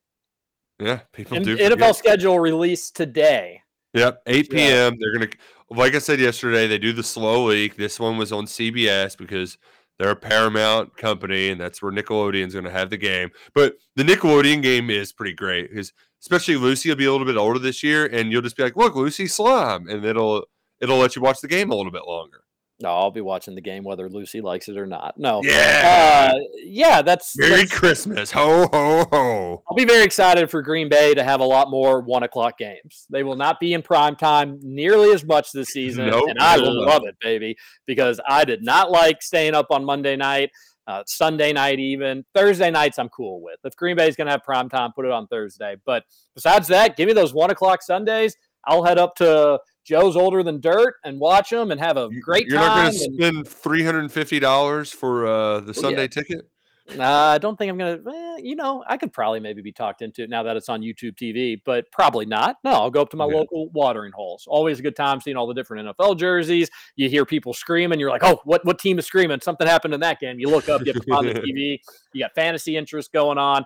[0.80, 1.56] Yeah, people And do.
[1.58, 1.96] NFL forget.
[1.96, 3.62] schedule released today.
[3.94, 4.58] Yep, 8 Yeah.
[4.58, 4.98] p.m.
[5.00, 5.30] They're gonna,
[5.70, 7.76] like I said yesterday, they do the slow leak.
[7.76, 9.58] This one was on CBS because
[9.98, 13.30] they're a Paramount company, and that's where Nickelodeon's gonna have the game.
[13.54, 15.92] But the Nickelodeon game is pretty great because,
[16.22, 18.76] especially Lucy will be a little bit older this year, and you'll just be like,
[18.76, 20.46] "Look, Lucy slime," and it'll
[20.80, 22.44] it'll let you watch the game a little bit longer.
[22.82, 25.16] No, I'll be watching the game whether Lucy likes it or not.
[25.18, 25.42] No.
[25.44, 26.32] Yeah.
[26.34, 29.64] Uh, yeah, that's, Merry that's- Christmas, ho ho ho!
[29.68, 33.06] I'll be very excited for Green Bay to have a lot more one o'clock games.
[33.10, 36.58] They will not be in prime time nearly as much this season, Nope, and I
[36.58, 40.50] will love it, baby, because I did not like staying up on Monday night,
[40.88, 42.98] uh, Sunday night, even Thursday nights.
[42.98, 43.58] I'm cool with.
[43.66, 45.76] If Green Bay's gonna have prime time, put it on Thursday.
[45.86, 46.04] But
[46.34, 48.38] besides that, give me those one o'clock Sundays.
[48.66, 49.60] I'll head up to
[49.90, 52.52] Joe's Older Than Dirt and watch them and have a great time.
[52.52, 56.08] You're not going to spend three hundred and fifty dollars for uh, the Sunday yeah.
[56.08, 56.48] ticket.
[56.96, 58.00] Nah, I don't think I'm gonna.
[58.08, 60.82] eh, you know, I could probably maybe be talked into it now that it's on
[60.82, 62.58] YouTube TV, but probably not.
[62.64, 63.38] No, I'll go up to my Yeah.
[63.38, 64.46] local watering holes.
[64.48, 66.70] Always a good time seeing all the different NFL jerseys.
[66.96, 68.00] You hear people screaming.
[68.00, 69.40] You're like, oh, what what team is screaming?
[69.42, 70.40] Something happened in that game.
[70.40, 71.80] You look up, you have to find the TV.
[72.14, 73.66] You got fantasy interest going on.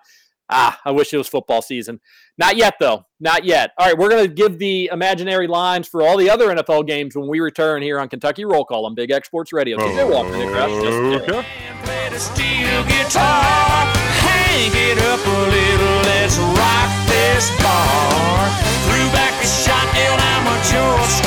[0.56, 2.00] Ah, I wish it was football season.
[2.38, 3.06] Not yet, though.
[3.20, 3.72] Not yet.
[3.78, 7.16] All right, we're going to give the imaginary lines for all the other NFL games
[7.16, 9.78] when we return here on Kentucky Roll Call on Big X Sports Radio.
[9.78, 11.40] TJ Walker, Nick Roush, Justin Taylor.
[11.40, 12.10] Okay.
[12.10, 13.90] The steel guitar,
[14.22, 18.50] hang it up a little, let's rock this bar.
[18.86, 21.18] Threw back a shot, and I'm a George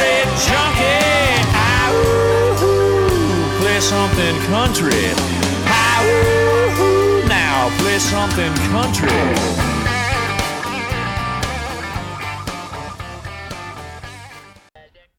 [0.47, 1.43] junkie.
[2.62, 5.45] Ooh, play something country.
[7.97, 9.09] Ooh, now play something country.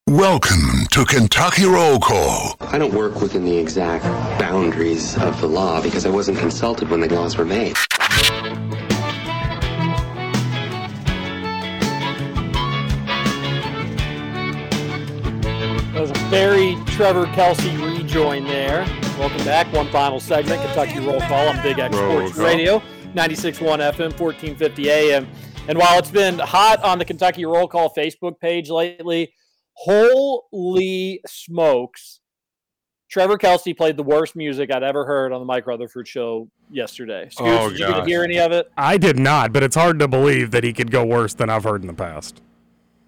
[0.08, 2.56] Welcome to Kentucky Roll Call.
[2.62, 4.04] I don't work within the exact
[4.40, 7.76] boundaries of the law because I wasn't consulted when the laws were made.
[15.98, 18.86] That was a very Trevor Kelsey rejoin there.
[19.18, 19.74] Welcome back.
[19.74, 22.46] One final segment, Kentucky Roll Call on Big X Roll Sports call.
[22.46, 22.80] Radio,
[23.16, 25.28] 96.1 FM, 1450 AM.
[25.68, 29.34] And while it's been hot on the Kentucky Roll Call Facebook page lately,
[29.74, 32.20] holy smokes.
[33.10, 37.28] Trevor Kelsey played the worst music I'd ever heard on the Mike Rutherford show yesterday.
[37.32, 38.72] Scoots, Oh, did you get to hear any of it?
[38.78, 41.64] I did not, but it's hard to believe that he could go worse than I've
[41.64, 42.44] heard in the past.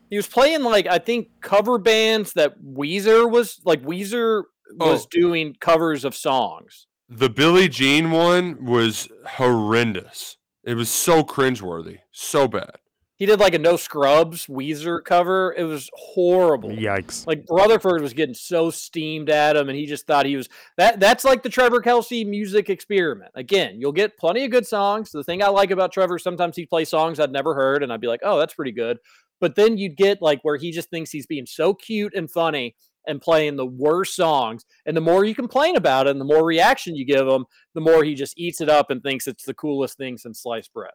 [0.10, 4.44] He was playing like I think cover bands that Weezer was like Weezer
[4.76, 5.08] was Oh.
[5.12, 6.88] doing covers of songs.
[7.10, 10.38] The Billie Jean one was horrendous.
[10.64, 12.76] It was so cringeworthy, so bad.
[13.16, 15.54] He did like a No Scrubs Weezer cover.
[15.58, 16.70] It was horrible.
[16.70, 17.28] Yikes.
[17.28, 21.00] Like Rutherford was getting so steamed at him, and he just thought he was that.
[21.02, 23.32] That's like the Trevor Kelsey music experiment.
[23.36, 25.12] Again, you'll get plenty of good songs.
[25.12, 28.00] The thing I like about Trevor, sometimes he plays songs I'd never heard, and I'd
[28.02, 29.00] be like, "Oh, that's pretty good."
[29.40, 32.76] But then you'd get like where he just thinks he's being so cute and funny
[33.08, 34.66] and playing the worst songs.
[34.86, 37.82] And the more you complain about it, and the more reaction you give him, the
[37.82, 40.92] more he just eats it up and thinks it's the coolest thing since sliced bread.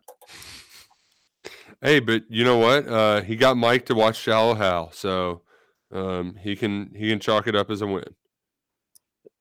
[1.83, 2.87] Hey, but you know what?
[2.87, 5.43] Uh, he got Mike to watch Shallow Hal, so
[5.93, 8.05] um, he can he can chalk it up as a win.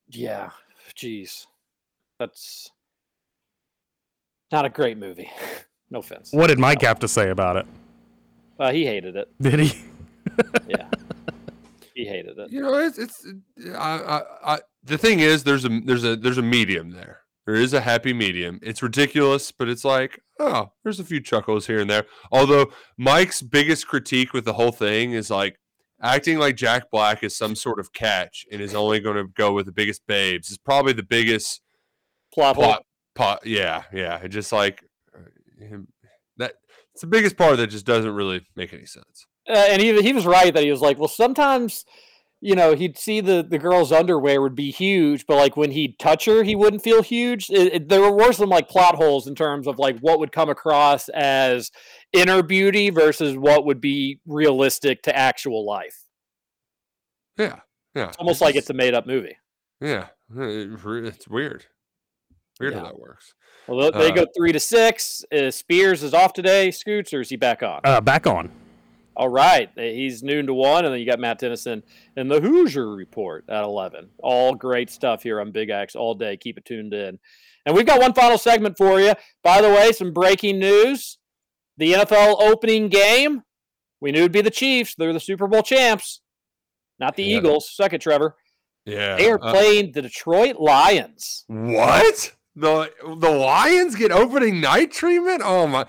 [0.09, 0.49] Yeah,
[0.95, 1.45] jeez,
[2.19, 2.71] that's
[4.51, 5.29] not a great movie.
[5.89, 6.31] no offense.
[6.33, 7.65] What did Mike have to say about it?
[8.59, 9.29] Uh, he hated it.
[9.41, 9.81] Did he?
[10.67, 10.89] Yeah,
[11.93, 12.51] he hated it.
[12.51, 13.23] You know, it's it's
[13.75, 14.21] I, I,
[14.55, 17.19] I, the thing is there's a there's a there's a medium there.
[17.45, 18.59] There is a happy medium.
[18.63, 22.05] It's ridiculous, but it's like, oh, there's a few chuckles here and there.
[22.31, 25.59] Although Mike's biggest critique with the whole thing is like
[26.01, 29.51] acting like Jack Black is some sort of catch and is only going to go
[29.53, 31.61] with the biggest babes is probably the biggest
[32.33, 32.63] Plot hole.
[32.65, 32.85] plot.
[33.13, 34.17] plot yeah, yeah.
[34.23, 35.19] It just like uh,
[35.63, 35.92] him, that.
[36.93, 39.25] It's the biggest part that just doesn't really make any sense.
[39.49, 41.85] Uh, and he he was right that he was like, well, sometimes,
[42.39, 45.97] you know, he'd see the the girl's underwear would be huge, but like when he'd
[45.99, 47.49] touch her, he wouldn't feel huge.
[47.49, 50.49] It, it- there were some like plot holes in terms of like what would come
[50.49, 51.71] across as
[52.13, 56.05] inner beauty versus what would be realistic to actual life.
[57.37, 57.59] Yeah,
[57.95, 58.09] yeah.
[58.09, 59.37] It's almost like it's a made up movie.
[59.81, 60.07] Yeah,
[60.37, 61.65] it it's weird.
[62.63, 62.87] Weird how Yeah.
[62.87, 63.33] that works.
[63.67, 65.23] Well, they Uh, go three to six.
[65.31, 66.69] Uh, Spears is off today.
[66.71, 67.79] Scoots, or is he back on?
[67.83, 68.51] Uh, back on.
[69.15, 71.83] All right, uh, he's noon to one, and then you got Matt Tennyson
[72.17, 74.09] in the Hoosier Report at eleven.
[74.23, 76.35] All great stuff here on Big X all day.
[76.35, 77.19] Keep it tuned in,
[77.65, 79.13] and we've got one final segment for you.
[79.43, 81.19] By the way, some breaking news:
[81.77, 83.43] the NFL opening game.
[84.01, 84.95] We knew it'd be the Chiefs.
[84.95, 86.19] They're the Super Bowl champs,
[86.99, 87.37] not the Yeah.
[87.37, 87.69] Eagles.
[87.71, 88.35] Suck it, Trevor.
[88.85, 89.15] Yeah.
[89.15, 91.45] They are uh, playing the Detroit Lions.
[91.47, 92.33] what?
[92.55, 95.41] The the Lions get opening night treatment?
[95.43, 95.85] Oh my!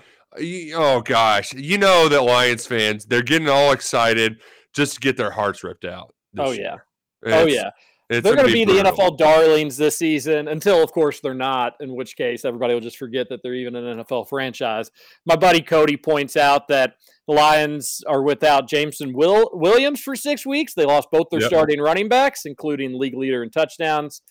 [0.73, 1.53] Oh gosh!
[1.53, 4.37] You know that Lions fans they're getting all excited
[4.73, 6.13] just to get their hearts ripped out.
[6.37, 6.77] Oh yeah.
[7.25, 7.69] Oh yeah.
[8.09, 8.73] they're going to be, the.
[8.73, 11.73] NFL darlings this season until, of course, they're not.
[11.79, 14.91] In which case, everybody will just forget that they're even an NFL franchise.
[15.25, 16.95] My buddy Cody points out that
[17.27, 20.73] the Lions are without Jameson Will Williams for six weeks.
[20.75, 21.49] They lost both their Yep.
[21.49, 24.21] starting running backs, including league leader in touchdowns.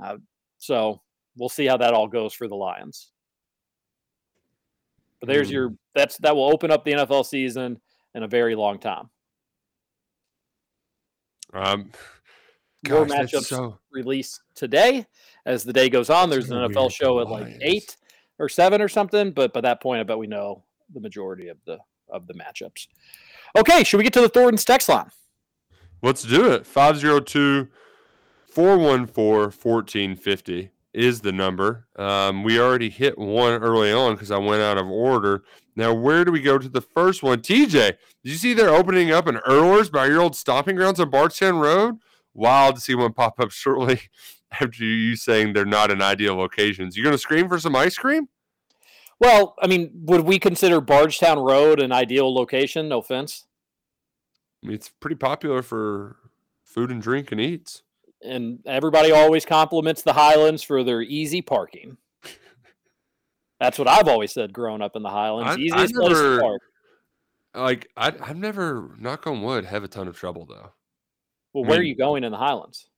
[0.00, 0.18] Uh,
[0.58, 1.00] so
[1.36, 3.12] we'll see how that all goes for the Lions.
[5.20, 5.52] But there's Mm.
[5.52, 7.80] your that's that will open up the NFL season
[8.14, 9.08] in a very long time.
[11.52, 11.90] Um,
[12.88, 15.06] More gosh, matchups so- released today.
[15.46, 17.96] As the day goes on, there's an NFL weird, show at like eight
[18.38, 19.30] or seven or something.
[19.30, 22.88] But by that point, I bet we know the majority of the of the matchups.
[23.56, 25.10] Okay, should we get to the Thornton's text line?
[26.02, 26.66] Let's do it.
[26.66, 27.68] 502
[28.50, 31.86] 414 1450 is the number.
[31.96, 35.44] Um, we already hit one early on because I went out of order.
[35.76, 37.40] Now, where do we go to the first one?
[37.40, 41.10] TJ, did you see they're opening up an Earlers by your old stomping grounds on
[41.10, 41.96] Bardstown Road?
[42.32, 44.00] Wild to see one pop up shortly
[44.58, 46.96] after you saying they're not in ideal locations.
[46.96, 48.28] You going to scream for some ice cream?
[49.20, 52.88] Well, I mean, would we consider Bardstown Road an ideal location?
[52.88, 53.44] No offense.
[54.62, 56.16] I mean, it's pretty popular for
[56.64, 57.82] food and drink and eats.
[58.22, 61.96] And everybody always compliments the Highlands for their easy parking.
[63.60, 65.50] That's what I've always said growing up in the Highlands.
[65.50, 66.62] I- I Easiest place to park.
[67.54, 70.72] Like, I, I've never, knock on wood, have a ton of trouble though.
[71.54, 72.88] Well, I where are you going in the Highlands?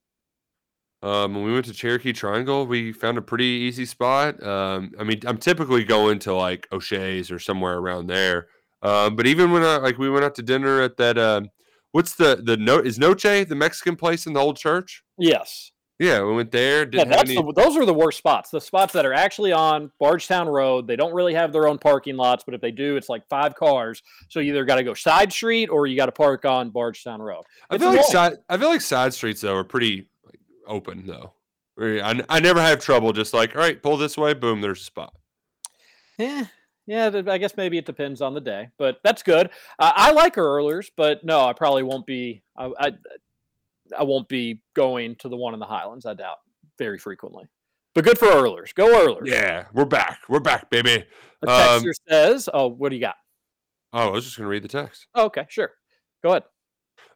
[1.00, 4.42] Um, when we went to Cherokee Triangle, we found a pretty easy spot.
[4.42, 8.48] Um, I mean, I'm typically going to like O'Shea's or somewhere around there.
[8.82, 11.50] Um, but even when I like we went out to dinner at that, um,
[11.92, 15.02] what's the the no is Noche the Mexican place in the old church?
[15.18, 15.72] Yes.
[15.98, 16.80] Yeah, we went there.
[16.80, 17.42] Yeah, Didn't have that's any.
[17.42, 18.50] the, those are the worst spots.
[18.50, 20.86] The spots that are actually on Bardstown Road.
[20.86, 23.56] They don't really have their own parking lots, but if they do, it's like five
[23.56, 24.00] cars.
[24.28, 27.20] So you either got to go side street or you got to park on Bardstown
[27.20, 27.42] Road.
[27.68, 28.34] I feel like side.
[28.48, 30.38] I feel like side streets though are pretty like,
[30.68, 31.32] open though.
[31.80, 33.12] I, I never have trouble.
[33.12, 35.14] Just like all right, pull this way, boom, there's a spot.
[36.16, 36.46] Yeah,
[36.88, 37.22] yeah.
[37.28, 39.50] I guess maybe it depends on the day, but that's good.
[39.78, 42.42] Uh, I like Earlers, but no, I probably won't be.
[42.56, 42.92] I, I
[43.96, 46.06] I won't be going to the one in the Highlands.
[46.06, 46.38] I doubt
[46.78, 47.44] very frequently.
[47.94, 48.72] But good for Earlers.
[48.72, 49.28] Go Earlers.
[49.28, 50.20] Yeah, we're back.
[50.28, 51.04] We're back, baby.
[51.46, 53.16] Um, texter says, "Oh, what do you got?"
[53.92, 55.06] oh, I was just gonna read the text.
[55.14, 55.72] Oh, okay, sure.
[56.22, 56.44] Go ahead.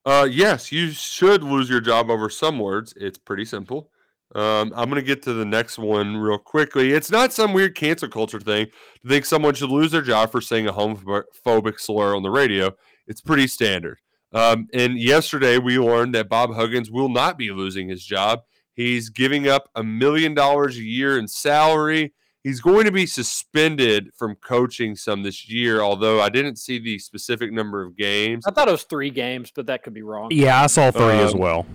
[0.05, 2.93] Uh, yes, you should lose your job over some words.
[2.97, 3.91] It's pretty simple.
[4.35, 6.93] Um, I'm going to get to the next one real quickly.
[6.93, 8.67] It's not some weird cancel culture thing
[9.03, 12.71] to think someone should lose their job for saying a homophobic slur on the radio.
[13.07, 13.99] It's pretty standard.
[14.33, 18.41] Um, and yesterday we learned that Bob Huggins will not be losing his job.
[18.75, 22.15] He's giving up a million dollars a year in salary.
[22.43, 26.99] He's going to be suspended from coaching some this year, although I didn't see the
[26.99, 28.47] specific number of games.
[28.47, 30.29] I thought it was three games, but that could be wrong.
[30.33, 31.67] Yeah, I saw three as Um, well.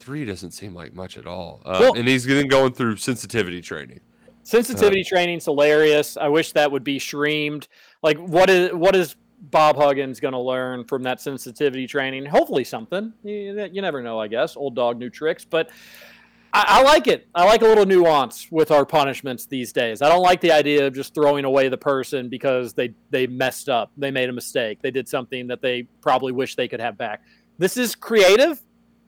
[0.00, 1.60] Three doesn't seem like much at all.
[1.64, 4.00] Uh, Well- and he's then going through sensitivity training.
[4.42, 6.16] Sensitivity training's hilarious.
[6.16, 7.68] I wish that would be streamed.
[8.02, 12.24] Like, what is what is Bob Huggins going to learn from that sensitivity training?
[12.24, 13.12] Hopefully, something.
[13.22, 14.56] You, you never know, I guess.
[14.56, 15.44] Old dog, new tricks.
[15.44, 15.70] But
[16.52, 17.28] I, I like it.
[17.34, 20.02] I like a little nuance with our punishments these days.
[20.02, 23.68] I don't like the idea of just throwing away the person because they they messed
[23.68, 26.96] up, they made a mistake, they did something that they probably wish they could have
[26.96, 27.22] back.
[27.58, 28.60] This is creative.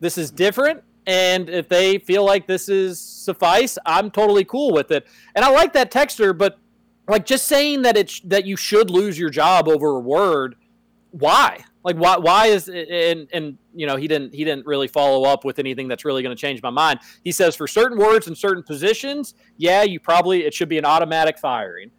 [0.02, 0.82] This is different.
[1.06, 5.06] And if they feel like this is suffice, I'm totally cool with it.
[5.34, 6.58] And I like that texture but
[7.08, 10.56] like just saying that it sh- that you should lose your job over a word,
[11.10, 11.64] why?
[11.84, 15.44] Like why why is and and you know he didn't he didn't really follow up
[15.44, 17.00] with anything that's really going to change my mind.
[17.24, 20.84] He says for certain words and certain positions, yeah, you probably it should be an
[20.84, 21.90] automatic firing.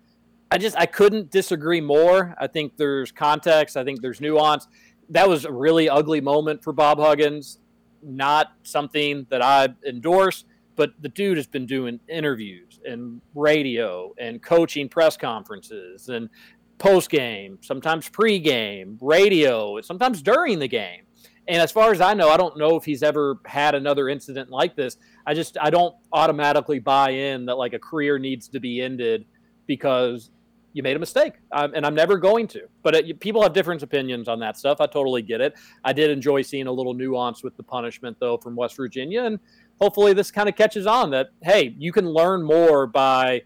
[0.51, 2.33] I just I couldn't disagree more.
[2.39, 3.75] I think there's context.
[3.75, 4.67] I think there's nuance.
[5.09, 7.59] That was a really ugly moment for Bob Huggins.
[8.03, 14.41] Not something that I endorse, but the dude has been doing interviews and radio and
[14.41, 16.29] coaching press conferences and
[16.77, 21.01] post game, sometimes pre game, radio, sometimes during the game.
[21.47, 24.49] And as far as I know, I don't know if he's ever had another incident
[24.49, 24.97] like this.
[25.25, 29.25] I just I don't automatically buy in that like a career needs to be ended
[29.67, 30.31] because
[30.73, 32.67] you made a mistake, um, and I'm never going to.
[32.81, 34.81] But it, people have different opinions on that stuff.
[34.81, 35.53] I totally get it.
[35.83, 39.39] I did enjoy seeing a little nuance with the punishment though from West Virginia, and
[39.79, 43.43] hopefully this kind of catches on that hey, you can learn more by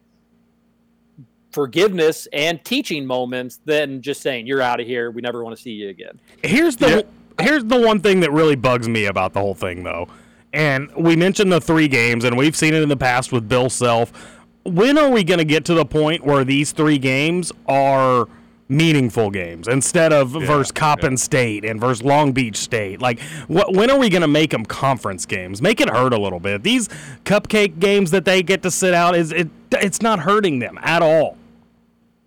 [1.52, 5.12] forgiveness and teaching moments than just saying you're out of here.
[5.12, 6.20] We never want to see you again.
[6.44, 7.06] Here's the
[7.40, 10.08] here's the one thing that really bugs me about the whole thing though.
[10.54, 13.70] And we mentioned the three games and we've seen it in the past with Bill
[13.70, 14.37] Self.
[14.68, 18.28] When are we going to get to the point where these three games are
[18.70, 23.02] meaningful games instead of versus Coppin State and versus Long Beach State?
[23.02, 23.74] Like, what?
[23.74, 25.62] When are we going to make them conference games?
[25.62, 26.64] Make it hurt a little bit.
[26.64, 26.90] These
[27.24, 29.48] cupcake games that they get to sit out is it?
[29.72, 31.38] It's not hurting them at all.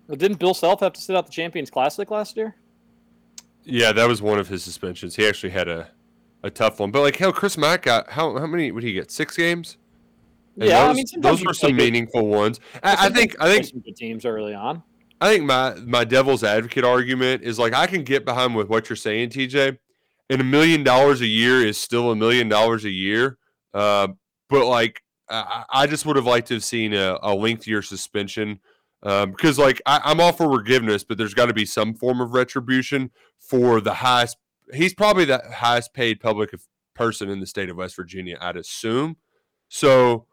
[0.07, 2.55] Well, didn't Bill Self have to sit out the Champions Classic last year?
[3.63, 5.15] Yeah, that was one of his suspensions.
[5.15, 5.89] He actually had a,
[6.41, 6.89] a tough one.
[6.91, 9.11] But like hell, Chris Mack got how how many would he get?
[9.11, 9.77] Six games?
[10.59, 12.59] And Yeah, I those, mean, those were some good- meaningful ones.
[12.83, 14.83] I, I think I think some good teams early on.
[15.19, 18.89] I think my my devil's advocate argument is like I can get behind with what
[18.89, 19.77] you're saying, TJ.
[20.29, 23.37] And a million dollars a year is still a million dollars a year.
[23.73, 24.09] Uh,
[24.49, 28.59] but like I, I just would have liked to have seen a, a lengthier suspension.
[29.03, 32.21] Um, because like I, I'm all for forgiveness, but there's got to be some form
[32.21, 34.37] of retribution for the highest.
[34.73, 36.51] He's probably the highest paid public
[36.93, 39.17] person in the state of West Virginia, I'd assume.
[39.69, 40.27] So,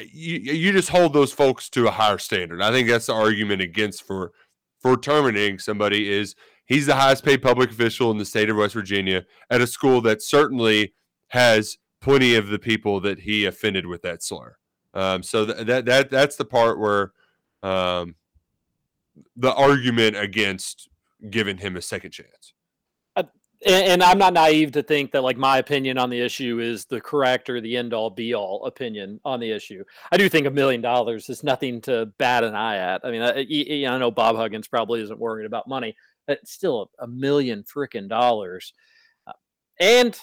[0.00, 2.62] you you just hold those folks to a higher standard.
[2.62, 4.32] I think that's the argument against for
[4.80, 6.34] for terminating somebody is
[6.66, 10.00] he's the highest paid public official in the state of West Virginia at a school
[10.02, 10.94] that certainly
[11.28, 14.56] has plenty of the people that he offended with that slur.
[14.94, 17.12] Um, so th- that that that's the part where
[17.62, 18.14] um,
[19.36, 20.88] the argument against
[21.30, 22.54] giving him a second chance.
[23.66, 26.84] And, and I'm not naive to think that like my opinion on the issue is
[26.84, 29.84] the correct or the end all be all opinion on the issue.
[30.12, 33.00] I do think a million dollars is nothing to bat an eye at.
[33.04, 37.04] I mean, I, I- know Bob Huggins probably isn't worried about money, but still a,
[37.04, 38.72] a million freaking dollars.
[39.26, 39.32] Uh,
[39.80, 40.18] And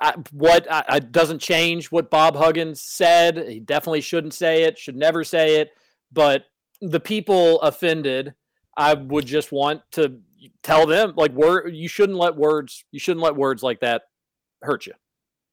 [0.00, 3.48] I, what I, I doesn't change what Bob Huggins said.
[3.48, 4.78] He definitely shouldn't say it.
[4.78, 5.70] Should never say it.
[6.12, 6.44] But
[6.80, 8.34] the people offended,
[8.76, 10.20] I would just want to
[10.62, 11.74] tell them like word.
[11.74, 12.84] You shouldn't let words.
[12.90, 14.02] You shouldn't let words like that
[14.62, 14.92] hurt you.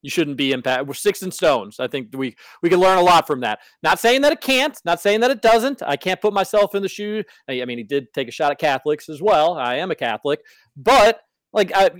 [0.02, 0.88] You shouldn't be impacted.
[0.88, 1.80] We're six and stones.
[1.80, 3.60] I think we we can learn a lot from that.
[3.84, 4.78] Not saying that it can't.
[4.84, 5.84] Not saying that it doesn't.
[5.84, 7.24] I can't put myself in the shoe.
[7.48, 9.58] I I mean, he did take a shot at Catholics as well.
[9.58, 10.42] I am a Catholic,
[10.76, 11.20] but
[11.54, 11.92] like I,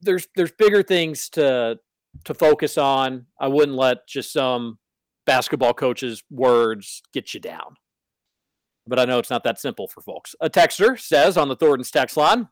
[0.00, 1.78] there's there's bigger things to
[2.24, 3.26] to focus on.
[3.38, 4.78] I wouldn't let just some
[5.26, 7.76] basketball coach's words get you down.
[8.88, 10.34] But I know it's not that simple for folks.
[10.40, 12.48] A texter says on the Thornton's text line,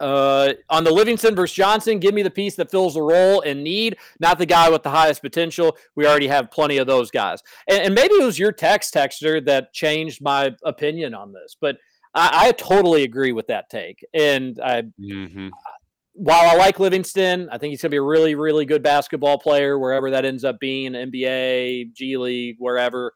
[0.00, 3.62] uh, on the Livingston versus Johnson, give me the piece that fills the role and
[3.62, 5.76] need, not the guy with the highest potential.
[5.94, 7.42] We already have plenty of those guys.
[7.68, 11.54] And, and maybe it was your text texter that changed my opinion on this.
[11.60, 11.76] But
[12.14, 14.04] I, I totally agree with that take.
[14.14, 15.48] And I, Mm-hmm.
[16.14, 19.38] while I like Livingston, I think he's going to be a really, really good basketball
[19.38, 23.12] player wherever that ends up being, NBA, G League, wherever.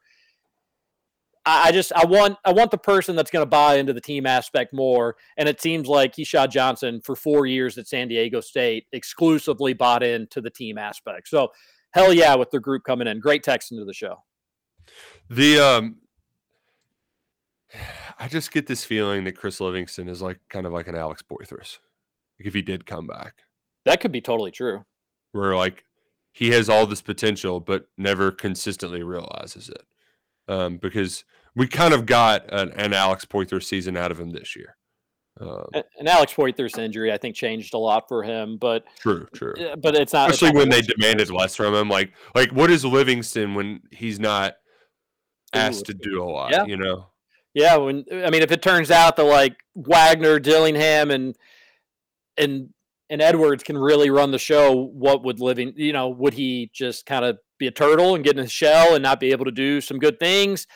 [1.45, 4.01] I I just I want I want the person that's going to buy into the
[4.01, 8.41] team aspect more, and it seems like Keshad Johnson for four years at San Diego
[8.41, 11.27] State exclusively bought into the team aspect.
[11.27, 11.49] So
[11.91, 14.23] hell yeah, with the group coming in, great text into the show.
[15.29, 15.97] The um,
[18.19, 21.21] I just get this feeling that Chris Livingston is like kind of like an Alex
[21.21, 21.79] Poythress,
[22.39, 23.43] like if he did come back,
[23.85, 24.85] That could be totally true.
[25.33, 25.83] where like
[26.31, 29.83] he has all this potential but never consistently realizes it,
[30.47, 34.55] um, because we kind of got an, an Alex Poythress season out of him this
[34.55, 34.75] year.
[35.39, 35.65] Um,
[35.99, 38.57] And Alex Poythress injury, I think, changed a lot for him.
[38.57, 39.53] But true, true.
[39.53, 42.51] uh, but it's not it's Especially not when they demanded less from him, like like
[42.51, 44.55] what is Livingston when he's not
[45.53, 46.51] asked to do a lot?
[46.51, 46.65] Yeah.
[46.65, 47.07] You know.
[47.53, 51.35] Yeah, when I mean, if it turns out that like Wagner, Dillingham, and
[52.37, 52.69] and
[53.09, 55.73] and Edwards can really run the show, what would living?
[55.75, 58.93] You know, would he just kind of be a turtle and get in his shell
[58.95, 60.67] and not be able to do some good things?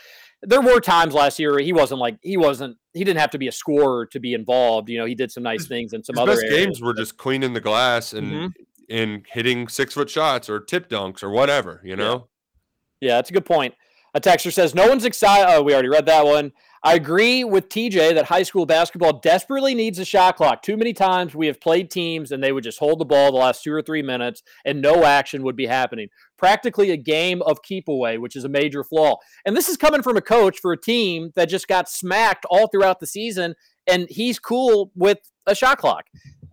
[0.42, 3.48] There were times last year he wasn't like he wasn't he didn't have to be
[3.48, 4.90] a scorer to be involved.
[4.90, 6.66] You know, he did some nice things and some His other best areas.
[6.66, 8.54] games were just cleaning the glass and Mhm.
[8.90, 11.82] and hitting six foot shots or tip dunks or whatever.
[11.84, 12.30] You know.
[13.02, 13.74] Yeah, that's a good point.
[14.16, 15.46] A texter says no one's excited.
[15.54, 16.52] Oh, we already read that one.
[16.82, 20.62] I agree with TJ that high school basketball desperately needs a shot clock.
[20.62, 23.38] Too many times we have played teams and they would just hold the ball the
[23.38, 26.08] last two or three minutes and no action would be happening.
[26.38, 29.18] Practically a game of keep away, which is a major flaw.
[29.46, 32.68] And this is coming from a coach for a team that just got smacked all
[32.68, 36.06] throughout the season and he's cool with a shot clock.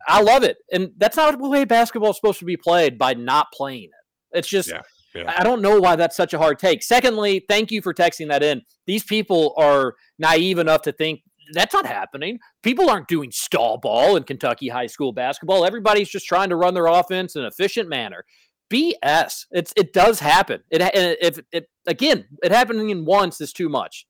[0.09, 0.57] I love it.
[0.73, 4.39] And that's not the way basketball is supposed to be played by not playing it.
[4.39, 4.83] It's just Yeah.
[5.17, 5.35] Yeah.
[5.37, 6.83] I don't know why that's such a hard take.
[6.83, 8.63] Secondly, thank you for texting that in.
[8.87, 11.23] These people are naive enough to think
[11.53, 12.39] that's not happening.
[12.63, 15.65] People aren't doing stall ball in Kentucky high school basketball.
[15.65, 18.25] Everybody's just trying to run their offense in an efficient manner.
[18.69, 19.47] BS.
[19.53, 20.63] It's it does happen.
[20.71, 20.83] It
[21.23, 24.07] if it again, it happening in once is too much.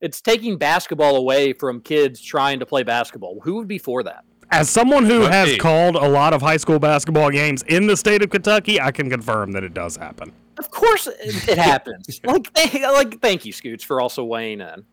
[0.00, 3.40] It's taking basketball away from kids trying to play basketball.
[3.42, 4.24] Who would be for that?
[4.52, 5.56] As someone who But has hey.
[5.58, 9.08] called a lot of high school basketball games in the state of Kentucky, I can
[9.10, 10.32] confirm that it does happen.
[10.58, 12.20] Of course, it, it happens.
[12.24, 14.84] like, th- like, thank you, Scoots, for also weighing in.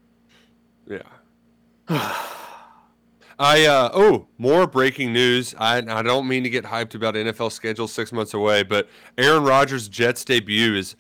[0.88, 1.02] Yeah.
[3.42, 5.56] I uh oh more breaking news.
[5.58, 9.44] I I don't mean to get hyped about NFL schedule six months away, but Aaron
[9.44, 10.96] Rodgers' Jets debut is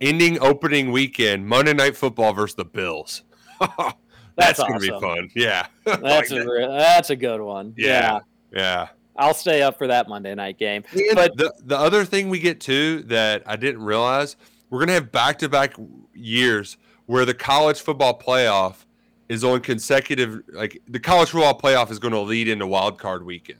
[0.00, 3.22] ending opening weekend Monday Night Football versus the Bills.
[4.36, 5.30] That's, That's gonna be fun.
[5.34, 6.46] Yeah, That's Like a that.
[6.48, 7.74] re- that's a good one.
[7.76, 8.20] Yeah.
[8.52, 8.58] Yeah.
[8.58, 8.88] yeah.
[9.16, 10.82] I'll stay up for that Monday night game.
[10.92, 14.36] And But the the other thing we get to that I didn't realize,
[14.70, 15.74] we're gonna have back to back
[16.14, 18.86] years where the college football playoff
[19.28, 23.24] is on consecutive like the college football playoff is going to lead into wild card
[23.24, 23.58] weekend,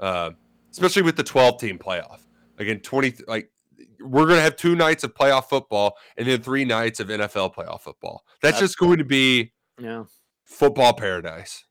[0.00, 0.30] uh,
[0.72, 2.18] especially with the twelve team playoff.
[2.58, 3.50] Again, twenty like
[4.00, 7.54] we're going to have two nights of playoff football and then three nights of NFL
[7.54, 8.24] playoff football.
[8.42, 10.04] That's, That's- just going to be yeah.
[10.44, 11.64] football paradise.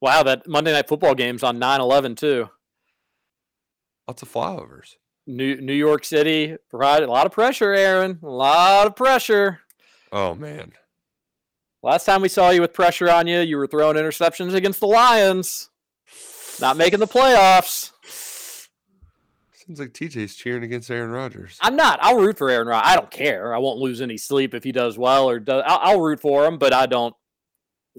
[0.00, 2.48] Wow, that Monday night football game's on 9-11 too.
[4.08, 4.96] Lots of flyovers.
[5.26, 8.18] New New York City provided a lot of pressure, Aaron.
[8.22, 9.60] A lot of pressure.
[10.10, 10.72] Oh man.
[11.82, 14.86] Last time we saw you with pressure on you, you were throwing interceptions against the
[14.86, 15.70] Lions.
[16.60, 17.92] Not making the playoffs.
[19.54, 21.56] Seems like TJ's cheering against Aaron Rodgers.
[21.60, 21.98] I'm not.
[22.02, 22.90] I'll root for Aaron Rodgers.
[22.90, 23.54] I don't care.
[23.54, 25.62] I won't lose any sleep if he does well or does.
[25.64, 27.14] I'll, I'll root for him, but I don't.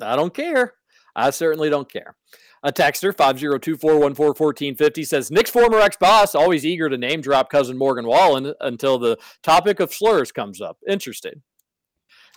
[0.01, 0.73] I don't care.
[1.15, 2.15] I certainly don't care.
[2.63, 6.35] A texter five zero two four one four fourteen fifty says Nick's former ex boss
[6.35, 10.77] always eager to name drop cousin Morgan Wallen until the topic of slurs comes up.
[10.87, 11.41] Interesting.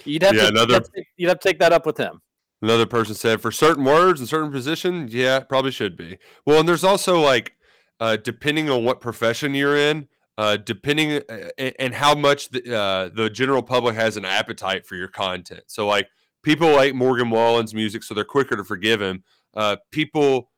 [0.05, 1.99] You'd have, Yeah, to, another- you'd have to you'd have to take that up with
[1.99, 2.23] him.
[2.63, 6.17] Another person said for certain words and certain positions, yeah, probably should be.
[6.47, 7.53] Well, and there's also like,
[8.01, 10.09] uh, depending on what profession you're in,
[10.39, 14.97] uh, depending uh, and how much the, uh, the general public has an appetite for
[14.97, 15.65] your content.
[15.67, 16.09] So like
[16.45, 19.25] people like Morgan Wallen's music, so they're quicker to forgive him.
[19.55, 20.51] Uh, people,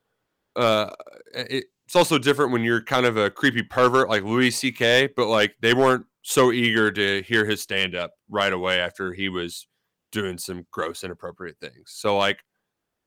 [0.56, 0.90] uh,
[1.34, 5.28] it, it's also different when you're kind of a creepy pervert like Louis C.K., but
[5.28, 9.66] like they weren't so eager to hear his stand up right away after he was
[10.12, 11.84] doing some gross, inappropriate things.
[11.86, 12.40] So like,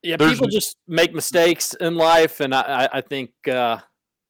[0.02, 3.78] Yeah, people just make mistakes in life, and I, I, think uh,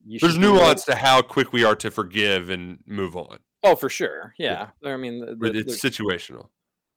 [0.05, 3.17] you there's should be able- nuance to how quick we are to forgive and move
[3.17, 3.39] on.
[3.63, 4.35] Oh, for sure.
[4.39, 4.69] Yeah.
[4.85, 6.49] I mean, the- But the- it's situational.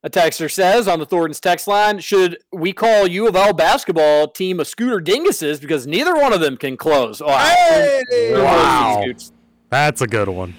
[0.06, 4.28] A texter says on the Thornton's text line, should we call U of L basketball
[4.28, 7.22] team a scooter dinguses because neither one of them can close?
[7.22, 9.06] Oh, Wow.
[9.70, 10.56] That's a good one.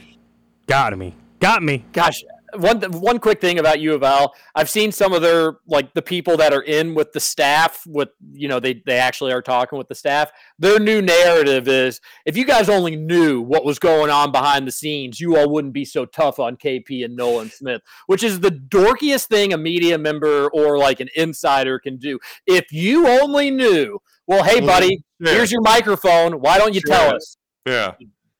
[0.66, 1.14] Got me.
[1.40, 1.84] Got me.
[1.92, 2.24] Gosh,
[2.56, 6.02] one one quick thing about U of L, I've seen some of their like the
[6.02, 9.78] people that are in with the staff with you know they they actually are talking
[9.78, 10.30] with the staff.
[10.58, 14.72] Their new narrative is if you guys only knew what was going on behind the
[14.72, 18.50] scenes, you all wouldn't be so tough on KP and Nolan Smith, which is the
[18.50, 22.18] dorkiest thing a media member or like an insider can do.
[22.46, 25.32] If you only knew, well, hey mm, buddy, Yeah.
[25.32, 26.40] here's your microphone.
[26.40, 27.16] Why don't you Share tell it.
[27.16, 27.36] us?
[27.66, 27.92] Yeah.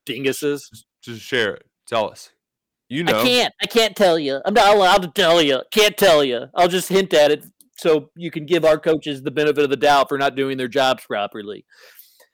[0.07, 0.85] Dinguses.
[1.03, 1.67] Just share it.
[1.87, 2.31] Tell us.
[2.89, 3.21] You know.
[3.21, 3.55] I can't.
[3.63, 4.41] I can't tell you.
[4.45, 5.63] I'm not allowed to tell you.
[5.71, 6.47] Can't tell you.
[6.55, 7.45] I'll just hint at it
[7.77, 10.69] so you can give our coaches the benefit of the doubt for not doing their
[10.69, 11.65] jobs properly.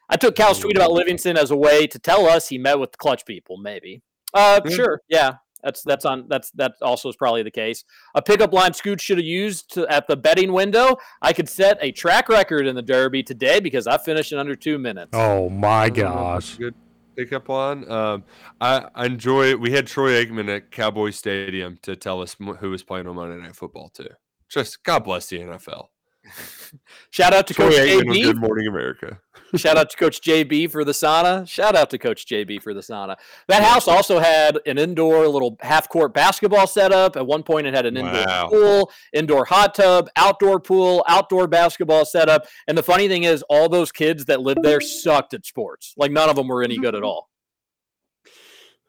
[0.08, 0.96] I took Cal's tweet about mm.
[0.96, 3.56] Livingston as a way to tell us he met with the clutch people.
[3.56, 4.02] Maybe.
[4.34, 4.76] Uh, Yeah.
[4.76, 5.02] sure.
[5.08, 5.34] Yeah.
[5.62, 7.84] That's that's on that's that also is probably the case.
[8.14, 10.96] A pickup line Scoot should have used to, at the betting window.
[11.20, 14.56] I could set a track record in the Derby today because I finished in under
[14.56, 15.10] two minutes.
[15.12, 16.58] Oh my mm, That's a gosh.
[17.20, 17.90] Good pickup on.
[17.90, 18.24] Um,
[18.60, 19.56] I, I enjoy.
[19.56, 23.36] We had Troy Aikman at Cowboy Stadium to tell us who was playing on Monday
[23.42, 24.08] Night Football too.
[24.48, 25.88] Just God bless the NFL.
[27.10, 29.20] Shout out to Troy Coach Aikman on Good Morning America.
[29.56, 31.48] Shout out to Coach JB for the sauna.
[31.48, 33.16] Shout out to Coach JB for the sauna.
[33.48, 37.16] That house also had an indoor little half court basketball setup.
[37.16, 38.48] At one point, it had an indoor Wow.
[38.48, 42.46] pool, indoor hot tub, outdoor pool, outdoor basketball setup.
[42.68, 45.94] And the funny thing is, all those kids that lived there sucked at sports.
[45.96, 47.28] Like none of them were any good at all.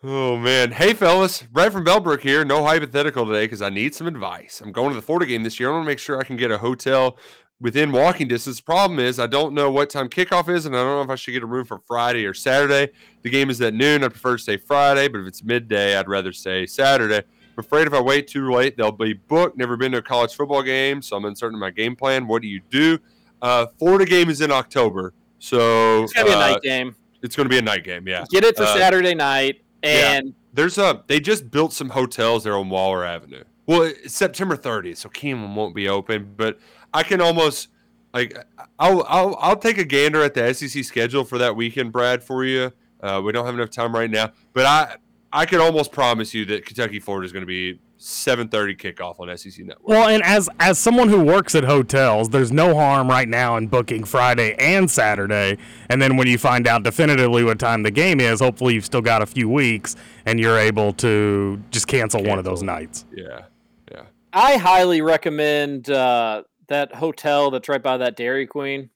[0.03, 0.71] Oh man.
[0.71, 2.43] Hey fellas, Brad from Bellbrook here.
[2.43, 4.59] No hypothetical today because I need some advice.
[4.59, 5.69] I'm going to the Florida game this year.
[5.69, 7.17] I want to make sure I can get a hotel
[7.61, 8.57] within walking distance.
[8.57, 11.09] The problem is, I don't know what time kickoff is, and I don't know if
[11.09, 12.91] I should get a room for Friday or Saturday.
[13.21, 14.03] The game is at noon.
[14.03, 17.17] I prefer to say Friday, but if it's midday, I'd rather say Saturday.
[17.17, 19.57] I'm afraid if I wait too late, they'll be booked.
[19.57, 22.27] Never been to a college football game, so I'm uncertain of my game plan.
[22.27, 22.97] What do you do?
[23.41, 26.95] Uh, Florida game is in October, so It's gonna be a uh, night game.
[27.23, 28.07] It's going to be a night game.
[28.07, 28.25] Yeah.
[28.31, 29.61] Get it for Uh, Saturday night.
[29.83, 30.13] yeah.
[30.13, 33.43] And There's a they just built some hotels there on Waller Avenue.
[33.67, 36.57] Well, it's September 30th, so Keeneland won't be open, but
[36.93, 37.69] I can almost
[38.13, 38.37] like
[38.79, 42.43] I'll I'll I'll take a gander at the SEC schedule for that weekend, Brad, for
[42.43, 42.71] you.
[43.01, 44.95] Uh, we don't have enough time right now, but I
[45.33, 49.35] I can almost promise you that Kentucky Florida is going to be 7:30 kickoff on
[49.37, 49.87] SEC Network.
[49.87, 53.67] Well, and as as someone who works at hotels, there's no harm right now in
[53.67, 55.57] booking Friday and Saturday.
[55.89, 59.01] And then when you find out definitively what time the game is, hopefully you've still
[59.01, 59.95] got a few weeks
[60.25, 63.05] and you're able to just cancel, one of those nights.
[63.15, 63.45] Yeah.
[63.91, 64.03] Yeah.
[64.33, 68.89] I highly recommend uh, that hotel that's right by that Dairy Queen.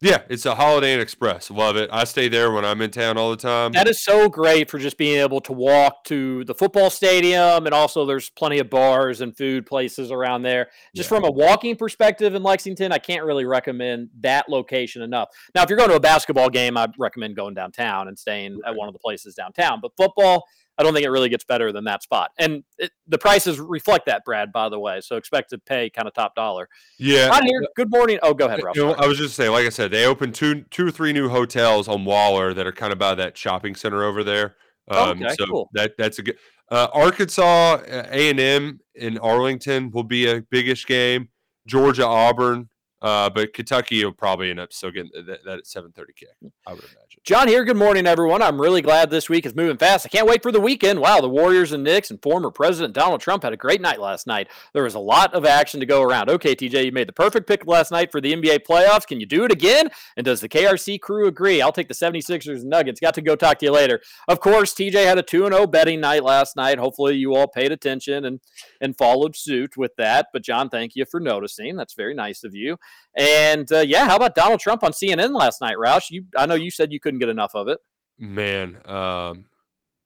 [0.00, 1.50] Yeah, it's a Holiday Inn Express.
[1.50, 1.90] Love it.
[1.92, 3.72] I stay there when I'm in town all the time.
[3.72, 7.74] That is so great for just being able to walk to the football stadium, and
[7.74, 10.68] also there's plenty of bars and food places around there.
[10.94, 15.30] Just from a walking perspective in Lexington, I can't really recommend that location enough.
[15.56, 18.76] Now, if you're going to a basketball game, I recommend going downtown and staying at
[18.76, 19.80] one of the places downtown.
[19.82, 20.44] But football,
[20.78, 22.30] I don't think it really gets better than that spot.
[22.38, 24.52] And it, the prices reflect that, Brad.
[24.52, 26.68] By the way, so expect to pay kind of top dollar.
[26.98, 27.36] Yeah.
[27.44, 27.66] Here.
[27.74, 28.18] Good morning.
[28.22, 28.76] Oh, go ahead, Rob.
[28.76, 31.12] You know, I was just saying, like I said, they opened two, two or three
[31.12, 34.54] new hotels on Waller that are kind of by that shopping center over there.
[34.88, 35.70] Um, Okay, so cool.
[35.74, 36.38] that that's a good.
[36.70, 41.28] Uh, Arkansas A and M in Arlington will be a biggish game.
[41.66, 42.68] Georgia Auburn,
[43.00, 46.28] uh, but Kentucky will probably end up still getting that, that at seven thirty kick.
[46.66, 47.20] I would imagine.
[47.24, 47.64] John here.
[47.64, 48.42] Good morning, everyone.
[48.42, 50.06] I'm really glad this week is moving fast.
[50.06, 51.00] I can't wait for the weekend.
[51.00, 54.26] Wow, the Warriors and Knicks and former President Donald Trump had a great night last
[54.26, 54.48] night.
[54.72, 56.30] There was a lot of action to go around.
[56.30, 59.06] Okay, TJ, you made the perfect pick last night for the NBA playoffs.
[59.06, 59.90] Can you do it again?
[60.16, 61.60] And does the KRC crew agree?
[61.60, 63.00] I'll take the 76ers and Nuggets.
[63.00, 64.00] Got to go talk to you later.
[64.26, 66.78] Of course, TJ had a 2 0 betting night last night.
[66.78, 68.40] Hopefully, you all paid attention and,
[68.80, 70.28] and followed suit with that.
[70.32, 71.76] But, John, thank you for noticing.
[71.76, 72.78] That's very nice of you.
[73.16, 76.10] And uh, yeah, how about Donald Trump on CNN last night, Roush?
[76.10, 77.78] You, I know you said you couldn't get enough of it.
[78.18, 79.46] Man, um,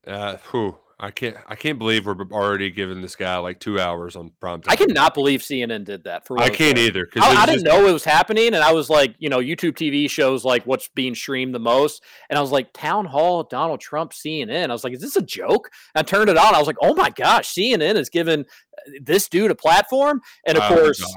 [0.07, 4.15] uh, whew, I can't I can't believe we're already giving this guy like two hours
[4.17, 4.71] on prime time.
[4.73, 6.27] I cannot believe CNN did that.
[6.27, 7.01] For I can't either.
[7.01, 9.29] either, 'cause I, I didn't just- know it was happening, and I was like, you
[9.29, 13.05] know, YouTube TV shows like what's being streamed the most, and I was like, Town
[13.05, 14.71] Hall, Donald Trump, CNN.
[14.71, 15.71] I was like, is this a joke?
[15.95, 16.55] I turned it on.
[16.55, 20.57] I was like, oh my gosh, CNN is giving uh, this dude a platform, and
[20.57, 21.11] of Oh, course, God.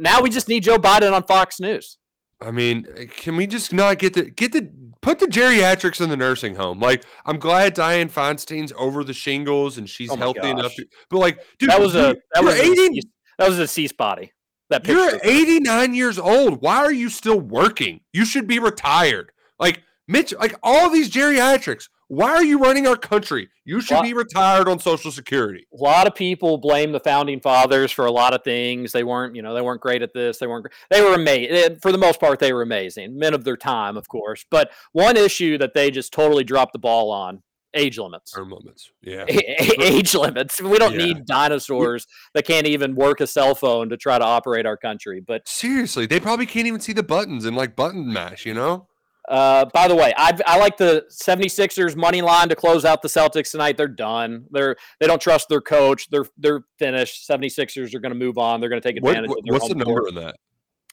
[0.00, 1.98] Now we just need Joe Biden on Fox News.
[2.40, 4.70] I mean, can we just not get the get the
[5.00, 6.78] put the geriatrics in the nursing home?
[6.78, 10.74] Like, I'm glad Dianne Feinstein's over the shingles and she's Oh my healthy enough.
[10.74, 13.00] To, but like, dude, that was a that you're was a 80
[13.38, 14.32] that was a cease body.
[14.70, 15.00] That picture.
[15.00, 16.60] You're 89 years old.
[16.60, 18.00] Why are you still working?
[18.12, 19.32] You should be retired.
[19.58, 21.88] Like Mitch, like all these geriatrics.
[22.08, 23.48] Why are you running our country?
[23.66, 25.66] You should Well- be retired on Social Security.
[25.78, 28.92] a lot of people blame the founding fathers for a lot of things.
[28.92, 30.38] They weren't, you know, they weren't great at this.
[30.38, 30.66] They weren't.
[30.90, 32.38] They were amazing for the most part.
[32.38, 34.44] They were amazing, men of their time, of course.
[34.50, 37.42] But one issue that they just totally dropped the ball on
[37.74, 38.30] age limits.
[38.32, 38.90] Term limits.
[39.02, 39.26] Yeah.
[39.28, 40.60] age limits.
[40.62, 41.04] We don't Yeah.
[41.04, 45.20] need dinosaurs that can't even work a cell phone to try to operate our country.
[45.20, 48.87] But Seriously, they probably can't even see the buttons in like button mash, you know?
[49.28, 53.08] Uh, by the way, I, I like the 76ers money line to close out the
[53.08, 53.76] Celtics tonight.
[53.76, 54.46] They're done.
[54.50, 56.08] They're they don't trust their coach.
[56.10, 57.28] They're they're finished.
[57.28, 58.60] 76ers are going to move on.
[58.60, 60.08] They're going to take advantage what- of their what's the number court.
[60.10, 60.36] in that?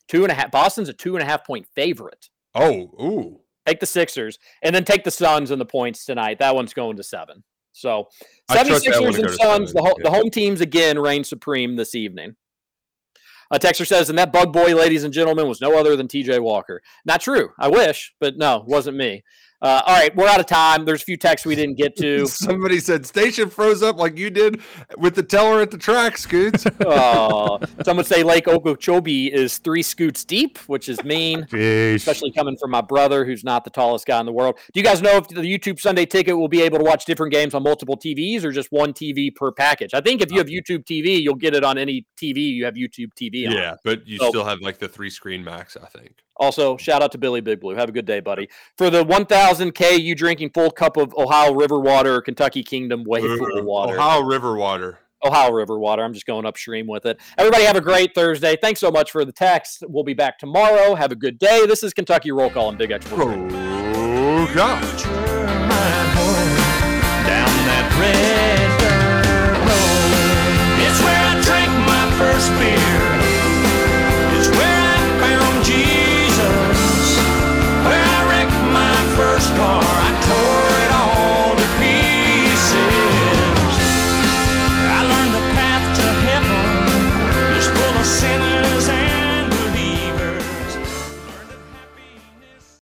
[0.07, 0.51] Two and a half.
[0.51, 2.29] Boston's a two and a half point favorite.
[2.53, 2.71] Oh,
[3.01, 3.39] ooh.
[3.65, 6.37] Take the Sixers and then take the Suns and the points tonight.
[6.39, 7.43] That one's going to seven.
[7.71, 8.07] So
[8.47, 12.35] I trust 76ers and Suns, the, ho- the home teams again reign supreme this evening.
[13.55, 16.41] A texter says, and that bug boy, ladies and gentlemen, was no other than TJ
[16.41, 16.81] Walker.
[17.05, 17.51] Not true.
[17.57, 19.23] I wish, but no, wasn't me.
[19.61, 20.85] Uh, all right, we're out of time.
[20.85, 22.25] There's a few texts we didn't get to.
[22.27, 24.61] Somebody said station froze up like you did
[24.97, 26.65] with the teller at the track, Scoots.
[26.85, 31.95] Oh, some would say Lake Okeechobee is three scoots deep, which is mean, Jeez.
[31.95, 34.57] especially coming from my brother, who's not the tallest guy in the world.
[34.73, 37.31] Do you guys know if the YouTube Sunday ticket will be able to watch different
[37.33, 39.93] games on multiple TVs or just one TV per package?
[39.93, 42.75] I think if you have YouTube TV, you'll get it on any TV you have
[42.75, 43.53] YouTube TV on.
[43.53, 46.11] yeah, but you So- still have like the three screen max, I think.
[46.37, 47.75] Also, shout out to Billy Big Blue.
[47.75, 48.49] Have a good day, buddy.
[48.77, 53.95] For the 1000K, you drinking full cup of Ohio River water Kentucky Kingdom Wave water.
[53.95, 54.99] Ohio River water.
[55.23, 56.03] Ohio River water.
[56.03, 57.19] I'm just going upstream with it.
[57.37, 58.57] Everybody have a great Thursday.
[58.61, 59.83] Thanks so much for the text.
[59.87, 60.93] We'll be back tomorrow.
[60.95, 61.65] Have a good day.
[61.65, 63.07] This is Kentucky Roll Call and Big X.
[63.09, 63.27] Roll
[64.47, 64.79] Call.
[67.25, 70.85] Down that red dirt road.
[70.85, 73.14] It's where I drank my first beer.